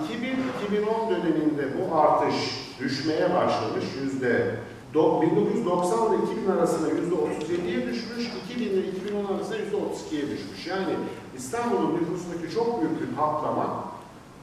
2000-2010 0.68 1.10
döneminde 1.10 1.64
bu 1.78 2.00
artış 2.00 2.34
düşmeye 2.80 3.34
başlamış. 3.34 3.84
Yüzde 4.02 4.56
1990 4.94 6.14
ile 6.14 6.24
2000 6.32 6.50
arasında 6.50 6.88
%37'ye 6.88 7.86
düşmüş, 7.86 8.30
2000 8.50 8.64
ile 8.64 8.88
2010 8.88 9.34
arasında 9.34 9.56
%32'ye 9.56 10.22
düşmüş. 10.22 10.66
Yani 10.66 10.94
İstanbul'un 11.36 11.94
nüfusundaki 11.94 12.54
çok 12.54 12.80
büyük 12.80 13.00
bir 13.00 13.16
patlama 13.16 13.84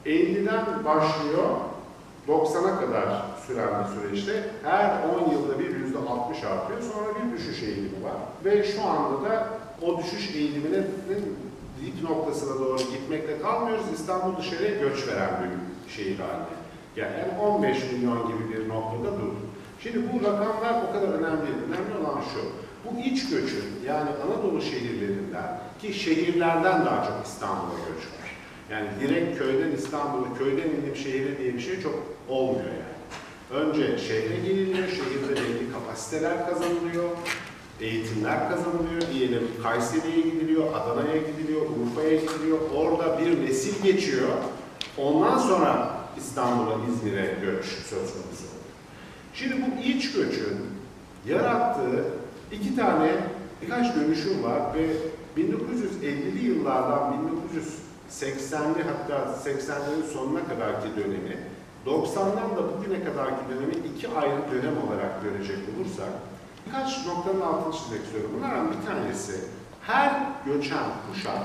50'den 0.06 0.84
başlıyor, 0.84 1.48
90'a 2.28 2.80
kadar 2.80 3.22
süren 3.48 3.68
bir 3.84 4.00
süreçte 4.00 4.44
her 4.64 4.90
10 5.26 5.32
yılda 5.32 5.58
bir 5.58 5.76
yüzde 5.76 5.98
60 5.98 6.44
artıyor. 6.44 6.80
Sonra 6.92 7.08
bir 7.16 7.38
düşüş 7.38 7.62
eğilimi 7.62 8.04
var. 8.04 8.16
Ve 8.44 8.64
şu 8.64 8.82
anda 8.82 9.30
da 9.30 9.48
o 9.82 9.98
düşüş 9.98 10.34
eğiliminin 10.34 10.86
dip 11.80 12.10
noktasına 12.10 12.58
doğru 12.58 12.76
gitmekle 12.78 13.42
kalmıyoruz. 13.42 13.84
İstanbul 13.94 14.36
dışarıya 14.36 14.70
göç 14.70 15.08
veren 15.08 15.30
bir 15.42 15.92
şehir 15.92 16.18
haline. 16.18 16.58
Yani 16.96 17.14
15 17.40 17.92
milyon 17.92 18.28
gibi 18.28 18.52
bir 18.52 18.68
noktada 18.68 19.12
dur. 19.20 19.32
Şimdi 19.82 19.98
bu 20.12 20.24
rakamlar 20.24 20.82
o 20.88 20.92
kadar 20.92 21.08
önemli 21.08 21.42
değil. 21.42 21.56
Önemli 21.68 22.06
olan 22.06 22.20
şu. 22.34 22.40
Bu 22.84 23.00
iç 23.00 23.30
göçün 23.30 23.64
yani 23.86 24.10
Anadolu 24.26 24.62
şehirlerinden 24.62 25.60
ki 25.82 25.94
şehirlerden 25.94 26.86
daha 26.86 27.04
çok 27.04 27.26
İstanbul'a 27.26 27.78
göç 27.78 28.04
var. 28.06 28.28
Yani 28.70 28.88
direkt 29.00 29.38
köyden 29.38 29.72
İstanbul'a, 29.72 30.38
köyden 30.38 30.70
indim 30.70 30.96
şehire 30.96 31.38
diye 31.38 31.54
bir 31.54 31.60
şey 31.60 31.80
çok 31.80 31.94
olmuyor 32.28 32.64
yani. 32.64 32.97
Önce 33.50 33.98
şehre 33.98 34.36
geliniyor, 34.36 34.88
şehirde 34.88 35.36
belli 35.36 35.72
kapasiteler 35.72 36.46
kazanılıyor, 36.46 37.10
eğitimler 37.80 38.50
kazanılıyor. 38.50 39.02
Diyelim 39.14 39.42
Kayseri'ye 39.62 40.20
gidiliyor, 40.20 40.66
Adana'ya 40.74 41.16
gidiliyor, 41.16 41.62
Urfa'ya 41.62 42.14
gidiliyor. 42.14 42.58
Orada 42.74 43.18
bir 43.18 43.46
nesil 43.46 43.82
geçiyor. 43.82 44.28
Ondan 44.98 45.38
sonra 45.38 45.98
İstanbul'a, 46.18 46.74
İzmir'e 46.88 47.38
göç 47.42 47.64
söz 47.64 48.12
konusu. 48.12 48.44
Şimdi 49.34 49.54
bu 49.62 49.82
iç 49.82 50.12
göçün 50.12 50.56
yarattığı 51.26 52.04
iki 52.52 52.76
tane 52.76 53.10
birkaç 53.62 53.96
dönüşüm 53.96 54.42
var 54.42 54.62
ve 54.74 54.86
1950'li 55.42 56.46
yıllardan 56.46 57.28
1980'li 58.10 58.82
hatta 58.82 59.34
80'lerin 59.44 60.12
sonuna 60.12 60.40
kadarki 60.48 60.88
dönemi 60.96 61.36
90'dan 61.86 62.56
da 62.56 62.78
bugüne 62.78 63.04
kadarki 63.04 63.40
dönemi 63.50 63.74
iki 63.74 64.08
ayrı 64.08 64.42
dönem 64.52 64.74
olarak 64.88 65.22
görecek 65.22 65.58
olursak 65.76 66.08
birkaç 66.66 67.06
noktanın 67.06 67.40
altını 67.40 67.74
çizmek 67.74 68.04
istiyorum. 68.04 68.30
Bunlardan 68.36 68.72
bir 68.72 68.86
tanesi 68.86 69.44
her 69.82 70.12
göçen 70.46 70.84
kuşak 71.10 71.42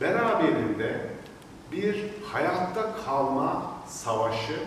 beraberinde 0.00 1.06
bir 1.72 2.04
hayatta 2.32 2.96
kalma 3.06 3.72
savaşı 3.86 4.58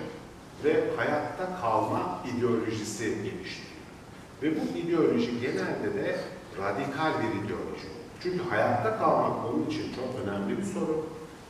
ve 0.63 0.83
hayatta 0.97 1.61
kalma 1.61 2.19
ideolojisi 2.35 3.03
geliştiriyor. 3.03 3.73
Ve 4.43 4.51
bu 4.51 4.77
ideoloji 4.77 5.41
genelde 5.41 5.93
de 5.93 6.19
radikal 6.61 7.11
bir 7.21 7.45
ideoloji. 7.45 7.87
Çünkü 8.23 8.49
hayatta 8.49 8.97
kalmak 8.97 9.45
onun 9.45 9.65
için 9.65 9.93
çok 9.95 10.23
önemli 10.23 10.57
bir 10.57 10.63
soru. 10.63 11.05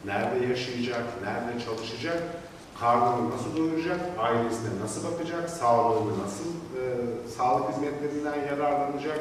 Nerede 0.05 0.45
yaşayacak, 0.45 1.03
nerede 1.23 1.65
çalışacak, 1.65 2.23
karnını 2.83 3.29
nasıl 3.31 3.57
doyuracak, 3.57 3.99
ailesine 4.19 4.69
nasıl 4.83 5.11
bakacak, 5.11 5.49
sağlığını 5.49 6.23
nasıl, 6.23 6.49
e, 6.49 6.81
sağlık 7.37 7.69
hizmetlerinden 7.69 8.47
yararlanacak. 8.47 9.19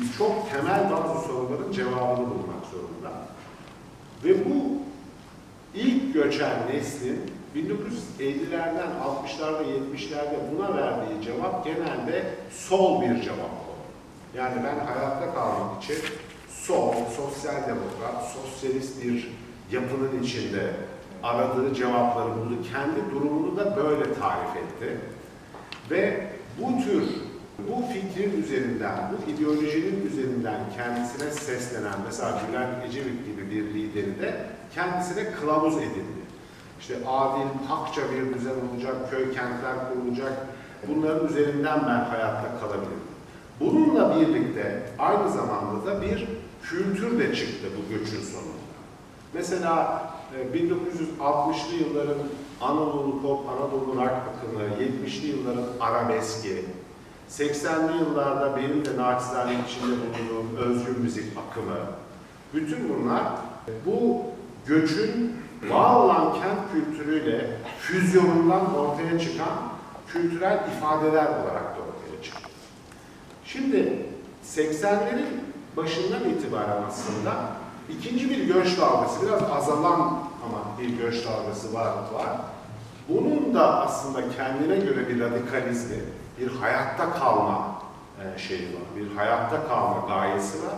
Biz 0.00 0.16
çok 0.18 0.50
temel 0.50 0.90
bazı 0.90 1.26
soruların 1.26 1.72
cevabını 1.72 2.30
bulmak 2.30 2.64
zorunda. 2.70 3.12
Ve 4.24 4.44
bu 4.44 4.82
ilk 5.74 6.14
göçen 6.14 6.56
neslin 6.72 7.20
1950'lerden 7.54 8.90
60'larda 9.04 9.62
70'lerde 9.62 10.36
buna 10.54 10.76
verdiği 10.76 11.22
cevap 11.22 11.64
genelde 11.64 12.34
sol 12.50 13.02
bir 13.02 13.22
cevap 13.22 13.38
oldu. 13.38 13.82
Yani 14.36 14.56
ben 14.56 14.86
hayatta 14.86 15.34
kalmak 15.34 15.84
için 15.84 15.96
sol, 16.48 16.94
sosyal 17.16 17.54
demokrat, 17.54 18.32
sosyalist 18.34 19.04
bir 19.04 19.32
yapının 19.70 20.22
içinde 20.22 20.74
aradığı 21.22 21.74
cevapları 21.74 22.28
buldu. 22.28 22.54
Kendi 22.72 23.14
durumunu 23.14 23.56
da 23.56 23.76
böyle 23.76 24.14
tarif 24.14 24.56
etti. 24.56 24.98
Ve 25.90 26.26
bu 26.58 26.82
tür, 26.82 27.02
bu 27.58 27.82
fikrin 27.92 28.42
üzerinden, 28.42 28.98
bu 29.12 29.30
ideolojinin 29.30 30.06
üzerinden 30.06 30.60
kendisine 30.76 31.30
seslenen, 31.30 31.94
mesela 32.06 32.40
Bülent 32.48 32.84
Ecevit 32.84 33.26
gibi 33.26 33.50
bir 33.50 33.74
lideri 33.74 34.20
de 34.20 34.46
kendisine 34.74 35.32
kılavuz 35.32 35.76
edildi. 35.76 36.22
İşte 36.80 36.94
adil, 37.06 37.48
hakça 37.68 38.02
bir 38.02 38.34
düzen 38.34 38.54
olacak, 38.72 39.10
köy 39.10 39.34
kentler 39.34 39.74
kurulacak. 39.92 40.32
Bunların 40.88 41.28
üzerinden 41.28 41.80
ben 41.80 42.04
hayatta 42.04 42.60
kalabilirim. 42.60 43.02
Bununla 43.60 44.20
birlikte 44.20 44.82
aynı 44.98 45.30
zamanda 45.30 45.86
da 45.86 46.02
bir 46.02 46.28
kültür 46.62 47.18
de 47.18 47.34
çıktı 47.34 47.68
bu 47.78 47.94
göçün 47.94 48.22
sonunda. 48.22 48.62
Mesela 49.34 50.06
1960'lı 50.32 51.74
e, 51.74 51.88
yılların 51.88 52.18
Anadolu 52.60 53.22
pop, 53.22 53.48
Anadolu 53.48 53.96
rock 53.96 54.10
akımı, 54.10 54.62
70'li 54.62 55.26
yılların 55.26 55.66
arabeski, 55.80 56.64
80'li 57.30 57.98
yıllarda 57.98 58.56
benim 58.56 58.84
de 58.84 58.96
naçizane 58.96 59.52
içinde 59.68 59.96
bulunduğum 59.96 60.56
özgür 60.56 60.96
müzik 60.96 61.24
akımı, 61.38 61.76
bütün 62.54 62.88
bunlar 62.88 63.22
bu 63.86 64.22
göçün 64.66 65.36
var 65.70 65.96
olan 65.96 66.32
kent 66.32 66.72
kültürüyle 66.72 67.56
füzyonundan 67.80 68.74
ortaya 68.74 69.18
çıkan 69.18 69.72
kültürel 70.08 70.60
ifadeler 70.76 71.26
olarak 71.26 71.76
da 71.76 71.80
ortaya 71.80 72.22
çıktı. 72.22 72.48
Şimdi 73.44 74.06
80'lerin 74.46 75.40
başından 75.76 76.30
itibaren 76.30 76.82
aslında 76.88 77.61
ikinci 77.88 78.30
bir 78.30 78.44
göç 78.44 78.80
dalgası, 78.80 79.26
biraz 79.26 79.42
azalan 79.42 80.00
ama 80.44 80.58
bir 80.80 80.88
göç 80.88 81.26
dalgası 81.26 81.74
var. 81.74 81.86
var. 81.86 82.36
Bunun 83.08 83.54
da 83.54 83.84
aslında 83.84 84.20
kendine 84.36 84.76
göre 84.76 85.08
bir 85.08 85.20
radikalizmi, 85.20 85.96
bir 86.40 86.48
hayatta 86.60 87.12
kalma 87.12 87.82
e, 88.18 88.38
şeyi 88.38 88.66
var, 88.66 88.82
bir 88.96 89.16
hayatta 89.16 89.68
kalma 89.68 90.06
gayesi 90.08 90.58
var 90.58 90.74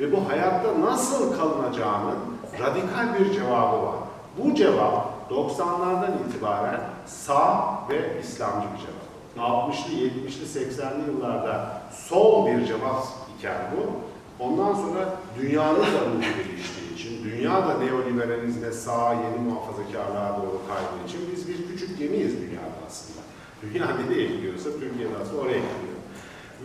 ve 0.00 0.12
bu 0.12 0.28
hayatta 0.28 0.80
nasıl 0.80 1.36
kalınacağının 1.36 2.18
radikal 2.60 3.18
bir 3.18 3.32
cevabı 3.32 3.82
var. 3.82 3.94
Bu 4.38 4.54
cevap 4.54 5.06
90'lardan 5.30 6.10
itibaren 6.28 6.80
sağ 7.06 7.74
ve 7.88 8.20
İslamcı 8.20 8.66
bir 8.74 8.78
cevap. 8.78 9.00
60'lı, 9.48 9.94
70'li, 9.94 10.60
80'li 10.60 11.10
yıllarda 11.10 11.82
sol 11.92 12.46
bir 12.46 12.66
cevap 12.66 13.04
iken 13.38 13.56
bu, 13.76 14.09
ondan 14.40 14.74
sonra 14.74 15.20
dünyanın 15.40 15.80
ruhu 15.80 16.20
geliştiği 16.20 16.94
için, 16.94 17.24
dünya 17.24 17.68
da 17.68 17.78
neoliberalizme, 17.78 18.72
sağ, 18.72 19.14
yeni 19.14 19.48
muhafazakarlığa 19.48 20.36
doğru 20.36 20.60
kaydığı 20.68 21.08
için 21.08 21.20
biz 21.32 21.48
bir 21.48 21.66
küçük 21.68 21.98
gemiyiz 21.98 22.32
dünyada 22.32 22.76
aslında. 22.86 23.20
Dünya 23.62 23.86
nereye 24.08 24.26
gidiyorsa 24.26 24.70
Türkiye'de 24.70 25.14
aslında 25.22 25.40
oraya 25.40 25.58
gidiyor. 25.58 26.00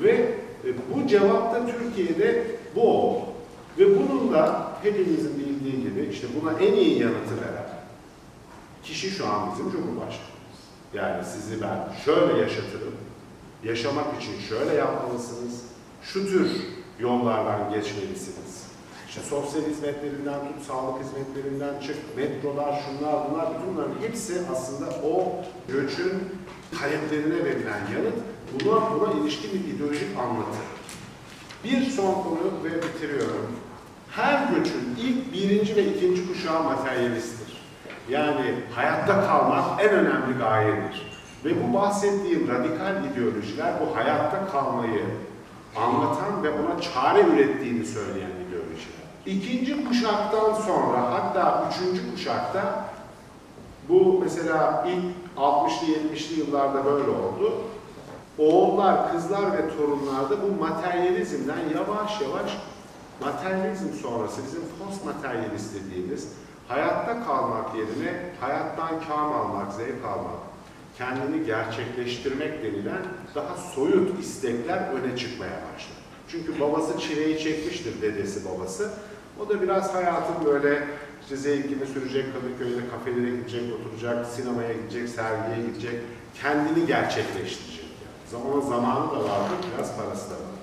Ve 0.04 0.12
e, 0.70 0.74
bu 0.94 1.08
cevap 1.08 1.56
da 1.56 1.66
Türkiye'de 1.66 2.48
bu 2.76 2.82
oldu. 2.82 3.26
Ve 3.80 3.86
bunun 4.00 4.34
da 4.34 4.72
hepimizin 4.84 5.40
bildiği 5.40 5.84
gibi 5.84 6.10
işte 6.12 6.28
buna 6.42 6.60
en 6.60 6.74
iyi 6.74 7.00
yanıtı 7.00 7.36
veren 7.42 7.70
kişi 8.84 9.10
şu 9.10 9.28
an 9.28 9.52
bizim 9.52 9.72
Cumhurbaşkanımız. 9.72 10.60
Yani 10.94 11.26
sizi 11.26 11.62
ben 11.62 11.88
şöyle 12.06 12.42
yaşatırım, 12.42 12.96
yaşamak 13.64 14.22
için 14.22 14.40
şöyle 14.50 14.74
yapmalısınız, 14.74 15.62
şu 16.02 16.26
tür 16.30 16.52
yollardan 17.00 17.70
geçmelisiniz. 17.74 18.66
İşte 19.10 19.22
sosyal 19.22 19.62
hizmetlerinden 19.62 20.40
tut, 20.40 20.68
sağlık 20.68 21.04
hizmetlerinden 21.04 21.80
çık, 21.80 22.18
metrolar, 22.18 22.82
şunlar, 22.86 23.16
bunlar, 23.30 23.48
bunların 23.68 23.96
hepsi 24.02 24.42
aslında 24.52 24.90
o 24.90 25.36
göçün 25.68 26.14
taleplerine 26.80 27.46
verilen 27.46 27.82
yanıt. 27.96 28.16
Buna, 28.66 28.92
buna 28.92 29.14
ilişkin 29.14 29.52
bir 29.54 29.74
ideolojik 29.74 30.18
anlatı. 30.18 30.58
Bir 31.64 31.86
son 31.86 32.14
konu 32.14 32.64
ve 32.64 32.70
bitiriyorum. 32.70 33.52
Her 34.12 34.48
göçün 34.48 34.96
ilk 35.02 35.34
birinci 35.34 35.76
ve 35.76 35.86
ikinci 35.86 36.28
kuşağı 36.28 36.64
materyalisttir. 36.64 37.62
Yani 38.10 38.56
hayatta 38.76 39.28
kalmak 39.28 39.82
en 39.82 39.90
önemli 39.90 40.38
gayedir. 40.40 41.12
Ve 41.46 41.52
bu 41.64 41.74
bahsettiğim 41.74 42.48
radikal 42.48 43.06
ideolojiler 43.06 43.74
bu 43.82 43.96
hayatta 43.96 44.48
kalmayı 44.52 45.04
anlatan 45.76 46.44
ve 46.44 46.50
ona 46.50 46.82
çare 46.82 47.22
ürettiğini 47.22 47.86
söyleyen 47.86 48.30
ideolojiler. 48.30 49.06
İkinci 49.26 49.88
kuşaktan 49.88 50.54
sonra 50.54 51.12
hatta 51.12 51.70
üçüncü 51.72 52.12
kuşakta 52.12 52.86
bu 53.90 54.20
mesela 54.24 54.88
ilk 54.88 55.06
60'lı 55.38 55.88
70'li 55.88 56.40
yıllarda 56.40 56.86
böyle 56.86 57.10
oldu. 57.10 57.54
Oğullar, 58.38 59.12
kızlar 59.12 59.54
ve 59.54 59.78
torunlarda 59.78 60.36
bu 60.42 60.62
materyalizmden 60.64 61.60
yavaş 61.76 62.22
yavaş 62.22 62.58
materyalizm 63.22 63.94
sonrası 63.94 64.42
bizim 64.48 64.62
post 64.80 65.06
materyalist 65.06 65.76
dediğimiz 65.76 66.28
hayatta 66.68 67.26
kalmak 67.26 67.76
yerine 67.76 68.34
hayattan 68.42 68.90
kâm 69.08 69.34
almak, 69.34 69.74
zevk 69.74 70.06
almak, 70.06 70.40
kendini 70.98 71.46
gerçekleştirmek 71.46 72.64
denilen 72.64 73.02
daha 73.36 73.58
soyut 73.58 74.20
istekler 74.20 74.78
öne 74.78 75.18
çıkmaya 75.18 75.52
başladı. 75.52 76.00
Çünkü 76.28 76.60
babası 76.60 77.00
çileyi 77.00 77.40
çekmiştir, 77.40 78.02
dedesi 78.02 78.46
babası. 78.46 78.92
O 79.40 79.50
da 79.50 79.62
biraz 79.62 79.94
hayatın 79.94 80.46
böyle 80.46 80.88
işte 81.22 81.38
zevkini 81.38 81.86
sürecek, 81.86 82.26
Kadıköy'de 82.34 82.90
kafelere 82.90 83.30
gidecek, 83.30 83.62
oturacak, 83.74 84.26
sinemaya 84.26 84.74
gidecek, 84.74 85.10
sergiye 85.10 85.68
gidecek, 85.68 86.00
kendini 86.42 86.88
gerçekleştirecek. 86.88 87.86
Yani. 87.86 88.44
Zaman 88.44 88.62
zamanı 88.62 89.12
da 89.12 89.24
vardı, 89.24 89.54
biraz 89.78 89.98
parası 89.98 90.30
da 90.30 90.34
var. 90.34 90.56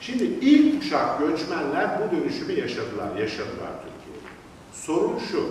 Şimdi 0.00 0.24
ilk 0.24 0.80
kuşak 0.80 1.18
göçmenler 1.18 1.90
bu 2.00 2.16
dönüşümü 2.16 2.52
yaşadılar, 2.52 3.16
yaşadılar 3.16 3.72
Türkiye'de. 3.82 4.28
Sorun 4.72 5.18
şu, 5.30 5.48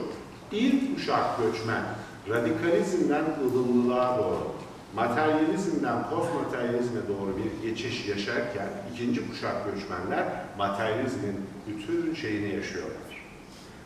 ilk 0.51 0.95
kuşak 0.95 1.37
göçmen 1.37 1.83
radikalizmden 2.29 3.25
ılımlılığa 3.43 4.17
doğru, 4.17 4.51
materyalizmden 4.95 6.09
postmateryalizme 6.09 6.99
doğru 7.07 7.37
bir 7.37 7.69
geçiş 7.69 8.07
yaşarken 8.07 8.67
ikinci 8.93 9.29
kuşak 9.29 9.55
göçmenler 9.65 10.25
materyalizmin 10.57 11.35
bütün 11.67 12.15
şeyini 12.15 12.55
yaşıyorlar. 12.55 13.25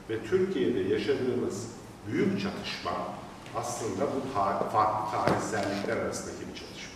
Ve 0.09 0.23
Türkiye'de 0.29 0.79
yaşadığımız 0.79 1.67
büyük 2.07 2.41
çatışma 2.41 2.91
aslında 3.55 4.01
bu 4.01 4.33
tar 4.33 4.71
farklı 4.71 5.11
tarihsellikler 5.11 5.97
arasındaki 5.97 6.39
bir 6.39 6.59
çatışma. 6.59 6.95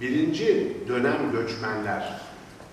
Birinci 0.00 0.76
dönem 0.88 1.32
göçmenler 1.32 2.20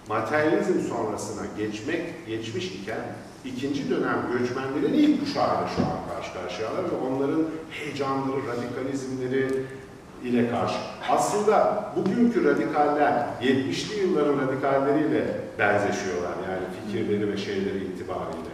materyalizm 0.10 0.80
sonrasına 0.80 1.46
geçmek 1.58 2.28
geçmiş 2.28 2.66
iken 2.66 3.02
ikinci 3.48 3.90
dönem 3.90 4.26
göçmenlerin 4.32 4.94
ilk 4.94 5.20
kuşağıyla 5.20 5.68
şu 5.76 5.82
an 5.82 6.16
karşı 6.16 6.34
karşıyalar 6.34 6.84
ve 6.84 6.96
onların 7.08 7.44
heyecanları, 7.70 8.40
radikalizmleri 8.48 9.64
ile 10.24 10.52
karşı. 10.52 10.78
Aslında 11.10 11.86
bugünkü 11.96 12.44
radikaller 12.46 13.26
70'li 13.42 14.00
yılların 14.00 14.40
radikalleriyle 14.48 15.42
benzeşiyorlar 15.60 16.34
yani 16.50 16.66
fikirleri 16.78 17.32
ve 17.32 17.38
şeyleri 17.38 17.78
itibariyle. 17.78 18.54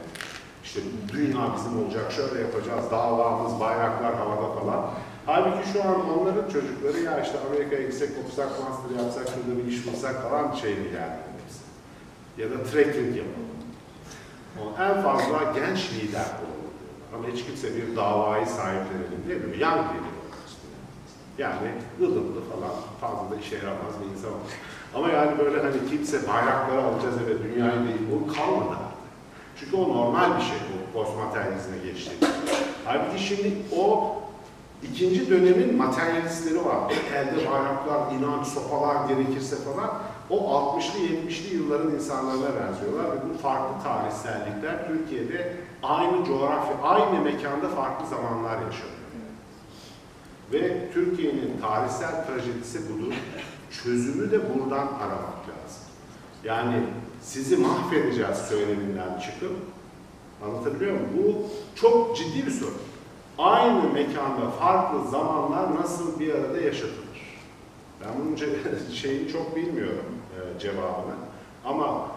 İşte 0.63 0.79
dünya 1.13 1.55
bizim 1.55 1.85
olacak, 1.85 2.11
şöyle 2.11 2.41
yapacağız, 2.41 2.91
davamız, 2.91 3.59
bayraklar 3.59 4.15
havada 4.15 4.59
falan. 4.59 4.89
Halbuki 5.25 5.69
şu 5.73 5.83
an 5.83 6.09
onların 6.09 6.49
çocukları 6.49 6.99
ya 6.99 7.23
işte 7.23 7.37
Amerika'ya 7.49 7.81
gitsek, 7.81 8.09
okusak, 8.23 8.49
master 8.49 9.03
yapsak, 9.03 9.27
şurada 9.27 9.59
bir 9.59 9.71
iş 9.71 9.87
bulsak 9.87 10.29
falan 10.29 10.55
şeyini 10.55 10.87
yani. 10.87 11.17
Ya 12.37 12.49
da 12.49 12.63
trekking 12.63 13.17
yapalım. 13.17 13.62
O 14.59 14.81
en 14.83 15.01
fazla 15.03 15.53
genç 15.55 15.91
lider 15.91 16.19
olalım. 16.19 16.73
Ama 17.15 17.27
hiç 17.33 17.45
kimse 17.45 17.75
bir 17.75 17.95
davayı 17.95 18.45
sahiplenelim. 18.45 19.49
Young 19.49 19.77
leader 19.77 20.13
olmak 20.21 20.43
istiyor. 20.47 20.73
Yani 21.37 21.69
ılımlı 22.01 22.41
falan 22.51 22.75
fazla 23.01 23.31
da 23.31 23.39
işe 23.39 23.55
yaramaz 23.55 23.93
bir 24.01 24.17
insan 24.17 24.31
olmuş. 24.31 24.53
Ama 24.95 25.09
yani 25.09 25.39
böyle 25.39 25.61
hani 25.61 25.89
kimse 25.89 26.27
bayrakları 26.27 26.81
alacağız 26.83 27.15
evet 27.27 27.37
dünyayı 27.43 27.79
değil, 27.87 28.01
bu 28.11 28.33
kalmadı. 28.33 28.77
Çünkü 29.59 29.75
o 29.75 29.89
normal 29.89 30.37
bir 30.37 30.43
şey 30.43 30.57
bu 30.71 30.93
postmateryalizme 30.93 31.77
geçti. 31.85 32.11
Halbuki 32.85 33.23
şimdi 33.23 33.53
o 33.77 34.15
ikinci 34.83 35.29
dönemin 35.29 35.77
materyalistleri 35.77 36.65
var. 36.65 36.93
Elde 37.15 37.51
bayraklar, 37.51 38.11
inanç, 38.15 38.47
sopalar 38.47 39.07
gerekirse 39.07 39.55
falan. 39.55 39.93
O 40.29 40.37
60'lı 40.37 40.99
70'li 40.99 41.55
yılların 41.55 41.91
insanlarına 41.91 42.49
benziyorlar 42.59 43.11
ve 43.11 43.33
bu 43.33 43.37
farklı 43.37 43.83
tarihsellikler 43.83 44.87
Türkiye'de 44.87 45.57
aynı 45.83 46.25
coğrafya, 46.25 46.77
aynı 46.83 47.21
mekanda 47.21 47.69
farklı 47.69 48.07
zamanlar 48.07 48.55
yaşanıyor. 48.55 49.03
Ve 50.53 50.91
Türkiye'nin 50.93 51.61
tarihsel 51.61 52.25
trajedisi 52.25 52.79
budur. 52.89 53.13
Çözümü 53.83 54.31
de 54.31 54.39
buradan 54.53 54.87
aramak 54.87 55.39
lazım. 55.49 55.83
Yani 56.43 56.83
sizi 57.21 57.57
mahvedeceğiz 57.57 58.37
söyleminden 58.37 59.19
çıkıp, 59.19 59.55
anlatabiliyor 60.45 60.91
muyum? 60.91 61.09
Bu 61.17 61.49
çok 61.75 62.17
ciddi 62.17 62.45
bir 62.45 62.51
sorun. 62.51 62.81
Aynı 63.37 63.93
mekanda 63.93 64.49
farklı 64.59 65.09
zamanlar 65.09 65.75
nasıl 65.75 66.19
bir 66.19 66.33
arada 66.33 66.61
yaşatılır? 66.61 67.03
Ben 68.01 68.09
bunun 68.19 68.35
şeyini 68.93 69.31
çok 69.31 69.55
bilmiyorum 69.55 70.12
cevabını. 70.59 71.15
Ama 71.65 72.07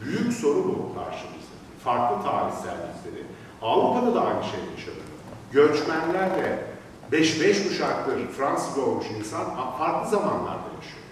büyük 0.00 0.32
soru 0.32 0.64
bu 0.64 0.94
karşımızda. 0.94 1.54
Farklı 1.84 2.24
tarihsellikleri. 2.24 3.24
Avrupa'da 3.62 4.14
da 4.14 4.20
aynı 4.20 4.44
şey 4.44 4.60
yaşanıyor. 4.60 5.04
Göçmenlerle 5.52 6.66
5-5 7.12 7.68
kuşaktır 7.68 8.28
Fransız 8.28 8.78
olmuş 8.78 9.06
insan 9.18 9.44
farklı 9.78 10.10
zamanlarda 10.10 10.68
yaşıyor. 10.76 11.04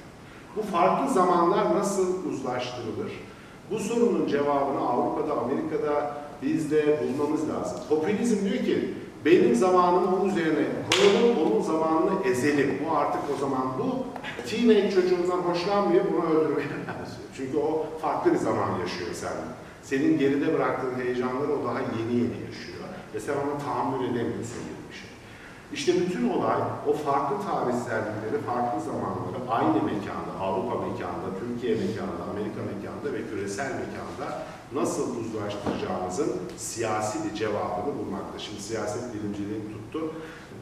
Bu 0.56 0.62
farklı 0.62 1.14
zamanlar 1.14 1.74
nasıl 1.74 2.24
uzlaştırılır? 2.30 3.12
Bu 3.70 3.78
sorunun 3.78 4.26
cevabını 4.26 4.88
Avrupa'da, 4.88 5.40
Amerika'da 5.40 6.16
biz 6.42 6.70
de 6.70 7.00
bulmamız 7.02 7.48
lazım. 7.48 7.78
Popülizm 7.88 8.44
diyor 8.44 8.64
ki 8.64 8.94
benim 9.24 9.54
zamanımı 9.54 10.16
onun 10.16 10.28
üzerine 10.28 10.66
koyalım, 10.90 11.38
onun 11.46 11.62
zamanını 11.62 12.26
ezelim. 12.26 12.78
Bu 12.84 12.96
artık 12.96 13.20
o 13.36 13.40
zaman 13.40 13.72
bu 13.78 14.04
teenage 14.48 14.90
çocuğundan 14.90 15.38
hoşlanmıyor, 15.38 16.04
bunu 16.12 16.30
öldürmeye 16.30 16.68
benziyor. 16.68 17.28
Çünkü 17.36 17.56
o 17.58 17.86
farklı 18.00 18.32
bir 18.32 18.38
zaman 18.38 18.78
yaşıyor 18.80 19.10
sen. 19.12 19.32
Senin 19.82 20.18
geride 20.18 20.54
bıraktığın 20.54 21.00
heyecanları 21.00 21.52
o 21.52 21.64
daha 21.64 21.80
yeni 21.80 22.12
yeni 22.12 22.38
yaşıyor. 22.46 22.82
Ve 23.14 23.20
sen 23.20 23.32
ona 23.32 23.58
tahammül 23.64 24.04
edemiyorsun 24.04 24.62
gibi 24.68 24.82
bir 24.90 24.94
şey. 24.94 25.10
İşte 25.72 25.92
bütün 26.00 26.28
olay 26.28 26.60
o 26.86 26.92
farklı 26.92 27.36
tarihsellikleri, 27.50 28.38
farklı 28.46 28.80
zamanları 28.80 29.38
aynı 29.50 29.82
mekanda, 29.92 30.32
Avrupa 30.40 30.74
mekanda, 30.86 31.28
Türkiye 31.40 31.74
mekanda, 31.74 32.22
Amerika 32.32 32.60
mekanda 32.72 33.12
ve 33.12 33.30
küresel 33.30 33.70
mekanda 33.82 34.42
nasıl 34.74 35.16
uzlaştıracağımızın 35.20 36.32
siyasi 36.56 37.18
bir 37.24 37.38
cevabını 37.38 37.98
bulmakta. 37.98 38.38
Şimdi 38.38 38.62
siyaset 38.62 39.14
bilimciliğim 39.14 39.62
tuttu. 39.72 40.14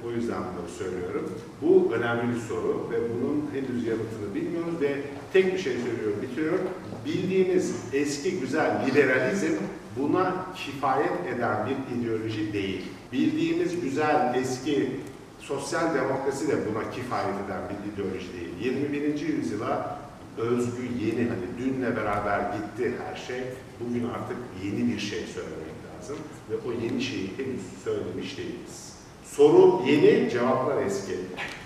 O 0.07 0.11
yüzden 0.11 0.39
bunları 0.39 0.71
söylüyorum. 0.79 1.33
Bu 1.63 1.95
önemli 1.95 2.35
bir 2.35 2.41
soru 2.41 2.89
ve 2.91 2.97
bunun 3.11 3.51
henüz 3.53 3.87
yanıtını 3.87 4.35
bilmiyoruz 4.35 4.81
ve 4.81 4.97
tek 5.33 5.55
bir 5.55 5.59
şey 5.59 5.73
söylüyorum, 5.73 6.23
bitiriyorum. 6.23 6.61
Bildiğimiz 7.07 7.75
eski 7.93 8.41
güzel 8.41 8.87
liberalizm 8.87 9.53
buna 9.99 10.47
kifayet 10.55 11.27
eden 11.37 11.57
bir 11.67 11.97
ideoloji 11.97 12.53
değil. 12.53 12.83
Bildiğimiz 13.13 13.81
güzel 13.81 14.35
eski 14.35 14.91
sosyal 15.39 15.95
demokrasi 15.95 16.49
de 16.49 16.53
buna 16.53 16.91
kifayet 16.91 17.35
eden 17.47 17.63
bir 17.71 17.93
ideoloji 17.93 18.29
değil. 18.33 18.75
21. 18.93 19.21
yüzyıla 19.21 19.99
özgü 20.41 20.83
yeni 21.05 21.29
hani 21.29 21.47
dünle 21.59 21.97
beraber 21.97 22.41
gitti 22.41 22.95
her 23.05 23.17
şey. 23.17 23.43
Bugün 23.81 24.09
artık 24.09 24.37
yeni 24.65 24.93
bir 24.93 25.01
şey 25.01 25.25
söylemek 25.37 25.77
lazım 25.89 26.19
ve 26.51 26.55
o 26.69 26.73
yeni 26.73 27.03
şeyi 27.03 27.39
henüz 27.39 27.63
söylemiş 27.85 28.39
değiliz. 28.39 28.95
Soru 29.25 29.83
yeni, 29.87 30.31
cevaplar 30.31 30.83
eski. 30.83 31.17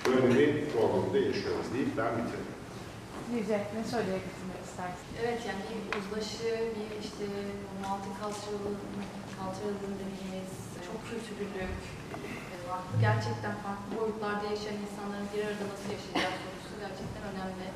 Böyle 0.07 0.29
bir 0.39 0.51
problemde 0.72 1.18
yaşıyoruz 1.18 1.66
deyip 1.75 1.97
ben 1.99 2.12
bitirdim. 2.18 2.55
Yüce, 3.35 3.59
ne 3.77 3.83
söyleyebilmek 3.95 4.62
istersin? 4.68 5.07
Evet 5.22 5.41
yani 5.49 5.62
bir 5.68 5.79
uzlaşı, 5.99 6.51
bir 6.75 6.89
işte 7.05 7.25
multiculturalism 7.83 9.93
dediğimiz 10.03 10.53
çok 10.87 10.99
kültürlülük, 11.09 11.75
e, 12.55 12.57
gerçekten 13.07 13.55
farklı 13.64 13.91
boyutlarda 13.99 14.45
yaşayan 14.55 14.79
insanların 14.85 15.29
bir 15.33 15.41
arada 15.47 15.64
nasıl 15.72 15.89
yaşayacağı 15.97 16.35
sorusu 16.43 16.72
gerçekten 16.85 17.22
önemli. 17.31 17.66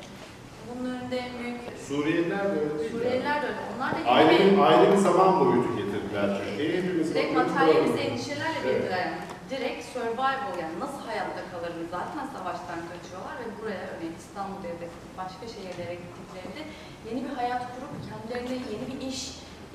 Bunun 0.69 0.89
önünde 0.95 1.17
en 1.17 1.39
büyük 1.39 1.59
Suriyeliler 1.87 2.43
de 2.45 2.49
öyle 2.59 2.79
değil? 2.79 2.91
Suriyeliler 2.91 3.41
de 3.41 3.45
öyle. 3.47 3.57
Onlar 3.75 3.91
da 4.05 4.09
Ayrı, 4.09 4.33
yine 4.33 4.51
bir- 4.51 4.59
ayrı 4.61 4.91
bir 4.91 4.97
zaman 4.97 5.39
boyutu 5.39 5.69
getirdiler 5.77 6.27
Türkiye'ye. 6.37 6.77
Hepimiz 6.81 7.15
direkt 7.15 7.35
böyle. 7.35 8.01
endişelerle 8.01 8.59
Evet. 8.65 8.65
birlikte 8.79 8.95
yani 9.01 9.17
direkt 9.49 9.83
survival 9.93 10.33
yani 10.63 10.75
nasıl 10.79 11.01
hayatta 11.09 11.41
kalırım 11.51 11.83
zaten 11.91 12.25
savaştan 12.35 12.79
kaçıyorlar 12.91 13.35
ve 13.41 13.45
buraya 13.61 13.81
örneğin 13.91 14.15
İstanbul'da 14.23 14.67
ya 14.67 14.77
da 14.81 14.87
başka 15.21 15.43
şehirlere 15.53 15.95
gittiklerinde 16.03 16.61
yeni 17.07 17.19
bir 17.25 17.33
hayat 17.39 17.63
kurup 17.73 17.93
kendilerine 18.09 18.57
yeni 18.73 18.85
bir 18.91 19.07
iş 19.11 19.19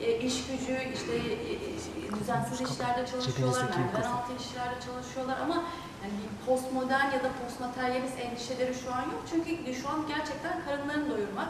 e, 0.00 0.06
iş 0.28 0.36
gücü 0.48 0.76
işte 0.96 1.12
e, 1.30 1.32
e, 1.52 2.20
düzensiz 2.20 2.58
işlerde 2.68 3.02
çalışıyorlar, 3.12 3.62
merdiven 3.62 4.10
altı 4.16 4.32
işlerde 4.44 4.76
çalışıyorlar 4.88 5.38
ama 5.46 5.56
bir 6.18 6.46
postmodern 6.46 7.10
ya 7.16 7.20
da 7.24 7.30
postmateryalist 7.40 8.18
endişeleri 8.18 8.74
şu 8.74 8.94
an 8.94 9.02
yok. 9.02 9.22
Çünkü 9.30 9.74
şu 9.74 9.88
an 9.88 10.00
gerçekten 10.08 10.64
karınlarını 10.64 11.10
doyurmak 11.10 11.48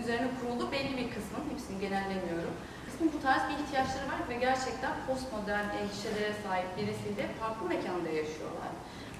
üzerine 0.00 0.28
kurulu 0.40 0.72
belli 0.72 0.96
bir 0.96 1.08
kısmın, 1.14 1.44
hepsini 1.52 1.80
genellemiyorum. 1.80 2.54
Kısmın 2.86 3.10
bu 3.14 3.22
tarz 3.22 3.42
bir 3.48 3.64
ihtiyaçları 3.64 4.06
var 4.12 4.22
ve 4.28 4.36
gerçekten 4.46 4.92
postmodern 5.06 5.68
endişelere 5.78 6.32
sahip 6.44 6.70
birisiyle 6.76 7.24
farklı 7.40 7.68
mekanda 7.68 8.08
yaşıyorlar. 8.08 8.70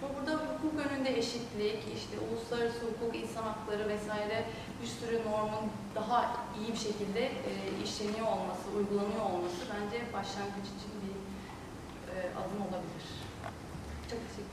Ama 0.02 0.10
burada 0.16 0.32
hukuk 0.32 0.74
önünde 0.86 1.18
eşitlik, 1.18 1.78
işte 1.96 2.14
uluslararası 2.24 2.80
hukuk, 2.90 3.16
insan 3.16 3.42
hakları 3.42 3.88
vesaire 3.88 4.44
bir 4.82 4.86
sürü 4.86 5.18
normun 5.30 5.64
daha 5.94 6.36
iyi 6.58 6.72
bir 6.72 6.78
şekilde 6.78 7.22
e, 7.26 7.52
işleniyor 7.84 8.26
olması, 8.26 8.64
uygulanıyor 8.76 9.24
olması 9.30 9.60
bence 9.74 9.96
başlangıç 10.16 10.66
için 10.76 10.92
bir 11.02 11.16
e, 12.12 12.16
adım 12.40 12.60
olabilir. 12.66 13.29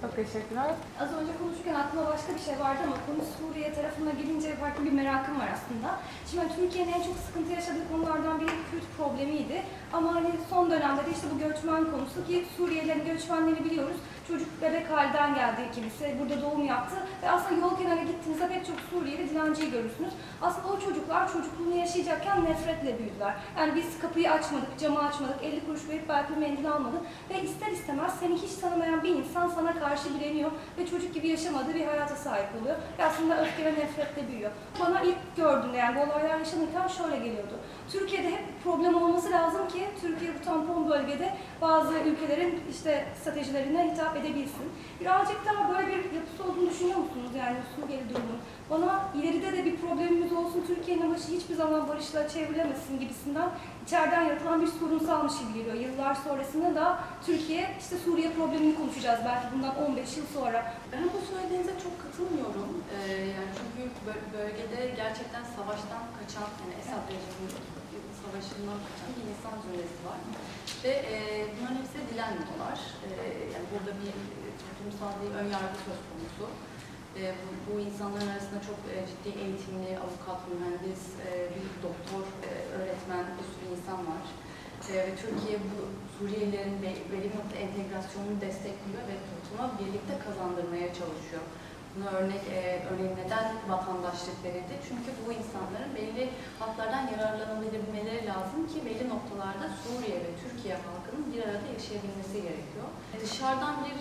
Çok 0.01 0.15
teşekkürler. 0.15 0.71
Az 1.01 1.09
önce 1.19 1.33
konuşurken 1.41 1.73
aklıma 1.73 2.05
başka 2.13 2.35
bir 2.35 2.39
şey 2.39 2.59
vardı 2.59 2.81
ama 2.87 2.97
konu 3.05 3.21
Suriye 3.35 3.73
tarafına 3.73 4.11
gelince 4.11 4.55
farklı 4.55 4.85
bir 4.85 4.91
merakım 4.91 5.39
var 5.39 5.49
aslında. 5.55 5.89
Şimdi 6.27 6.43
hani 6.43 6.55
Türkiye'nin 6.55 6.93
en 6.93 7.03
çok 7.07 7.17
sıkıntı 7.27 7.51
yaşadığı 7.51 7.85
konulardan 7.91 8.39
biri 8.41 8.51
Kürt 8.71 8.87
problemiydi. 8.97 9.63
Ama 9.93 10.15
hani 10.15 10.29
son 10.49 10.71
dönemde 10.71 11.05
de 11.05 11.11
işte 11.11 11.27
bu 11.33 11.39
göçmen 11.39 11.91
konusu 11.91 12.27
ki 12.27 12.45
Suriyelilerin 12.57 13.05
göçmenleri 13.05 13.65
biliyoruz. 13.65 13.97
Çocuk 14.27 14.61
bebek 14.61 14.91
halden 14.91 15.35
geldi 15.35 15.61
kimisi, 15.75 16.15
burada 16.19 16.41
doğum 16.41 16.65
yaptı 16.65 16.95
ve 17.23 17.31
aslında 17.31 17.61
yol 17.61 17.77
kenarına 17.77 18.03
gittiğinizde 18.03 18.47
pek 18.47 18.65
çok 18.65 18.79
Suriyeli 18.89 19.29
dilenciyi 19.29 19.71
görürsünüz. 19.71 20.13
Aslında 20.41 20.67
o 20.67 20.79
çocuklar 20.79 21.33
çocukluğunu 21.33 21.75
yaşayacakken 21.75 22.45
nefretle 22.45 22.99
büyüdüler. 22.99 23.33
Yani 23.57 23.75
biz 23.75 23.99
kapıyı 24.01 24.31
açmadık, 24.31 24.79
camı 24.79 24.99
açmadık, 25.07 25.43
50 25.43 25.65
kuruş 25.65 25.89
verip 25.89 26.09
belki 26.09 26.33
mendil 26.33 26.71
almadık 26.71 27.01
ve 27.29 27.41
ister 27.41 27.71
istemez 27.71 28.11
seni 28.19 28.35
hiç 28.35 28.53
tanımayan 28.61 29.03
bir 29.03 29.09
insan 29.09 29.46
sana 29.49 29.79
karşı 29.79 30.19
direniyor 30.19 30.51
ve 30.77 30.87
çocuk 30.87 31.13
gibi 31.13 31.27
yaşamadığı 31.27 31.75
bir 31.75 31.85
hayata 31.85 32.15
sahip 32.15 32.47
oluyor. 32.61 32.75
Ve 32.99 33.05
aslında 33.05 33.41
öfke 33.41 33.65
ve 33.65 33.71
nefretle 33.71 34.27
büyüyor. 34.27 34.51
Bana 34.79 35.01
ilk 35.01 35.17
gördüğümde 35.37 35.77
yani 35.77 35.95
bu 35.95 36.11
olaylar 36.11 36.39
yaşanırken 36.39 36.87
şöyle 36.87 37.17
geliyordu. 37.17 37.53
Türkiye'de 37.91 38.31
hep 38.31 38.63
problem 38.63 38.95
olması 38.95 39.31
lazım 39.31 39.67
ki 39.67 39.87
Türkiye 40.01 40.31
bu 40.39 40.45
tampon 40.45 40.89
bölgede 40.89 41.37
bazı 41.61 41.93
ülkelerin 41.93 42.63
işte 42.71 43.05
stratejilerine 43.21 43.91
hitap 43.91 44.17
edebilsin. 44.17 44.71
Birazcık 45.01 45.45
daha 45.45 45.69
böyle 45.69 45.87
bir 45.97 46.11
yapısı 46.11 46.43
olduğunu 46.43 46.69
düşünüyor 46.69 46.97
musunuz 46.97 47.31
yani 47.37 47.57
Suriyeli 47.75 48.09
durumun? 48.09 48.39
Bana 48.69 49.09
ileride 49.15 49.57
de 49.57 49.65
bir 49.65 49.75
problemimiz 49.77 50.33
olsun, 50.33 50.63
Türkiye'nin 50.67 51.13
başı 51.13 51.27
hiçbir 51.27 51.55
zaman 51.55 51.87
barışla 51.87 52.27
çevrilemesin 52.29 52.99
gibisinden 52.99 53.49
içeriden 53.85 54.21
yaratılan 54.21 54.61
bir 54.61 54.67
sorunsalmış 54.67 55.33
gibi 55.39 55.53
geliyor. 55.53 55.75
Yıllar 55.75 56.15
sonrasında 56.15 56.75
da 56.75 56.99
Türkiye 57.25 57.69
işte 57.79 57.95
Suriye 57.97 58.31
problemini 58.31 58.75
konuşacağız 58.75 59.19
belki 59.25 59.47
bundan 59.55 59.75
15 59.85 60.17
yıl 60.17 60.25
sonra. 60.33 60.73
Ben 60.91 61.03
bu 61.03 61.35
söylediğinize 61.35 61.73
çok 61.83 62.01
katılmıyorum. 62.03 62.83
Ee, 62.93 63.11
yani 63.13 63.51
çünkü 63.57 63.89
bö- 64.07 64.27
bölgede 64.37 64.95
gerçekten 64.95 65.43
savaştan 65.55 66.03
kaçan, 66.19 66.47
yani 66.61 66.73
Esad 66.81 67.03
rejiminin 67.07 67.76
savaşından 68.31 68.79
kaçan 68.87 69.11
bir 69.17 69.25
insan 69.31 69.55
zümresi 69.63 69.99
var. 70.07 70.19
Ve 70.83 70.93
e, 71.13 71.17
bunların 71.53 71.77
hepsi 71.81 71.97
dilenmiyorlar. 72.09 72.77
E, 73.05 73.09
yani 73.53 73.65
burada 73.71 73.91
bir 74.01 74.13
e, 74.47 74.49
toplumsal 74.63 75.11
bir 75.21 75.31
ön 75.39 75.47
yargı 75.55 75.79
söz 75.87 76.01
konusu. 76.09 76.45
E, 77.19 77.21
bu, 77.43 77.49
bu 77.67 77.73
insanların 77.87 78.31
arasında 78.33 78.59
çok 78.69 78.79
e, 78.93 78.95
ciddi 79.09 79.29
eğitimli, 79.43 79.91
avukat, 80.05 80.41
mühendis, 80.51 81.03
e, 81.25 81.29
bir 81.55 81.67
doktor, 81.87 82.25
e, 82.49 82.51
öğretmen, 82.77 83.23
bir 83.37 83.47
sürü 83.51 83.65
insan 83.75 83.99
var. 84.11 84.23
E, 84.91 84.93
ve 85.07 85.13
Türkiye 85.23 85.57
bu 85.69 85.77
Suriyelilerin 86.15 86.77
be- 86.83 87.03
belli 87.11 87.29
bir 87.35 87.57
entegrasyonunu 87.65 88.37
destekliyor 88.45 89.03
ve 89.11 89.15
topluma 89.29 89.67
birlikte 89.79 90.15
kazandırmaya 90.25 90.89
çalışıyor. 90.99 91.43
Buna 91.97 92.09
örnek, 92.09 92.43
e, 92.57 92.59
örneğin 92.89 93.15
neden 93.23 93.47
vatandaşlık 93.73 94.37
verildi? 94.43 94.75
Çünkü 94.87 95.09
bu 95.23 95.29
insanların 95.39 95.91
belli 95.97 96.29
haklardan 96.59 97.03
yararlanabilmeleri 97.13 98.21
lazım 98.31 98.61
ki 98.71 98.77
belli 98.85 99.05
noktalarda 99.13 99.67
Suriye 99.81 100.17
ve 100.25 100.31
Türkiye 100.43 100.75
halkının 100.85 101.25
bir 101.33 101.39
arada 101.45 101.67
yaşayabilmesi 101.75 102.37
gerekiyor. 102.47 102.87
Dışarıdan 103.23 103.75
bir 103.85 103.95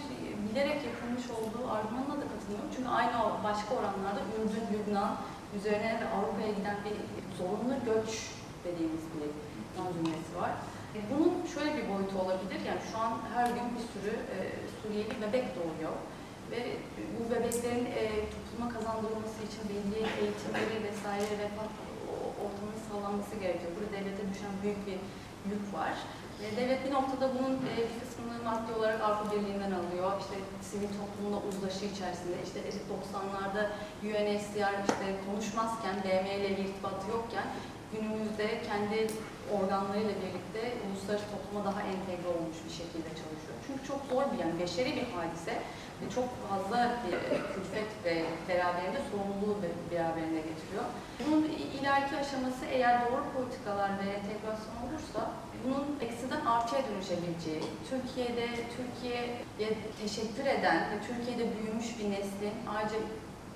bilerek 0.45 0.81
yapılmış 0.91 1.27
olduğu 1.37 1.65
argümanına 1.77 2.17
da 2.23 2.27
katılmıyorum. 2.33 2.71
Çünkü 2.75 2.89
aynı 3.01 3.15
başka 3.49 3.71
oranlarda 3.79 4.23
Ürdün, 4.37 4.67
Lübnan 4.73 5.13
üzerine 5.57 5.93
ve 6.01 6.07
Avrupa'ya 6.17 6.53
giden 6.59 6.79
bir 6.85 6.97
zorunlu 7.39 7.75
göç 7.91 8.11
dediğimiz 8.65 9.05
bir 9.15 9.31
cümlesi 9.95 10.33
var. 10.43 10.53
E, 10.97 10.99
Bunun 11.11 11.33
şöyle 11.55 11.71
bir 11.77 11.87
boyutu 11.91 12.15
olabilir. 12.25 12.61
Yani 12.69 12.83
şu 12.91 12.97
an 13.05 13.13
her 13.35 13.47
gün 13.57 13.67
bir 13.75 13.85
sürü 13.93 14.15
e, 14.35 14.37
Suriyeli 14.79 15.17
bebek 15.23 15.47
doğuyor. 15.57 15.97
Ve 16.51 16.61
bu 17.15 17.26
bebeklerin 17.57 17.87
e, 17.87 18.05
topluma 18.35 18.69
kazandırılması 18.75 19.39
için 19.49 19.63
belli 19.71 19.99
eğitimleri 20.21 20.77
vesaire 20.89 21.33
refah 21.45 21.69
ortamının 22.45 22.81
sağlanması 22.89 23.35
gerekiyor. 23.43 23.73
Burada 23.75 23.93
devlete 23.97 24.23
düşen 24.31 24.55
büyük 24.63 24.81
bir 24.87 24.99
yük 25.51 25.65
var. 25.79 25.95
E, 26.43 26.57
devlet 26.57 26.81
bir 26.85 26.93
noktada 26.99 27.27
bunun 27.35 27.55
e, 27.71 27.75
bir 27.89 27.97
kısmını 28.01 28.37
maddi 28.49 28.71
olarak 28.79 29.01
Avrupa 29.01 29.33
Birliği'nden 29.33 29.75
alıyor. 29.81 30.11
İşte 30.23 30.37
sivil 30.71 30.91
toplumla 31.01 31.39
uzlaşı 31.49 31.85
içerisinde, 31.93 32.37
işte 32.47 32.59
90'larda 32.97 33.63
UNHCR 34.07 34.75
işte 34.91 35.07
konuşmazken, 35.27 35.97
BM 36.05 36.29
ile 36.39 36.51
bir 36.57 36.65
irtibatı 36.65 37.05
yokken 37.17 37.47
günümüzde 38.01 38.47
kendi 38.69 38.99
organlarıyla 39.57 40.15
birlikte 40.23 40.63
uluslararası 40.85 41.27
topluma 41.35 41.61
daha 41.69 41.81
entegre 41.93 42.29
olmuş 42.37 42.59
bir 42.67 42.75
şekilde 42.81 43.11
çalışıyor. 43.21 43.57
Çünkü 43.67 43.83
çok 43.91 44.01
zor 44.11 44.25
bir 44.33 44.39
yani 44.45 44.55
beşeri 44.63 44.91
bir 44.99 45.07
hadise 45.17 45.55
ve 46.01 46.07
çok 46.17 46.29
fazla 46.49 46.79
bir 47.03 47.15
külfet 47.55 47.91
ve 48.05 48.15
beraberinde 48.49 49.01
sorumluluğu 49.11 49.57
be- 49.63 49.81
beraberinde 49.93 50.41
getiriyor. 50.51 50.87
Bunun 51.27 51.43
ileriki 51.77 52.15
aşaması 52.23 52.63
eğer 52.75 52.95
doğru 53.05 53.25
politikalar 53.37 53.91
ve 54.01 54.05
entegrasyon 54.17 54.77
olursa 54.85 55.21
bunun 55.65 55.87
eksiden 56.07 56.43
artıya 56.55 56.81
dönüşebileceği, 56.89 57.63
Türkiye'de 57.91 58.47
Türkiye'ye 58.77 59.71
teşekkür 60.03 60.47
eden 60.57 60.79
ve 60.91 60.97
Türkiye'de 61.09 61.45
büyümüş 61.55 61.89
bir 61.99 62.07
neslin 62.15 62.55
ayrıca 62.75 62.99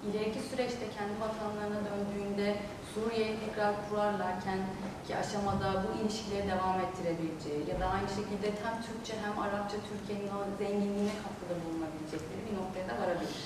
ileriki 0.07 0.41
süreçte 0.51 0.85
kendi 0.97 1.15
vatanlarına 1.25 1.81
döndüğünde 1.89 2.49
Suriye'yi 2.95 3.35
tekrar 3.45 3.73
kurarlarken 3.87 4.61
ki 5.07 5.13
aşamada 5.23 5.69
bu 5.83 5.89
ilişkileri 6.01 6.47
devam 6.55 6.77
ettirebileceği 6.85 7.61
ya 7.71 7.77
da 7.81 7.87
aynı 7.97 8.09
şekilde 8.19 8.47
hem 8.65 8.75
Türkçe 8.87 9.15
hem 9.25 9.35
Arapça 9.45 9.77
Türkiye'nin 9.89 10.31
o 10.37 10.39
zenginliğine 10.61 11.15
katkıda 11.25 11.55
bulunabilecekleri 11.63 12.41
bir 12.47 12.55
noktaya 12.61 12.85
da 12.91 12.95
varabilir. 13.03 13.37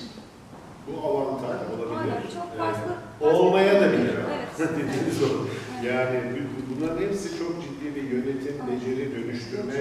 Bu 0.87 0.93
avantaj 1.09 1.57
olabilir. 1.73 1.97
Aynen, 2.01 2.23
çok 2.37 2.49
Ee, 2.55 2.59
farklı- 2.59 2.97
olmaya 3.39 3.75
da 3.83 3.87
bilir. 3.93 4.15
Evet. 4.37 4.51
Dediğiniz 4.79 5.19
o. 5.29 5.29
Yani 5.91 6.17
bu, 6.33 6.39
bu 6.55 6.61
bunların 6.71 6.99
hepsi 7.05 7.29
çok 7.41 7.53
ciddi 7.65 7.87
bir 7.97 8.03
yönetim, 8.15 8.57
beceri, 8.69 9.05
dönüştürme 9.17 9.79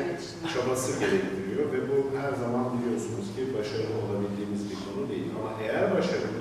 çabası 0.53 0.99
gerektiriyor 0.99 1.65
ve 1.73 1.79
bu 1.89 1.97
her 2.21 2.33
zaman 2.43 2.65
biliyorsunuz 2.77 3.27
ki 3.35 3.41
başarılı 3.57 3.95
olabildiğimiz 4.05 4.61
bir 4.69 4.77
konu 4.85 5.09
değil. 5.11 5.27
Ama 5.39 5.49
eğer 5.63 5.85
başarılırsa 5.97 6.32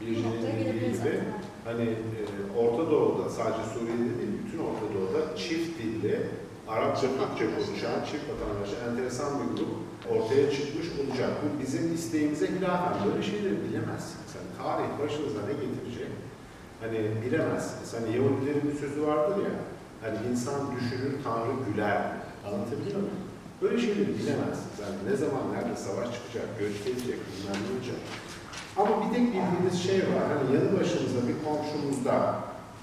bir 0.00 0.16
dediği 0.16 0.92
gibi 0.92 1.20
hani 1.64 1.82
e, 1.82 2.58
Orta 2.58 2.90
Doğu'da 2.90 3.30
sadece 3.30 3.62
Suriye'de 3.74 4.18
değil 4.18 4.34
bütün 4.46 4.58
Orta 4.58 4.86
Doğu'da 4.94 5.36
çift 5.36 5.78
dilli 5.78 6.26
Arapça, 6.68 7.06
Türkçe 7.18 7.46
konuşan 7.54 8.04
çift 8.10 8.24
vatandaşı 8.30 8.76
enteresan 8.86 9.30
bir 9.40 9.56
grup 9.56 9.72
ortaya 10.12 10.50
çıkmış 10.50 10.86
olacak. 11.00 11.30
Bu 11.42 11.62
bizim 11.62 11.94
isteğimize 11.94 12.46
hilafen 12.46 12.94
böyle 13.06 13.22
şeyleri 13.22 13.56
bilemezsiniz. 13.64 14.30
Yani 14.36 14.50
tarih 14.60 14.90
başınıza 15.02 15.40
ne 15.46 15.52
getirecek? 15.52 16.12
Hani 16.80 16.98
bilemezsiniz. 17.22 17.94
Hani 17.96 18.16
Yahudilerin 18.16 18.70
bir 18.70 18.78
sözü 18.84 19.06
vardır 19.06 19.36
ya, 19.44 19.54
hani 20.02 20.18
insan 20.30 20.60
düşünür, 20.76 21.12
Tanrı 21.24 21.54
güler. 21.68 22.02
Anlatabiliyor 22.46 23.00
muyum? 23.04 23.22
Böyle 23.62 23.78
şeyleri 23.78 24.12
bilemezsiniz. 24.18 24.76
Yani 24.82 24.96
ne 25.10 25.16
zaman, 25.16 25.42
nerede 25.54 25.76
savaş 25.76 26.08
çıkacak, 26.14 26.48
göç 26.58 26.74
gelecek, 26.84 27.18
bilmem 27.28 27.58
ne 27.64 27.68
olacak. 27.74 28.00
Ama 28.78 28.90
bir 29.02 29.14
tek 29.14 29.26
bildiğiniz 29.26 29.82
şey 29.86 29.98
var. 29.98 30.24
Hani 30.30 30.54
yanı 30.54 30.80
başımızda 30.80 31.20
bir 31.28 31.36
komşumuzda 31.44 32.34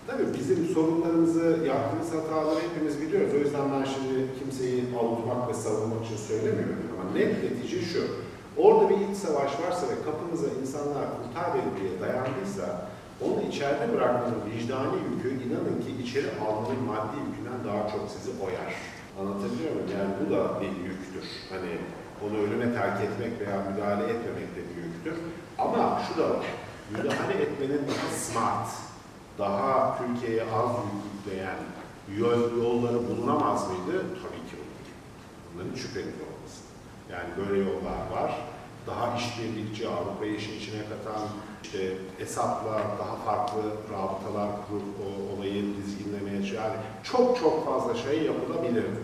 Tabii 0.07 0.27
bizim 0.39 0.65
sorunlarımızı, 0.75 1.45
yaptığımız 1.67 2.09
hataları 2.13 2.59
hepimiz 2.67 3.01
biliyoruz. 3.01 3.33
O 3.35 3.37
yüzden 3.37 3.65
ben 3.73 3.85
şimdi 3.93 4.15
kimseyi 4.39 4.83
avutmak 4.99 5.49
ve 5.49 5.53
savunmak 5.53 6.05
için 6.05 6.17
söylemiyorum. 6.17 6.87
Ama 6.93 7.11
net 7.17 7.43
netice 7.43 7.81
şu. 7.81 8.01
Orada 8.57 8.89
bir 8.89 8.95
iç 8.95 9.17
savaş 9.25 9.51
varsa 9.61 9.83
ve 9.91 9.95
kapımıza 10.05 10.47
insanlar 10.61 11.05
kurtar 11.15 11.47
beni 11.53 11.71
diye 11.77 11.91
dayandıysa 12.01 12.65
onu 13.23 13.41
içeride 13.49 13.93
bırakmanın 13.93 14.41
vicdani 14.49 14.97
yükü 15.09 15.29
inanın 15.45 15.77
ki 15.85 15.91
içeri 16.03 16.29
almanın 16.45 16.83
maddi 16.91 17.17
yükünden 17.25 17.59
daha 17.67 17.81
çok 17.91 18.03
sizi 18.13 18.31
oyar. 18.45 18.71
Anlatabiliyor 19.19 19.71
muyum? 19.73 19.89
Yani 19.97 20.11
bu 20.19 20.23
da 20.33 20.39
bir 20.61 20.73
yüktür. 20.89 21.25
Hani 21.51 21.71
onu 22.23 22.35
ölüme 22.43 22.67
terk 22.77 22.97
etmek 23.05 23.33
veya 23.39 23.57
müdahale 23.69 24.03
etmemek 24.13 24.49
de 24.55 24.61
bir 24.69 24.77
yüktür. 24.87 25.14
Şu 26.15 26.21
da. 26.21 26.35
Müdahale 26.91 27.33
etmenin 27.33 27.81
daha 27.87 28.17
smart, 28.17 28.67
daha 29.39 29.97
Türkiye'ye 29.97 30.43
az 30.43 30.71
yük 30.71 31.03
yükleyen 31.13 31.57
yol, 32.17 32.57
yolları 32.57 33.07
bulunamaz 33.09 33.67
mıydı? 33.67 33.99
Tabii 33.99 34.49
ki 34.49 34.55
olur. 34.55 34.85
Bunların 35.53 35.75
şüpheli 35.75 36.05
olması. 36.05 36.61
Yani 37.11 37.29
böyle 37.37 37.59
yollar 37.59 38.21
var. 38.21 38.41
Daha 38.87 39.17
işbirlikçi, 39.17 39.87
Avrupa'yı 39.89 40.35
işin 40.35 40.57
içine 40.57 40.81
katan, 40.81 41.27
işte 41.63 41.93
Esat'la 42.19 42.73
daha 42.73 43.15
farklı 43.25 43.61
rabıtalar 43.93 44.49
kurup 44.67 44.95
o 45.05 45.35
olayı 45.35 45.63
dizginlemeye 45.77 46.53
yani 46.53 46.75
çok 47.03 47.39
çok 47.39 47.65
fazla 47.65 47.95
şey 47.95 48.23
yapılabilirdi. 48.23 48.99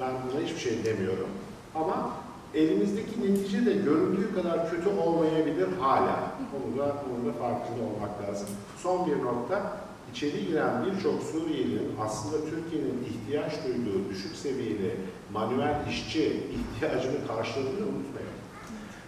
Ben 0.00 0.10
buna 0.10 0.40
hiçbir 0.40 0.60
şey 0.60 0.84
demiyorum. 0.84 1.28
Ama 1.74 2.10
elimizdeki 2.54 3.20
netice 3.24 3.66
de 3.66 3.72
göründüğü 3.72 4.34
kadar 4.34 4.70
kötü 4.70 4.88
olmayabilir 4.88 5.68
hala. 5.80 6.32
Onu 6.56 6.78
da, 6.78 6.82
onun 6.84 7.26
da 7.28 7.32
farkında 7.32 7.82
olmak 7.84 8.28
lazım. 8.28 8.48
Son 8.82 9.06
bir 9.06 9.24
nokta, 9.24 9.76
içeri 10.12 10.46
giren 10.46 10.86
birçok 10.86 11.22
Suriyeli'nin 11.22 11.90
aslında 12.00 12.36
Türkiye'nin 12.50 13.04
ihtiyaç 13.04 13.52
duyduğu 13.64 14.10
düşük 14.10 14.36
seviyeli 14.36 14.96
manuel 15.32 15.76
işçi 15.90 16.26
ihtiyacını 16.26 17.26
karşıladığını 17.26 17.86
unutmayalım. 17.86 18.38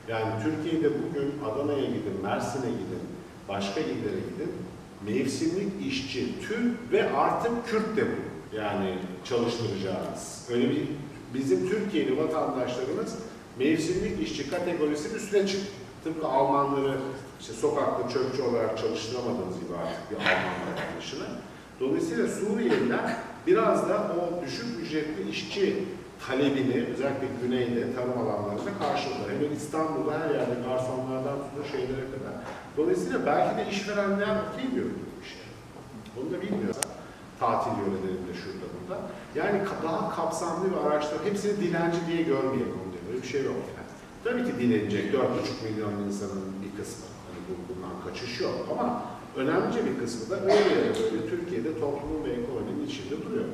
Yani 0.09 0.33
Türkiye'de 0.45 0.91
bugün 1.03 1.33
Adana'ya 1.51 1.85
gidin, 1.87 2.23
Mersin'e 2.23 2.71
gidin, 2.71 3.03
başka 3.49 3.81
illere 3.81 4.21
gidin, 4.31 4.53
mevsimlik 5.07 5.87
işçi, 5.87 6.41
Türk 6.41 6.93
ve 6.93 7.13
artık 7.17 7.67
Kürt 7.67 7.97
de 7.97 8.03
bu. 8.03 8.31
Yani 8.57 8.99
çalıştıracağınız. 9.25 10.49
Öyle 10.51 10.71
bir 10.71 10.89
bizim 11.35 11.69
Türkiye'li 11.69 12.19
vatandaşlarımız 12.19 13.17
mevsimlik 13.59 14.29
işçi 14.29 14.51
kategorisinin 14.51 15.15
üstüne 15.15 15.47
çıktı. 15.47 15.73
Tıpkı 16.05 16.29
Almanları 16.29 16.97
işte 17.41 17.53
sokakta 17.53 18.09
çöpçü 18.09 18.43
olarak 18.43 18.79
çalıştıramadığınız 18.79 19.61
gibi 19.61 19.73
artık 19.83 20.11
bir 20.11 20.17
Alman 20.17 20.61
vatandaşını. 20.71 21.27
Dolayısıyla 21.81 22.29
Suriyeliler 22.29 23.17
biraz 23.47 23.89
da 23.89 24.17
o 24.21 24.45
düşük 24.45 24.81
ücretli 24.81 25.31
işçi 25.31 25.85
talebini 26.27 26.85
özellikle 26.95 27.27
güneyde, 27.43 27.95
tarım 27.95 28.19
alanlarında 28.19 28.71
karşıladılar. 28.79 29.31
Hemen 29.31 29.57
İstanbul'da 29.57 30.13
her 30.21 30.31
yerde 30.35 30.55
garsonlardan 30.69 31.37
tutun 31.45 31.71
şeylere 31.71 32.05
kadar. 32.13 32.35
Dolayısıyla 32.77 33.27
belki 33.27 33.57
de 33.57 33.71
işverenler 33.71 34.37
okey 34.45 34.75
diyor 34.75 34.87
bu 34.87 35.25
işe. 35.25 35.45
Onu 36.21 36.33
da 36.33 36.43
bilmiyorsa 36.43 36.81
tatil 37.41 37.71
yörelerinde 37.71 38.33
şurada 38.43 38.67
burada. 38.75 39.01
Yani 39.35 39.61
daha 39.83 40.17
kapsamlı 40.17 40.65
bir 40.71 40.87
araçlar, 40.87 41.19
hepsini 41.25 41.61
dilenci 41.61 41.99
diye 42.07 42.23
görmeyelim 42.23 42.75
bir 43.23 43.29
şey 43.29 43.45
yok 43.45 43.63
yani. 43.77 43.91
Tabii 44.25 44.45
ki 44.47 44.59
dilenecek 44.59 45.15
4,5 45.15 45.19
milyon 45.65 46.09
insanın 46.09 46.45
bir 46.63 46.83
kısmı. 46.83 47.07
Hani 47.27 47.41
bu, 47.49 47.53
bundan 47.69 47.95
kaçış 48.05 48.41
yok 48.41 48.55
ama 48.73 49.03
önemlice 49.37 49.81
bir 49.87 49.99
kısmı 50.01 50.31
da 50.31 50.41
öyle 50.41 50.53
ya 50.53 50.93
böyle 51.13 51.31
Türkiye'de 51.31 51.81
toplumun 51.81 52.25
ve 52.25 52.31
ekonominin 52.33 52.87
içinde 52.87 53.17
duruyor. 53.25 53.45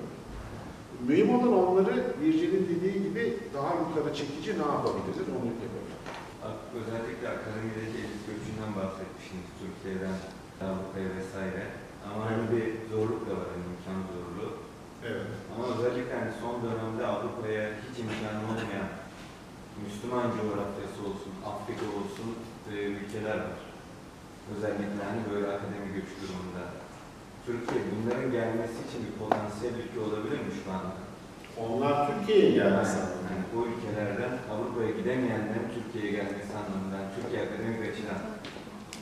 Mühim 1.09 1.31
olan 1.35 1.53
onları 1.69 1.95
Virgil'in 2.21 2.65
dediği 2.73 3.03
gibi 3.07 3.39
daha 3.55 3.71
yukarı 3.81 4.15
çekici 4.15 4.51
ne 4.61 4.67
yapabiliriz 4.75 5.29
onu 5.37 5.47
yapalım. 5.51 5.87
Özellikle 6.81 7.27
akademideki 7.37 7.97
elit 8.03 8.23
göçünden 8.29 8.71
bahsetmiştiniz 8.79 9.49
Türkiye'den 9.61 10.17
Avrupa'ya 10.67 11.09
vesaire. 11.19 11.65
Ama 12.09 12.21
hani 12.29 12.45
bir 12.53 12.67
zorluk 12.93 13.23
da 13.29 13.33
var, 13.39 13.49
hani 13.53 13.65
imkan 13.73 14.01
zorluğu. 14.15 14.51
Evet. 15.11 15.29
Ama 15.53 15.63
özellikle 15.73 16.15
hani 16.21 16.33
son 16.43 16.55
dönemde 16.65 17.03
Avrupa'ya 17.13 17.65
hiç 17.85 17.97
imkanı 18.05 18.41
olmayan 18.51 18.89
Müslüman 19.87 20.29
coğrafyası 20.39 20.99
olsun, 21.09 21.33
Afrika 21.51 21.87
olsun 21.99 22.31
e, 22.71 22.75
ülkeler 22.97 23.39
var. 23.47 23.61
Özellikle 24.53 25.03
hani 25.11 25.21
böyle 25.33 25.47
akademi 25.55 25.89
göç 25.97 26.11
durumunda. 26.21 26.63
Türkiye 27.47 27.81
bunların 27.91 28.29
gelmesi 28.37 28.79
için 28.87 29.01
bir 29.07 29.15
potansiyel 29.21 29.75
ülke 29.83 29.99
olabilir 30.07 30.41
mi 30.47 30.53
şu 30.61 30.67
anda? 30.77 30.93
Onlar 31.63 31.95
Türkiye'ye 32.09 32.51
gelmesi 32.59 32.99
Yani, 32.99 33.17
yani 33.29 33.45
bu 33.53 33.59
ülkelerden 33.71 34.35
Avrupa'ya 34.53 34.91
gidemeyenlerin 34.99 35.69
Türkiye'ye 35.77 36.11
gelmesi 36.19 36.53
anlamında 36.61 36.99
Türkiye 37.15 37.39
akademik 37.43 37.83
açıdan 37.89 38.23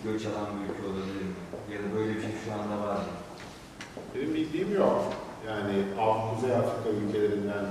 göç 0.06 0.22
alan 0.28 0.48
bir 0.56 0.64
ülke 0.68 0.84
olabilir 0.90 1.24
mi? 1.30 1.36
Ya 1.72 1.78
da 1.82 1.88
böyle 1.96 2.12
bir 2.16 2.22
şey 2.26 2.34
şu 2.44 2.50
anda 2.58 2.76
var 2.86 2.98
mı? 3.06 3.14
Benim 4.14 4.34
bildiğim 4.34 4.70
yok. 4.82 5.02
Yani 5.48 5.74
Kuzey 5.96 6.52
Afrika 6.60 6.88
ülkelerinden 7.00 7.66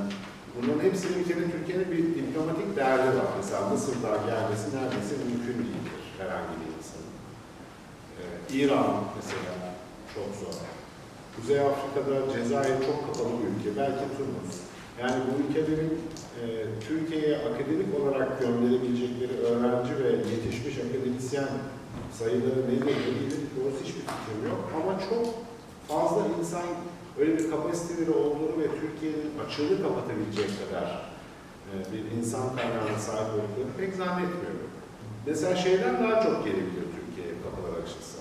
bunların 0.56 0.84
hepsinin 0.88 1.20
bir 1.20 1.28
kere 1.30 1.52
Türkiye'nin 1.52 1.92
bir 1.92 2.04
diplomatik 2.20 2.76
derdi 2.76 3.08
var. 3.18 3.30
Mesela 3.38 3.70
Mısır'dan 3.70 4.20
gelmesi 4.30 4.68
neredeyse 4.76 5.14
mümkün 5.30 5.58
değildir 5.64 6.04
herhangi 6.20 6.56
bir 6.62 6.70
insanın. 6.78 7.14
Ee, 8.20 8.24
İran 8.58 8.94
mesela 9.18 9.54
çok 10.16 10.30
zor. 10.42 10.56
Kuzey 11.36 11.60
Afrika'da 11.60 12.34
Cezayir 12.34 12.78
çok 12.88 13.00
kapalı 13.08 13.34
bir 13.40 13.48
ülke. 13.52 13.80
Belki 13.80 14.06
Tunus. 14.18 14.56
Yani 15.02 15.24
bu 15.28 15.32
ülkelerin 15.44 15.94
e, 16.42 16.46
Türkiye'ye 16.88 17.38
akademik 17.38 18.00
olarak 18.00 18.40
gönderebilecekleri 18.40 19.36
öğrenci 19.38 20.04
ve 20.04 20.10
yetişmiş 20.10 20.76
akademisyen 20.78 21.50
sayıları 22.20 22.62
nedir, 22.70 22.96
doğrusu 23.56 23.80
hiçbir 23.84 24.06
fikrim 24.12 24.42
yok. 24.50 24.72
Ama 24.76 25.00
çok 25.10 25.26
fazla 25.88 26.22
insan 26.40 26.64
öyle 27.20 27.38
bir 27.38 27.50
kapasiteleri 27.52 28.12
olduğunu 28.12 28.56
ve 28.62 28.68
Türkiye'nin 28.82 29.32
açığını 29.46 29.84
kapatabilecek 29.84 30.50
kadar 30.62 30.88
e, 31.70 31.74
bir 31.92 32.18
insan 32.18 32.56
kaynağına 32.56 33.00
sahip 33.00 33.30
olduklarını 33.34 33.74
pek 33.78 33.96
zannetmiyorum. 33.96 34.70
Mesela 35.28 35.56
şeyden 35.56 36.04
daha 36.04 36.24
çok 36.24 36.46
gelebilir 36.46 36.86
Türkiye'ye 36.98 37.34
kapılar 37.44 37.74
açılsa. 37.84 38.20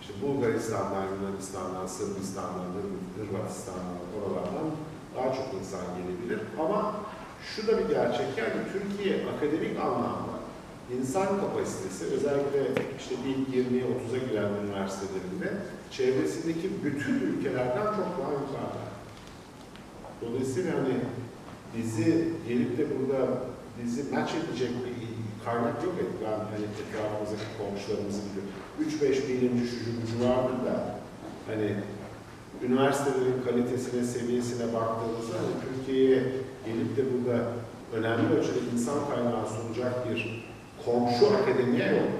İşte 0.00 0.14
Bulgaristan'dan, 0.22 1.04
Yunanistan'dan, 1.12 1.86
Sırbistan'dan, 1.86 2.68
Hırvatistan'dan, 3.16 3.98
oralardan 4.16 4.68
daha 5.16 5.28
çok 5.36 5.48
insan 5.60 5.84
gelebilir. 5.98 6.40
Ama 6.60 6.94
şu 7.50 7.66
da 7.66 7.78
bir 7.78 7.88
gerçek 7.94 8.26
yani 8.38 8.60
Türkiye 8.72 9.14
akademik 9.30 9.80
anlamda 9.80 10.34
insan 10.92 11.40
kapasitesi 11.40 12.04
özellikle 12.04 12.60
işte 12.98 13.14
ilk 13.28 13.48
20'ye 13.48 13.82
30'a 13.82 14.18
giren 14.30 14.50
üniversitelerinde 14.64 15.52
çevresindeki 15.90 16.70
bütün 16.84 17.14
ülkelerden 17.14 17.84
çok 17.84 18.10
daha 18.18 18.32
yukarıda. 18.32 18.84
Dolayısıyla 20.22 20.72
hani 20.72 20.94
bizi 21.76 22.28
gelip 22.48 22.78
de 22.78 22.86
burada 22.90 23.38
bizi 23.82 24.14
match 24.14 24.32
edecek 24.34 24.70
bir 24.70 24.94
kaynak 25.44 25.84
yok 25.84 25.94
et. 26.00 26.10
Ben 26.22 26.38
hani 26.52 26.66
etrafımızdaki 26.80 27.44
komşularımızı 27.58 28.20
biliyorum. 28.26 28.52
3-5 28.80 29.28
bilimci 29.28 29.66
şu 29.66 30.28
vardır 30.28 30.66
da 30.66 30.98
hani 31.46 31.76
üniversitelerin 32.62 33.42
kalitesine, 33.44 34.04
seviyesine 34.04 34.74
baktığımızda 34.74 35.34
hani 35.38 35.54
Türkiye'ye 35.64 36.22
gelip 36.66 36.96
de 36.96 37.02
burada 37.12 37.42
önemli 37.92 38.34
ölçüde 38.34 38.58
insan 38.74 38.98
kaynağı 39.08 39.46
sunacak 39.48 40.10
bir 40.10 40.53
komşu 40.84 41.26
akademiye 41.36 41.86
yok. 41.86 42.10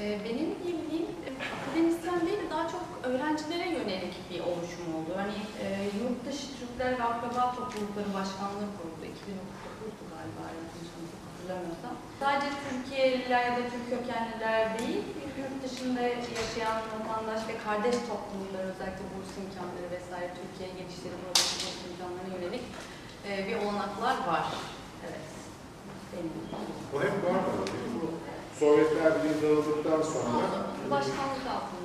Ee, 0.00 0.18
Benim 0.24 0.48
bildiğim 0.64 1.06
e, 1.26 1.28
akademisyen 1.56 2.20
değil 2.26 2.40
de 2.44 2.50
daha 2.50 2.64
çok 2.74 2.84
öğrencilere 3.08 3.68
yönelik 3.78 4.14
bir 4.30 4.40
oluşum 4.40 4.88
oldu. 4.96 5.10
Hani 5.20 5.36
e, 5.62 5.64
yurt 6.00 6.18
dışı 6.26 6.46
Türkler 6.58 6.92
ve 6.98 7.02
Akraba 7.10 7.42
Toplulukları 7.56 8.10
Başkanlığı 8.18 8.68
kuruldu. 8.76 9.02
2009'du 9.16 10.04
galiba 10.14 10.42
yanlış 10.56 10.88
hatırlamıyorsam. 11.26 11.94
Sadece 12.22 12.48
Türkiye'liler 12.68 13.42
ya 13.48 13.52
da 13.58 13.62
Türk 13.72 13.84
kökenliler 13.94 14.78
değil, 14.78 15.02
yurt 15.38 15.56
dışında 15.64 16.00
yaşayan 16.40 16.78
vatandaş 16.92 17.40
ve 17.48 17.54
kardeş 17.66 17.96
topluluklar 18.10 18.64
özellikle 18.72 19.04
burs 19.12 19.30
imkanları 19.42 19.88
vesaire 19.96 20.30
Türkiye'ye 20.40 20.72
gelişleri 20.80 21.16
burs 21.22 21.42
imkanlarına 21.88 22.28
yönelik 22.36 22.64
e, 23.28 23.30
bir 23.48 23.56
olanaklar 23.62 24.16
var. 24.32 24.44
Evet. 25.06 25.26
O 26.94 26.96
hep 27.04 27.16
var 27.24 27.38
mı? 27.46 27.52
Bu 27.94 28.06
Sovyetler 28.58 29.12
Birliği 29.14 29.42
dağıldıktan 29.42 30.02
sonra. 30.12 30.42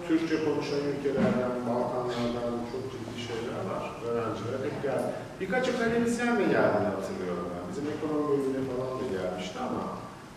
Türkçe 0.08 0.46
konuşan 0.46 0.84
ülkelerden, 0.92 1.54
Balkanlardan 1.68 2.54
çok 2.72 2.84
ciddi 2.92 3.16
şeyler 3.28 3.62
var. 3.72 3.84
Öğrenciler 4.08 4.60
hep 4.68 4.78
geldi. 4.84 5.10
Birkaç 5.42 5.70
akademisyen 5.70 6.34
de 6.40 6.46
geldiğini 6.56 6.90
hatırlıyorum 6.96 7.46
ben. 7.52 7.64
Bizim 7.70 7.86
ekonomi 7.94 8.24
bölümüne 8.30 8.62
falan 8.70 8.92
da 9.00 9.06
gelmişti 9.16 9.58
ama 9.68 9.84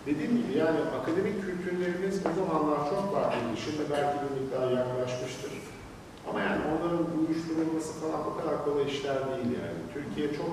dediğim 0.07 0.35
gibi 0.41 0.53
yani 0.65 0.81
akademik 0.99 1.37
kültürlerimiz 1.47 2.17
o 2.29 2.31
zamanlar 2.41 2.81
çok 2.91 3.03
farklıydı. 3.15 3.57
Şimdi 3.65 3.83
belki 3.93 4.17
bir 4.23 4.33
miktar 4.37 4.67
yaklaşmıştır. 4.81 5.53
Ama 6.29 6.39
yani 6.47 6.61
onların 6.71 7.05
uyuşturulması 7.21 7.93
falan 8.01 8.21
o 8.29 8.33
kadar 8.39 8.57
kolay 8.65 8.87
işler 8.93 9.19
değil 9.29 9.51
yani. 9.61 9.81
Türkiye 9.95 10.27
çok, 10.39 10.53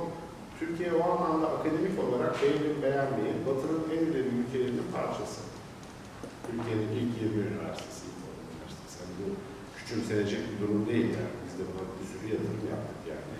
Türkiye 0.61 0.93
o 0.93 1.03
anlamda 1.11 1.47
akademik 1.55 1.95
olarak 2.03 2.41
beğenip 2.41 2.83
beğenmeyin, 2.83 3.45
Batı'nın 3.47 3.83
en 3.95 4.01
ileri 4.07 4.29
ülkelerinin 4.41 4.87
parçası. 4.95 5.41
Türkiye'nin 6.47 6.89
ilk 6.99 7.11
20 7.21 7.47
üniversitesi, 7.47 8.05
üniversitesi. 8.51 8.95
Yani 9.01 9.13
bu 9.19 9.27
küçümsenecek 9.77 10.41
bir 10.49 10.57
durum 10.61 10.81
değil 10.89 11.09
yani. 11.19 11.33
Biz 11.45 11.53
de 11.59 11.63
buna 11.69 11.83
bir 11.97 12.07
sürü 12.11 12.25
yatırım 12.33 12.65
yaptık 12.75 13.01
yani. 13.13 13.35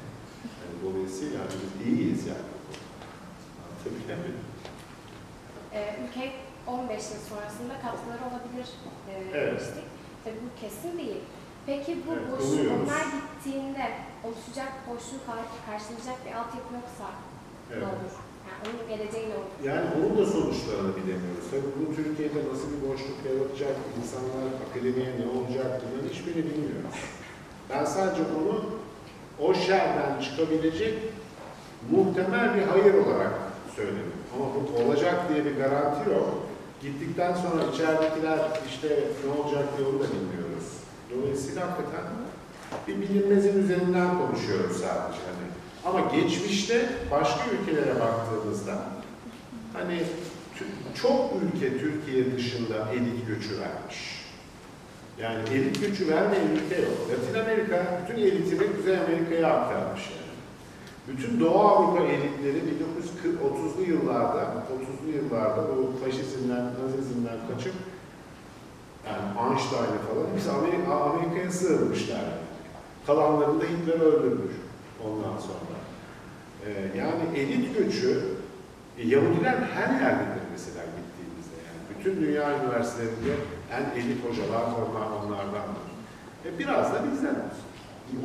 yani 0.62 0.76
dolayısıyla 0.86 1.40
yani 1.40 1.52
biz 1.62 1.72
iyiyiz 1.88 2.22
yani. 2.32 2.50
Anlatabiliyor 3.64 4.18
muyum? 4.22 4.42
Ee, 5.74 6.00
ülke 6.04 6.24
15 6.68 6.92
yıl 7.12 7.22
sonrasında 7.32 7.74
katkıları 7.86 8.24
olabilir 8.30 8.68
e, 9.10 9.14
Evet. 9.38 9.52
demiştik. 9.52 9.88
Tabii 10.24 10.42
bu 10.46 10.50
kesin 10.62 10.94
değil. 11.02 11.22
Peki 11.66 11.92
bu 12.08 12.12
Evet, 12.14 12.32
boşluk 12.32 12.60
umuyoruz. 12.60 12.90
Gittiğinde 14.22 14.28
oluşacak 14.28 14.72
boşluğu 14.90 15.20
kar- 15.28 15.66
karşılayacak 15.68 16.18
bir 16.26 16.32
altyapı 16.40 16.72
yoksa 16.82 17.08
ne 17.70 17.76
Evet. 17.76 17.84
olur? 17.84 18.14
Yani 18.48 18.62
onun 18.68 18.84
geleceği 18.92 19.30
ne 19.30 19.36
olur? 19.40 19.54
Yani 19.70 19.86
onun 19.98 20.18
da 20.18 20.26
sonuçlarını 20.32 20.96
bilemiyoruz. 20.96 21.46
Tabii 21.52 21.72
bu 21.80 21.96
Türkiye'de 21.96 22.40
nasıl 22.52 22.68
bir 22.74 22.82
boşluk 22.90 23.18
yaratacak, 23.30 23.76
insanlar 24.00 24.46
akademiye 24.66 25.10
ne 25.20 25.26
olacak 25.36 25.82
bunların 25.82 26.10
hiçbirini 26.10 26.44
bilmiyoruz. 26.50 26.98
Ben 27.70 27.86
sadece 27.86 28.22
onu 28.40 28.56
o 29.46 29.54
şerden 29.54 30.12
çıkabilecek 30.22 30.94
muhtemel 31.92 32.56
bir 32.56 32.62
hayır 32.64 32.94
olarak 32.94 33.34
söyledim. 33.76 34.12
Ama 34.36 34.46
bu 34.56 34.84
olacak 34.84 35.30
diye 35.30 35.46
bir 35.46 35.56
garanti 35.58 36.10
yok. 36.10 36.30
Gittikten 36.82 37.34
sonra 37.34 37.64
içeridekiler 37.74 38.40
işte 38.70 38.88
ne 39.26 39.30
olacak 39.42 39.66
diye 39.78 39.88
onu 39.88 40.00
da 40.00 40.04
bilmiyoruz. 40.14 40.68
Dolayısıyla 41.16 41.62
hakikaten 41.72 42.04
bir 42.88 43.02
bilinmezin 43.02 43.64
üzerinden 43.64 44.18
konuşuyoruz 44.18 44.72
sadece. 44.72 45.20
Hani. 45.28 45.52
Ama 45.86 46.16
geçmişte 46.16 46.90
başka 47.12 47.42
ülkelere 47.52 48.00
baktığımızda 48.00 48.78
hani 49.74 50.04
çok 51.02 51.32
ülke 51.44 51.78
Türkiye 51.78 52.38
dışında 52.38 52.76
elit 52.94 53.28
göçü 53.28 53.60
vermiş. 53.60 54.22
Yani 55.20 55.50
elit 55.54 55.82
göçü 55.82 56.08
vermeyen 56.08 56.48
ülke 56.48 56.82
yok. 56.82 56.98
Latin 57.12 57.40
Amerika 57.40 58.02
bütün 58.04 58.22
elitini 58.22 58.76
Kuzey 58.76 58.98
Amerika'ya 58.98 59.54
aktarmış 59.54 60.02
yani. 60.02 60.22
Bütün 61.08 61.40
Doğu 61.40 61.60
Avrupa 61.60 62.04
elitleri 62.04 62.58
1930'lu 62.58 63.84
yıllarda, 63.88 64.42
30'lu 64.42 65.12
yıllarda 65.16 65.68
bu 65.78 66.06
faşizmden, 66.06 66.66
nazizmden 66.66 67.38
kaçıp 67.54 67.74
yani 69.08 69.50
Einstein'ı 69.50 70.00
falan 70.08 70.34
hepsi 70.34 70.52
Amerika, 70.52 70.92
Amerika'ya 70.92 71.52
sığınmışlar. 71.52 72.41
Kalanlarını 73.12 73.62
da 73.62 73.66
Hitler 73.66 74.00
öldürmüş 74.00 74.56
ondan 75.06 75.38
sonra. 75.48 75.78
Ee, 76.66 76.98
yani 76.98 77.40
elit 77.40 77.78
göçü, 77.78 78.24
e, 78.98 79.08
Yahudiler 79.08 79.58
her 79.76 79.90
yerdedir 80.02 80.46
mesela 80.52 80.82
gittiğimizde 80.98 81.58
yani. 81.68 81.80
Bütün 81.92 82.22
dünya 82.22 82.58
üniversitelerinde 82.60 83.34
en 83.78 84.00
elit 84.00 84.20
hocalar 84.26 84.64
onlar, 84.64 85.08
onlardandır. 85.18 85.88
E, 86.46 86.60
biraz 86.60 86.94
da 86.94 86.98
bizden 87.12 87.36
olsun. 87.46 87.68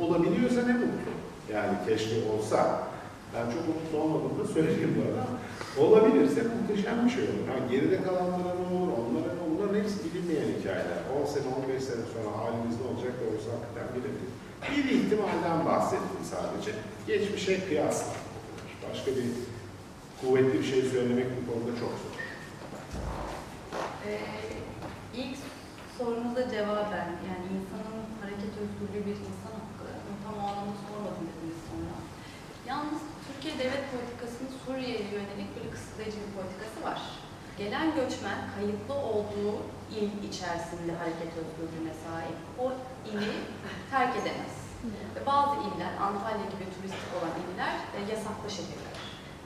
Olabiliyorsa 0.03 0.61
ne 0.61 0.73
mutlu. 0.73 1.11
Yani 1.53 1.73
keşke 1.87 2.15
olsa. 2.31 2.87
Ben 3.33 3.45
çok 3.53 3.63
mutlu 3.67 3.97
olmadığımı 4.03 4.47
söyleyeyim 4.53 4.95
bu 4.97 5.01
arada. 5.07 5.25
Olabilirse 5.83 6.41
muhteşem 6.55 7.05
bir 7.05 7.11
şey 7.11 7.23
olur. 7.23 7.47
Ha, 7.49 7.55
geride 7.71 8.03
kalanlara 8.03 8.53
ne 8.61 8.67
olur, 8.77 8.91
onlara 8.99 9.31
ne 9.37 9.41
olur, 9.45 9.57
onların 9.57 9.79
hepsi 9.81 9.97
bilinmeyen 10.05 10.49
hikayeler. 10.59 10.99
10 11.21 11.25
sene, 11.33 11.47
15 11.57 11.83
sene 11.89 12.03
sonra 12.13 12.29
halimiz 12.39 12.75
ne 12.79 12.85
olacak 12.89 13.13
da 13.19 13.23
olsa 13.31 13.49
hakikaten 13.55 13.87
bilemeyiz. 13.93 14.16
Bir 14.71 14.83
ihtimalden 14.83 15.65
bahsettim 15.65 16.23
sadece. 16.31 16.71
Geçmişe 17.07 17.67
kıyasla. 17.67 18.13
Başka 18.89 19.11
bir 19.11 19.25
kuvvetli 20.21 20.59
bir 20.59 20.65
şey 20.65 20.81
söylemek 20.81 21.27
bu 21.37 21.41
konuda 21.51 21.79
çok 21.79 21.89
zor. 22.01 22.13
Ee, 24.07 24.19
ilk 25.15 25.37
sorunuza 25.97 26.49
cevaben, 26.51 27.09
yani 27.29 27.45
insanın 27.57 28.01
hareket 28.21 28.53
özgürlüğü 28.63 29.05
bir 29.07 29.17
insan 29.29 29.53
hakkı, 29.59 29.87
tam 30.23 30.35
o 30.43 30.47
anlamda 30.49 30.77
sormadım 30.87 31.25
dediniz 31.29 31.59
sonra. 31.69 31.95
Yalnız 32.71 33.01
Türkiye 33.27 33.53
devlet 33.61 33.85
politikasının 33.93 34.51
Suriye'ye 34.61 35.01
yönelik 35.15 35.49
böyle 35.55 35.69
kısıtlayıcı 35.75 36.17
bir 36.23 36.31
politikası 36.37 36.79
var. 36.87 36.99
Gelen 37.57 37.95
göçmen 37.95 38.39
kayıtlı 38.55 38.93
olduğu 38.93 39.55
il 39.97 40.29
içerisinde 40.29 40.91
hareket 41.01 41.31
özgürlüğüne 41.41 41.93
sahip. 42.05 42.37
O 42.59 42.65
ili 43.09 43.33
terk 43.91 44.15
edemez. 44.15 44.55
Ve 45.15 45.25
bazı 45.25 45.55
iller, 45.55 45.91
Antalya 46.01 46.45
gibi 46.53 46.65
turistik 46.75 47.11
olan 47.17 47.33
iller 47.43 47.73
e, 47.95 47.99
yasaklı 48.11 48.49
şehirler. 48.57 48.97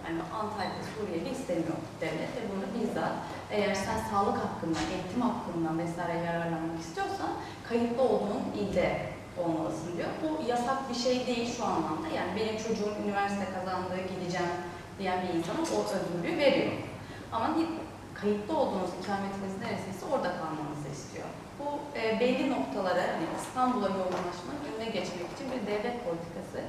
Yani 0.05 0.22
Antalya, 0.39 0.82
Suriyeli 0.91 1.30
istemiyor 1.30 1.78
devlet 2.01 2.32
ve 2.38 2.41
bunu 2.51 2.66
bizzat 2.76 3.16
eğer 3.51 3.76
sen 3.76 3.99
sağlık 4.09 4.38
hakkından, 4.45 4.86
eğitim 4.93 5.22
hakkından 5.22 5.80
vesaire 5.80 6.18
yararlanmak 6.26 6.80
istiyorsan 6.80 7.32
kayıtlı 7.70 8.03
olduğun 8.03 8.43
ilde 8.62 8.88
olmalısın 9.38 9.97
diyor. 9.97 10.09
Bu 10.24 10.49
yasak 10.49 10.89
bir 10.89 10.95
şey 10.95 11.28
değil 11.28 11.57
şu 11.57 11.66
anlamda. 11.66 12.07
Yani 12.16 12.32
benim 12.39 12.57
çocuğum 12.57 12.93
üniversite 13.05 13.45
kazandı, 13.55 13.95
gideceğim 14.12 14.55
diyen 14.99 15.20
bir 15.24 15.34
insana 15.34 15.62
o 15.76 15.80
özgürlüğü 15.95 16.38
veriyor. 16.38 16.72
Ama 17.32 17.47
kayıtlı 18.22 18.57
olduğunuz 18.57 18.91
ikametiniz 19.01 19.53
neresiyse 19.61 20.05
orada 20.13 20.30
kalmanızı 20.39 20.89
istiyor. 20.97 21.28
Bu 21.59 21.67
e, 21.99 22.19
belli 22.19 22.45
noktalara, 22.55 23.03
hani 23.13 23.28
İstanbul'a 23.41 23.89
yoğunlaşmanın 23.98 24.64
önüne 24.68 24.85
geçmek 24.85 25.27
için 25.34 25.48
bir 25.53 25.61
devlet 25.72 25.98
politikası. 26.07 26.60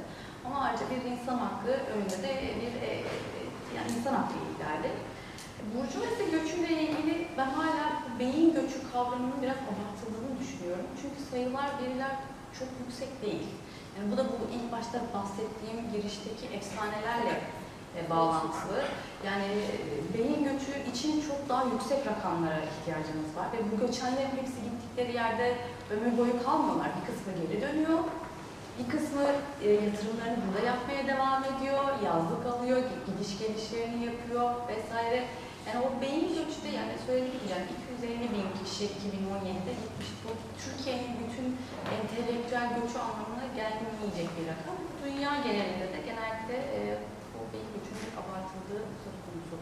Ama 0.47 0.57
ayrıca 0.65 0.87
bir 0.91 1.11
insan 1.11 1.39
hakkı 1.39 1.73
önünde 1.93 2.19
de 2.27 2.33
bir 2.61 2.73
e, 2.89 2.91
yani 3.77 3.89
insan 3.99 4.15
hakkı 4.15 4.35
ihlali. 4.51 4.93
Burjuvazi 5.75 6.25
göçüyle 6.31 6.83
ilgili 6.83 7.29
ben 7.39 7.51
hala 7.51 7.85
beyin 8.19 8.55
göçü 8.55 8.93
kavramının 8.93 9.43
biraz 9.43 9.61
abartıldığını 9.71 10.33
düşünüyorum. 10.41 10.87
Çünkü 11.01 11.31
sayılar, 11.31 11.71
veriler 11.83 12.15
çok 12.59 12.69
yüksek 12.81 13.23
değil. 13.23 13.49
Yani 13.95 14.13
bu 14.13 14.17
da 14.17 14.25
bu 14.25 14.35
ilk 14.57 14.73
başta 14.73 14.99
bahsettiğim 15.15 15.81
girişteki 15.93 16.47
efsanelerle 16.57 17.35
e, 17.99 18.11
bağlantılı. 18.11 18.81
Yani 19.27 19.45
e, 19.45 19.75
beyin 20.15 20.45
göçü 20.45 20.91
için 20.93 21.25
çok 21.29 21.49
daha 21.49 21.65
yüksek 21.65 22.07
rakamlara 22.07 22.61
ihtiyacımız 22.71 23.31
var 23.37 23.47
ve 23.53 23.59
bu 23.71 23.87
göçenlerin 23.87 24.37
hepsi 24.41 24.59
gittikleri 24.67 25.13
yerde 25.23 25.57
ömür 25.95 26.19
boyu 26.19 26.45
kalmıyorlar. 26.45 26.89
Bir 26.97 27.05
kısmı 27.09 27.31
geri 27.41 27.61
dönüyor, 27.63 27.99
bir 28.79 28.87
kısmı 28.93 29.25
e, 29.65 29.69
yatırımlarını 29.87 30.39
burada 30.45 30.63
yapmaya 30.73 31.03
devam 31.13 31.41
ediyor, 31.51 31.85
yazlık 32.09 32.45
alıyor, 32.53 32.79
gidiş 33.07 33.39
gelişlerini 33.39 34.05
yapıyor 34.05 34.47
vesaire. 34.69 35.21
Yani 35.67 35.79
o 35.87 35.89
beyin 36.03 36.29
göçü 36.39 36.59
de 36.65 36.71
yani 36.79 36.95
söylediğim 37.07 37.39
gibi 37.39 37.49
yani 37.55 37.67
250 38.03 38.27
bin 38.35 38.49
kişi 38.61 38.85
2017'de 38.85 39.73
gitmiş. 39.83 40.09
Bu 40.23 40.31
Türkiye'nin 40.63 41.13
bütün 41.23 41.49
entelektüel 41.95 42.69
göçü 42.79 42.99
anlamına 43.09 43.47
gelmeyecek 43.59 44.29
bir 44.37 44.45
rakam. 44.51 44.77
Dünya 45.05 45.33
genelinde 45.47 45.89
de 45.95 46.01
genellikle 46.09 46.57
abartıldığı 48.21 48.83
söz 49.05 49.17
konusu. 49.27 49.57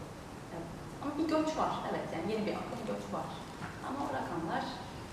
Evet. 0.53 0.69
Ama 1.01 1.11
bir 1.19 1.27
göç 1.35 1.49
var, 1.61 1.71
evet 1.89 2.07
yani 2.15 2.25
yeni 2.31 2.43
bir 2.47 2.55
akım 2.61 2.81
göç 2.91 3.03
var. 3.17 3.27
Ama 3.87 3.99
o 4.05 4.07
rakamlar 4.17 4.63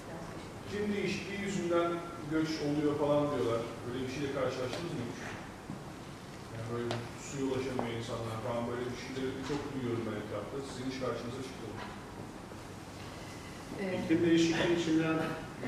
biraz 0.05 0.25
düşük. 0.35 0.53
Iklim 0.65 0.87
değişikliği 0.97 1.41
yüzünden 1.47 1.91
göç 2.35 2.51
oluyor 2.67 2.93
falan 3.03 3.23
diyorlar. 3.31 3.63
Böyle 3.85 4.01
bir 4.05 4.13
şeyle 4.15 4.31
karşılaştınız 4.39 4.93
mı 4.99 5.05
hiç? 5.11 5.19
Yani 6.55 6.67
böyle 6.73 6.89
suya 7.27 7.45
ulaşamıyor 7.49 7.95
insanlar 8.01 8.37
falan 8.47 8.63
böyle 8.71 8.85
bir 8.91 8.99
şeyleri 9.05 9.31
çok 9.51 9.61
duyuyorum 9.71 10.05
ben 10.09 10.17
etrafta. 10.23 10.55
Sizin 10.69 10.87
hiç 10.91 10.97
karşınıza 11.05 11.41
çıktı 11.49 11.65
mı? 11.71 11.77
Ee, 13.81 13.99
İklim 14.05 14.21
değişikliği 14.27 14.79
içinden 14.81 15.19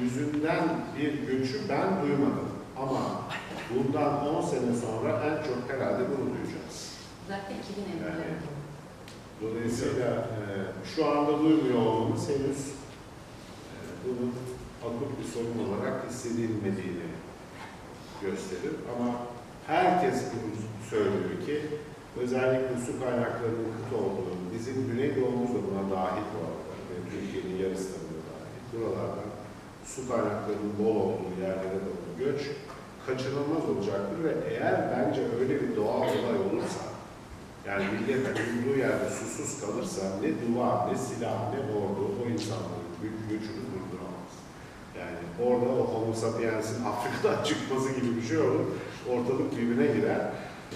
yüzünden 0.02 0.64
bir 0.98 1.12
göçü 1.28 1.68
ben 1.68 2.02
duymadım. 2.02 2.48
Ama 2.76 3.00
bundan 3.74 4.26
10 4.28 4.42
sene 4.42 4.76
sonra 4.84 5.10
en 5.24 5.36
çok 5.48 5.70
herhalde 5.70 6.02
bunu 6.10 6.26
duyacağız. 6.34 6.89
Özellikle 7.30 7.54
2000 7.54 7.82
Yani 7.82 8.22
evlileri. 8.22 8.36
dolayısıyla 9.42 10.10
e, 10.10 10.42
şu 10.94 11.10
anda 11.10 11.38
duymuyor 11.38 11.78
olmamız 11.86 12.28
henüz 12.28 12.60
e, 13.74 13.76
bunun 14.04 14.32
akut 14.86 15.10
bir 15.18 15.28
sorun 15.34 15.58
olarak 15.68 16.10
hissedilmediğini 16.10 17.08
gösterir. 18.22 18.74
Ama 18.92 19.08
herkes 19.66 20.22
bunu 20.32 20.50
söylüyor 20.90 21.46
ki 21.46 21.60
özellikle 22.22 22.74
su 22.86 23.00
kaynaklarının 23.04 23.68
kıt 23.76 23.92
olduğu, 24.00 24.34
bizim 24.54 24.86
Güneydoğumuz 24.86 25.50
da 25.50 25.58
buna 25.68 25.96
dahil 25.96 26.24
bu 26.32 26.38
arada 26.46 26.72
ve 26.90 26.96
Türkiye'nin 27.10 27.62
yarısı 27.62 27.88
da 27.92 27.98
buna 28.08 28.22
dahil. 28.30 28.60
Buralardan 28.72 29.30
su 29.86 30.08
kaynaklarının 30.08 30.74
bol 30.78 30.96
olduğu 30.96 31.32
yerlere 31.40 31.78
doğru 31.86 32.18
göç 32.18 32.40
kaçınılmaz 33.06 33.64
olacaktır 33.70 34.24
ve 34.24 34.32
eğer 34.50 34.76
bence 34.96 35.20
öyle 35.40 35.54
bir 35.62 35.76
doğal 35.76 36.00
olay 36.00 36.38
olursa 36.50 36.89
yani 37.66 37.84
millet 37.92 38.24
bulunduğu 38.26 38.78
yerde 38.78 39.10
susuz 39.10 39.60
kalırsa 39.60 40.02
ne 40.22 40.28
duvar, 40.28 40.92
ne 40.92 40.98
silah, 40.98 41.52
ne 41.52 41.60
ordu 41.78 42.02
o 42.20 42.30
insanların 42.30 42.90
büyük 43.02 43.30
göçünü 43.30 43.64
durduramaz. 43.72 44.32
Yani 44.98 45.18
orada 45.46 45.70
o 45.80 45.84
homo 45.94 46.14
sapiens'in 46.14 46.84
Afrika'dan 46.90 47.44
çıkması 47.44 47.92
gibi 47.92 48.16
bir 48.16 48.22
şey 48.22 48.38
olur. 48.38 48.66
Ortalık 49.08 49.56
birbirine 49.56 49.86
girer. 49.86 50.20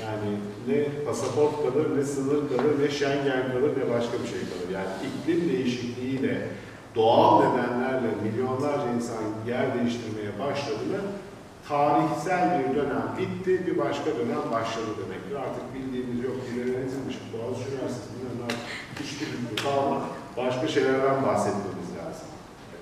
Yani 0.02 0.30
ne 0.68 1.04
pasaport 1.06 1.62
kalır, 1.62 1.98
ne 1.98 2.04
sınır 2.04 2.48
kalır, 2.48 2.74
ne 2.80 2.90
Schengen 2.90 3.52
kalır, 3.52 3.72
ne 3.76 3.90
başka 3.94 4.12
bir 4.22 4.28
şey 4.28 4.40
kalır. 4.40 4.68
Yani 4.72 4.88
iklim 5.06 5.48
değişikliğiyle, 5.48 6.48
doğal 6.94 7.42
nedenlerle 7.44 8.08
milyonlarca 8.22 8.92
insan 8.96 9.22
yer 9.46 9.78
değiştirmeye 9.78 10.38
başladığında 10.38 11.00
tarihsel 11.68 12.60
bir 12.60 12.76
dönem 12.76 13.08
bitti, 13.18 13.66
bir 13.66 13.78
başka 13.78 14.06
dönem 14.06 14.44
başladı 14.52 14.90
demektir. 15.04 15.34
Artık 15.34 15.74
bildiğimiz 15.74 16.24
yok, 16.24 16.36
ilerenizmiş, 16.54 17.16
Boğaziçi 17.32 17.70
Üniversitesi, 17.70 18.10
ne, 18.40 18.54
hiçbir 19.00 19.26
bitti, 19.26 19.62
kalma. 19.62 20.00
Başka 20.36 20.68
şeylerden 20.68 21.26
bahsetmemiz 21.26 21.90
lazım. 21.98 22.28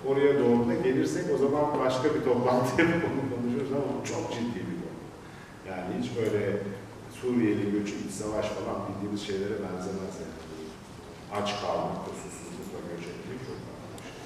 Oraya 0.09 0.39
doğru 0.41 0.69
da 0.69 0.75
gelirsek 0.75 1.25
o 1.35 1.39
zaman 1.39 1.65
başka 1.85 2.15
bir 2.15 2.25
toplantı 2.25 2.73
yapıp 2.83 3.05
onu 3.09 3.25
konuşuruz 3.33 3.73
ama 3.73 3.89
bu 4.01 4.07
çok 4.07 4.33
ciddi 4.33 4.61
bir 4.69 4.79
konu. 4.83 4.99
Yani 5.71 5.89
hiç 6.01 6.17
böyle 6.17 6.59
Suriyeli 7.23 7.73
göçü, 7.73 7.95
iç 8.07 8.13
savaş 8.23 8.47
falan 8.47 8.77
bildiğimiz 8.87 9.27
şeylere 9.27 9.57
benzemez 9.65 10.15
yani. 10.23 10.41
Aç 11.39 11.49
kalmakta, 11.61 12.11
susuzlukla 12.21 12.79
göç 12.91 13.05
etmek 13.13 13.39
çok 13.49 13.59
farklı 13.67 13.87
bir 13.97 14.03
şey. 14.09 14.17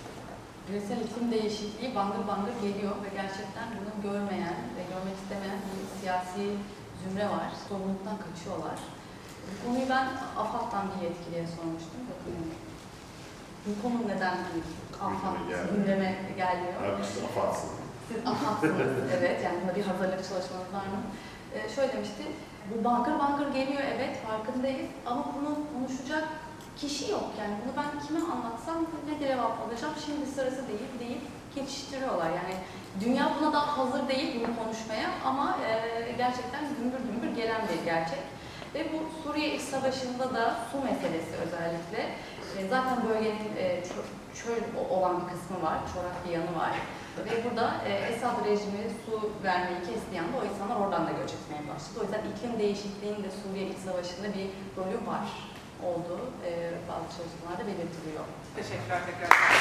Küresel 0.66 1.01
iklim 1.01 1.30
değişikliği 1.32 1.94
bangır 1.94 2.28
bangır 2.28 2.56
geliyor 2.62 2.94
ve 3.05 3.09
gerçekten 3.20 3.66
bunu 3.78 3.93
görmeyen 4.06 4.59
ve 4.76 4.82
görmek 4.93 5.16
istemeyen 5.22 5.60
bir 5.66 6.01
siyasi 6.01 6.44
zümre 7.01 7.26
var. 7.34 7.48
Sorumluluktan 7.68 8.18
kaçıyorlar. 8.24 8.78
Bu 9.47 9.55
konuyu 9.62 9.88
ben 9.94 10.06
AFAD'dan 10.43 10.84
bir 10.90 11.01
yetkiliye 11.06 11.47
sormuştum. 11.56 12.01
Bakın 12.10 12.36
bu 13.66 13.72
konu 13.82 13.98
neden 14.09 14.36
AFAD 15.06 15.36
gündeme 15.74 16.10
gelmiyor? 16.36 16.74
Abi 16.82 17.05
siz. 17.05 17.22
Siz 18.09 18.18
AFAD'sınız, 18.26 19.12
evet. 19.18 19.44
Yani 19.44 19.56
buna 19.62 19.74
bir 19.76 19.84
hazırlık 19.90 20.22
çalışmanız 20.28 20.70
var 20.78 20.86
mı? 20.93 21.01
Ee, 21.55 21.68
şöyle 21.74 21.93
demişti, 21.93 22.22
bu 22.70 22.84
bangır 22.84 23.18
bangır 23.18 23.48
geliyor 23.55 23.82
evet 23.97 24.14
farkındayız 24.26 24.90
ama 25.06 25.24
bunu 25.36 25.59
konuşacak 25.72 26.24
kişi 26.81 27.11
yok. 27.11 27.24
Yani 27.40 27.55
bunu 27.65 27.73
ben 27.77 28.07
kime 28.07 28.20
anlatsam 28.20 28.77
ne 29.09 29.27
cevap 29.27 29.61
alacağım 29.62 29.94
şimdi 30.07 30.27
sırası 30.27 30.69
değil 30.69 30.90
deyip 31.01 31.23
geçiştiriyorlar. 31.55 32.31
Yani 32.31 32.55
dünya 33.01 33.31
buna 33.40 33.53
daha 33.53 33.78
hazır 33.78 34.09
değil 34.09 34.40
bunu 34.40 34.65
konuşmaya 34.65 35.09
ama 35.24 35.57
e, 35.66 36.12
gerçekten 36.12 36.61
gümbür 36.78 36.98
gümbür 36.98 37.36
gelen 37.36 37.61
bir 37.69 37.85
gerçek. 37.85 38.23
Ve 38.74 38.86
bu 38.93 39.23
Suriye 39.23 39.55
İç 39.55 39.62
Savaşı'nda 39.62 40.35
da 40.35 40.57
su 40.73 40.78
meselesi 40.85 41.32
özellikle. 41.47 42.01
E, 42.59 42.69
zaten 42.69 42.98
bölgenin 43.09 43.57
e, 43.59 43.81
çö- 43.81 44.12
çöl 44.43 44.62
olan 44.90 45.20
bir 45.20 45.32
kısmı 45.32 45.62
var, 45.62 45.78
çorak 45.94 46.27
bir 46.27 46.32
yanı 46.32 46.59
var. 46.59 46.73
Ve 47.24 47.44
burada 47.44 47.74
e, 47.86 47.93
Esad 47.93 48.44
rejimi 48.44 48.85
su 49.07 49.31
vermeyi 49.44 49.78
kestiği 49.78 50.20
anda 50.20 50.36
o 50.43 50.55
insanlar 50.55 50.77
oradan 50.77 51.07
da 51.07 51.11
göç 51.11 51.31
etmeye 51.32 51.74
başladı. 51.74 51.97
O 52.01 52.03
yüzden 52.03 52.23
iklim 52.31 52.59
değişikliğinin 52.59 53.23
de 53.24 53.28
Suriye 53.31 53.66
İç 53.69 53.78
Savaşı'nda 53.78 54.28
bir 54.39 54.47
rolü 54.77 55.07
var 55.07 55.27
olduğu 55.85 56.23
e, 56.47 56.51
bazı 56.89 57.07
çalışmalarda 57.16 57.65
belirtiliyor. 57.66 58.24
Teşekkürler 58.57 59.01
tekrar. 59.07 59.47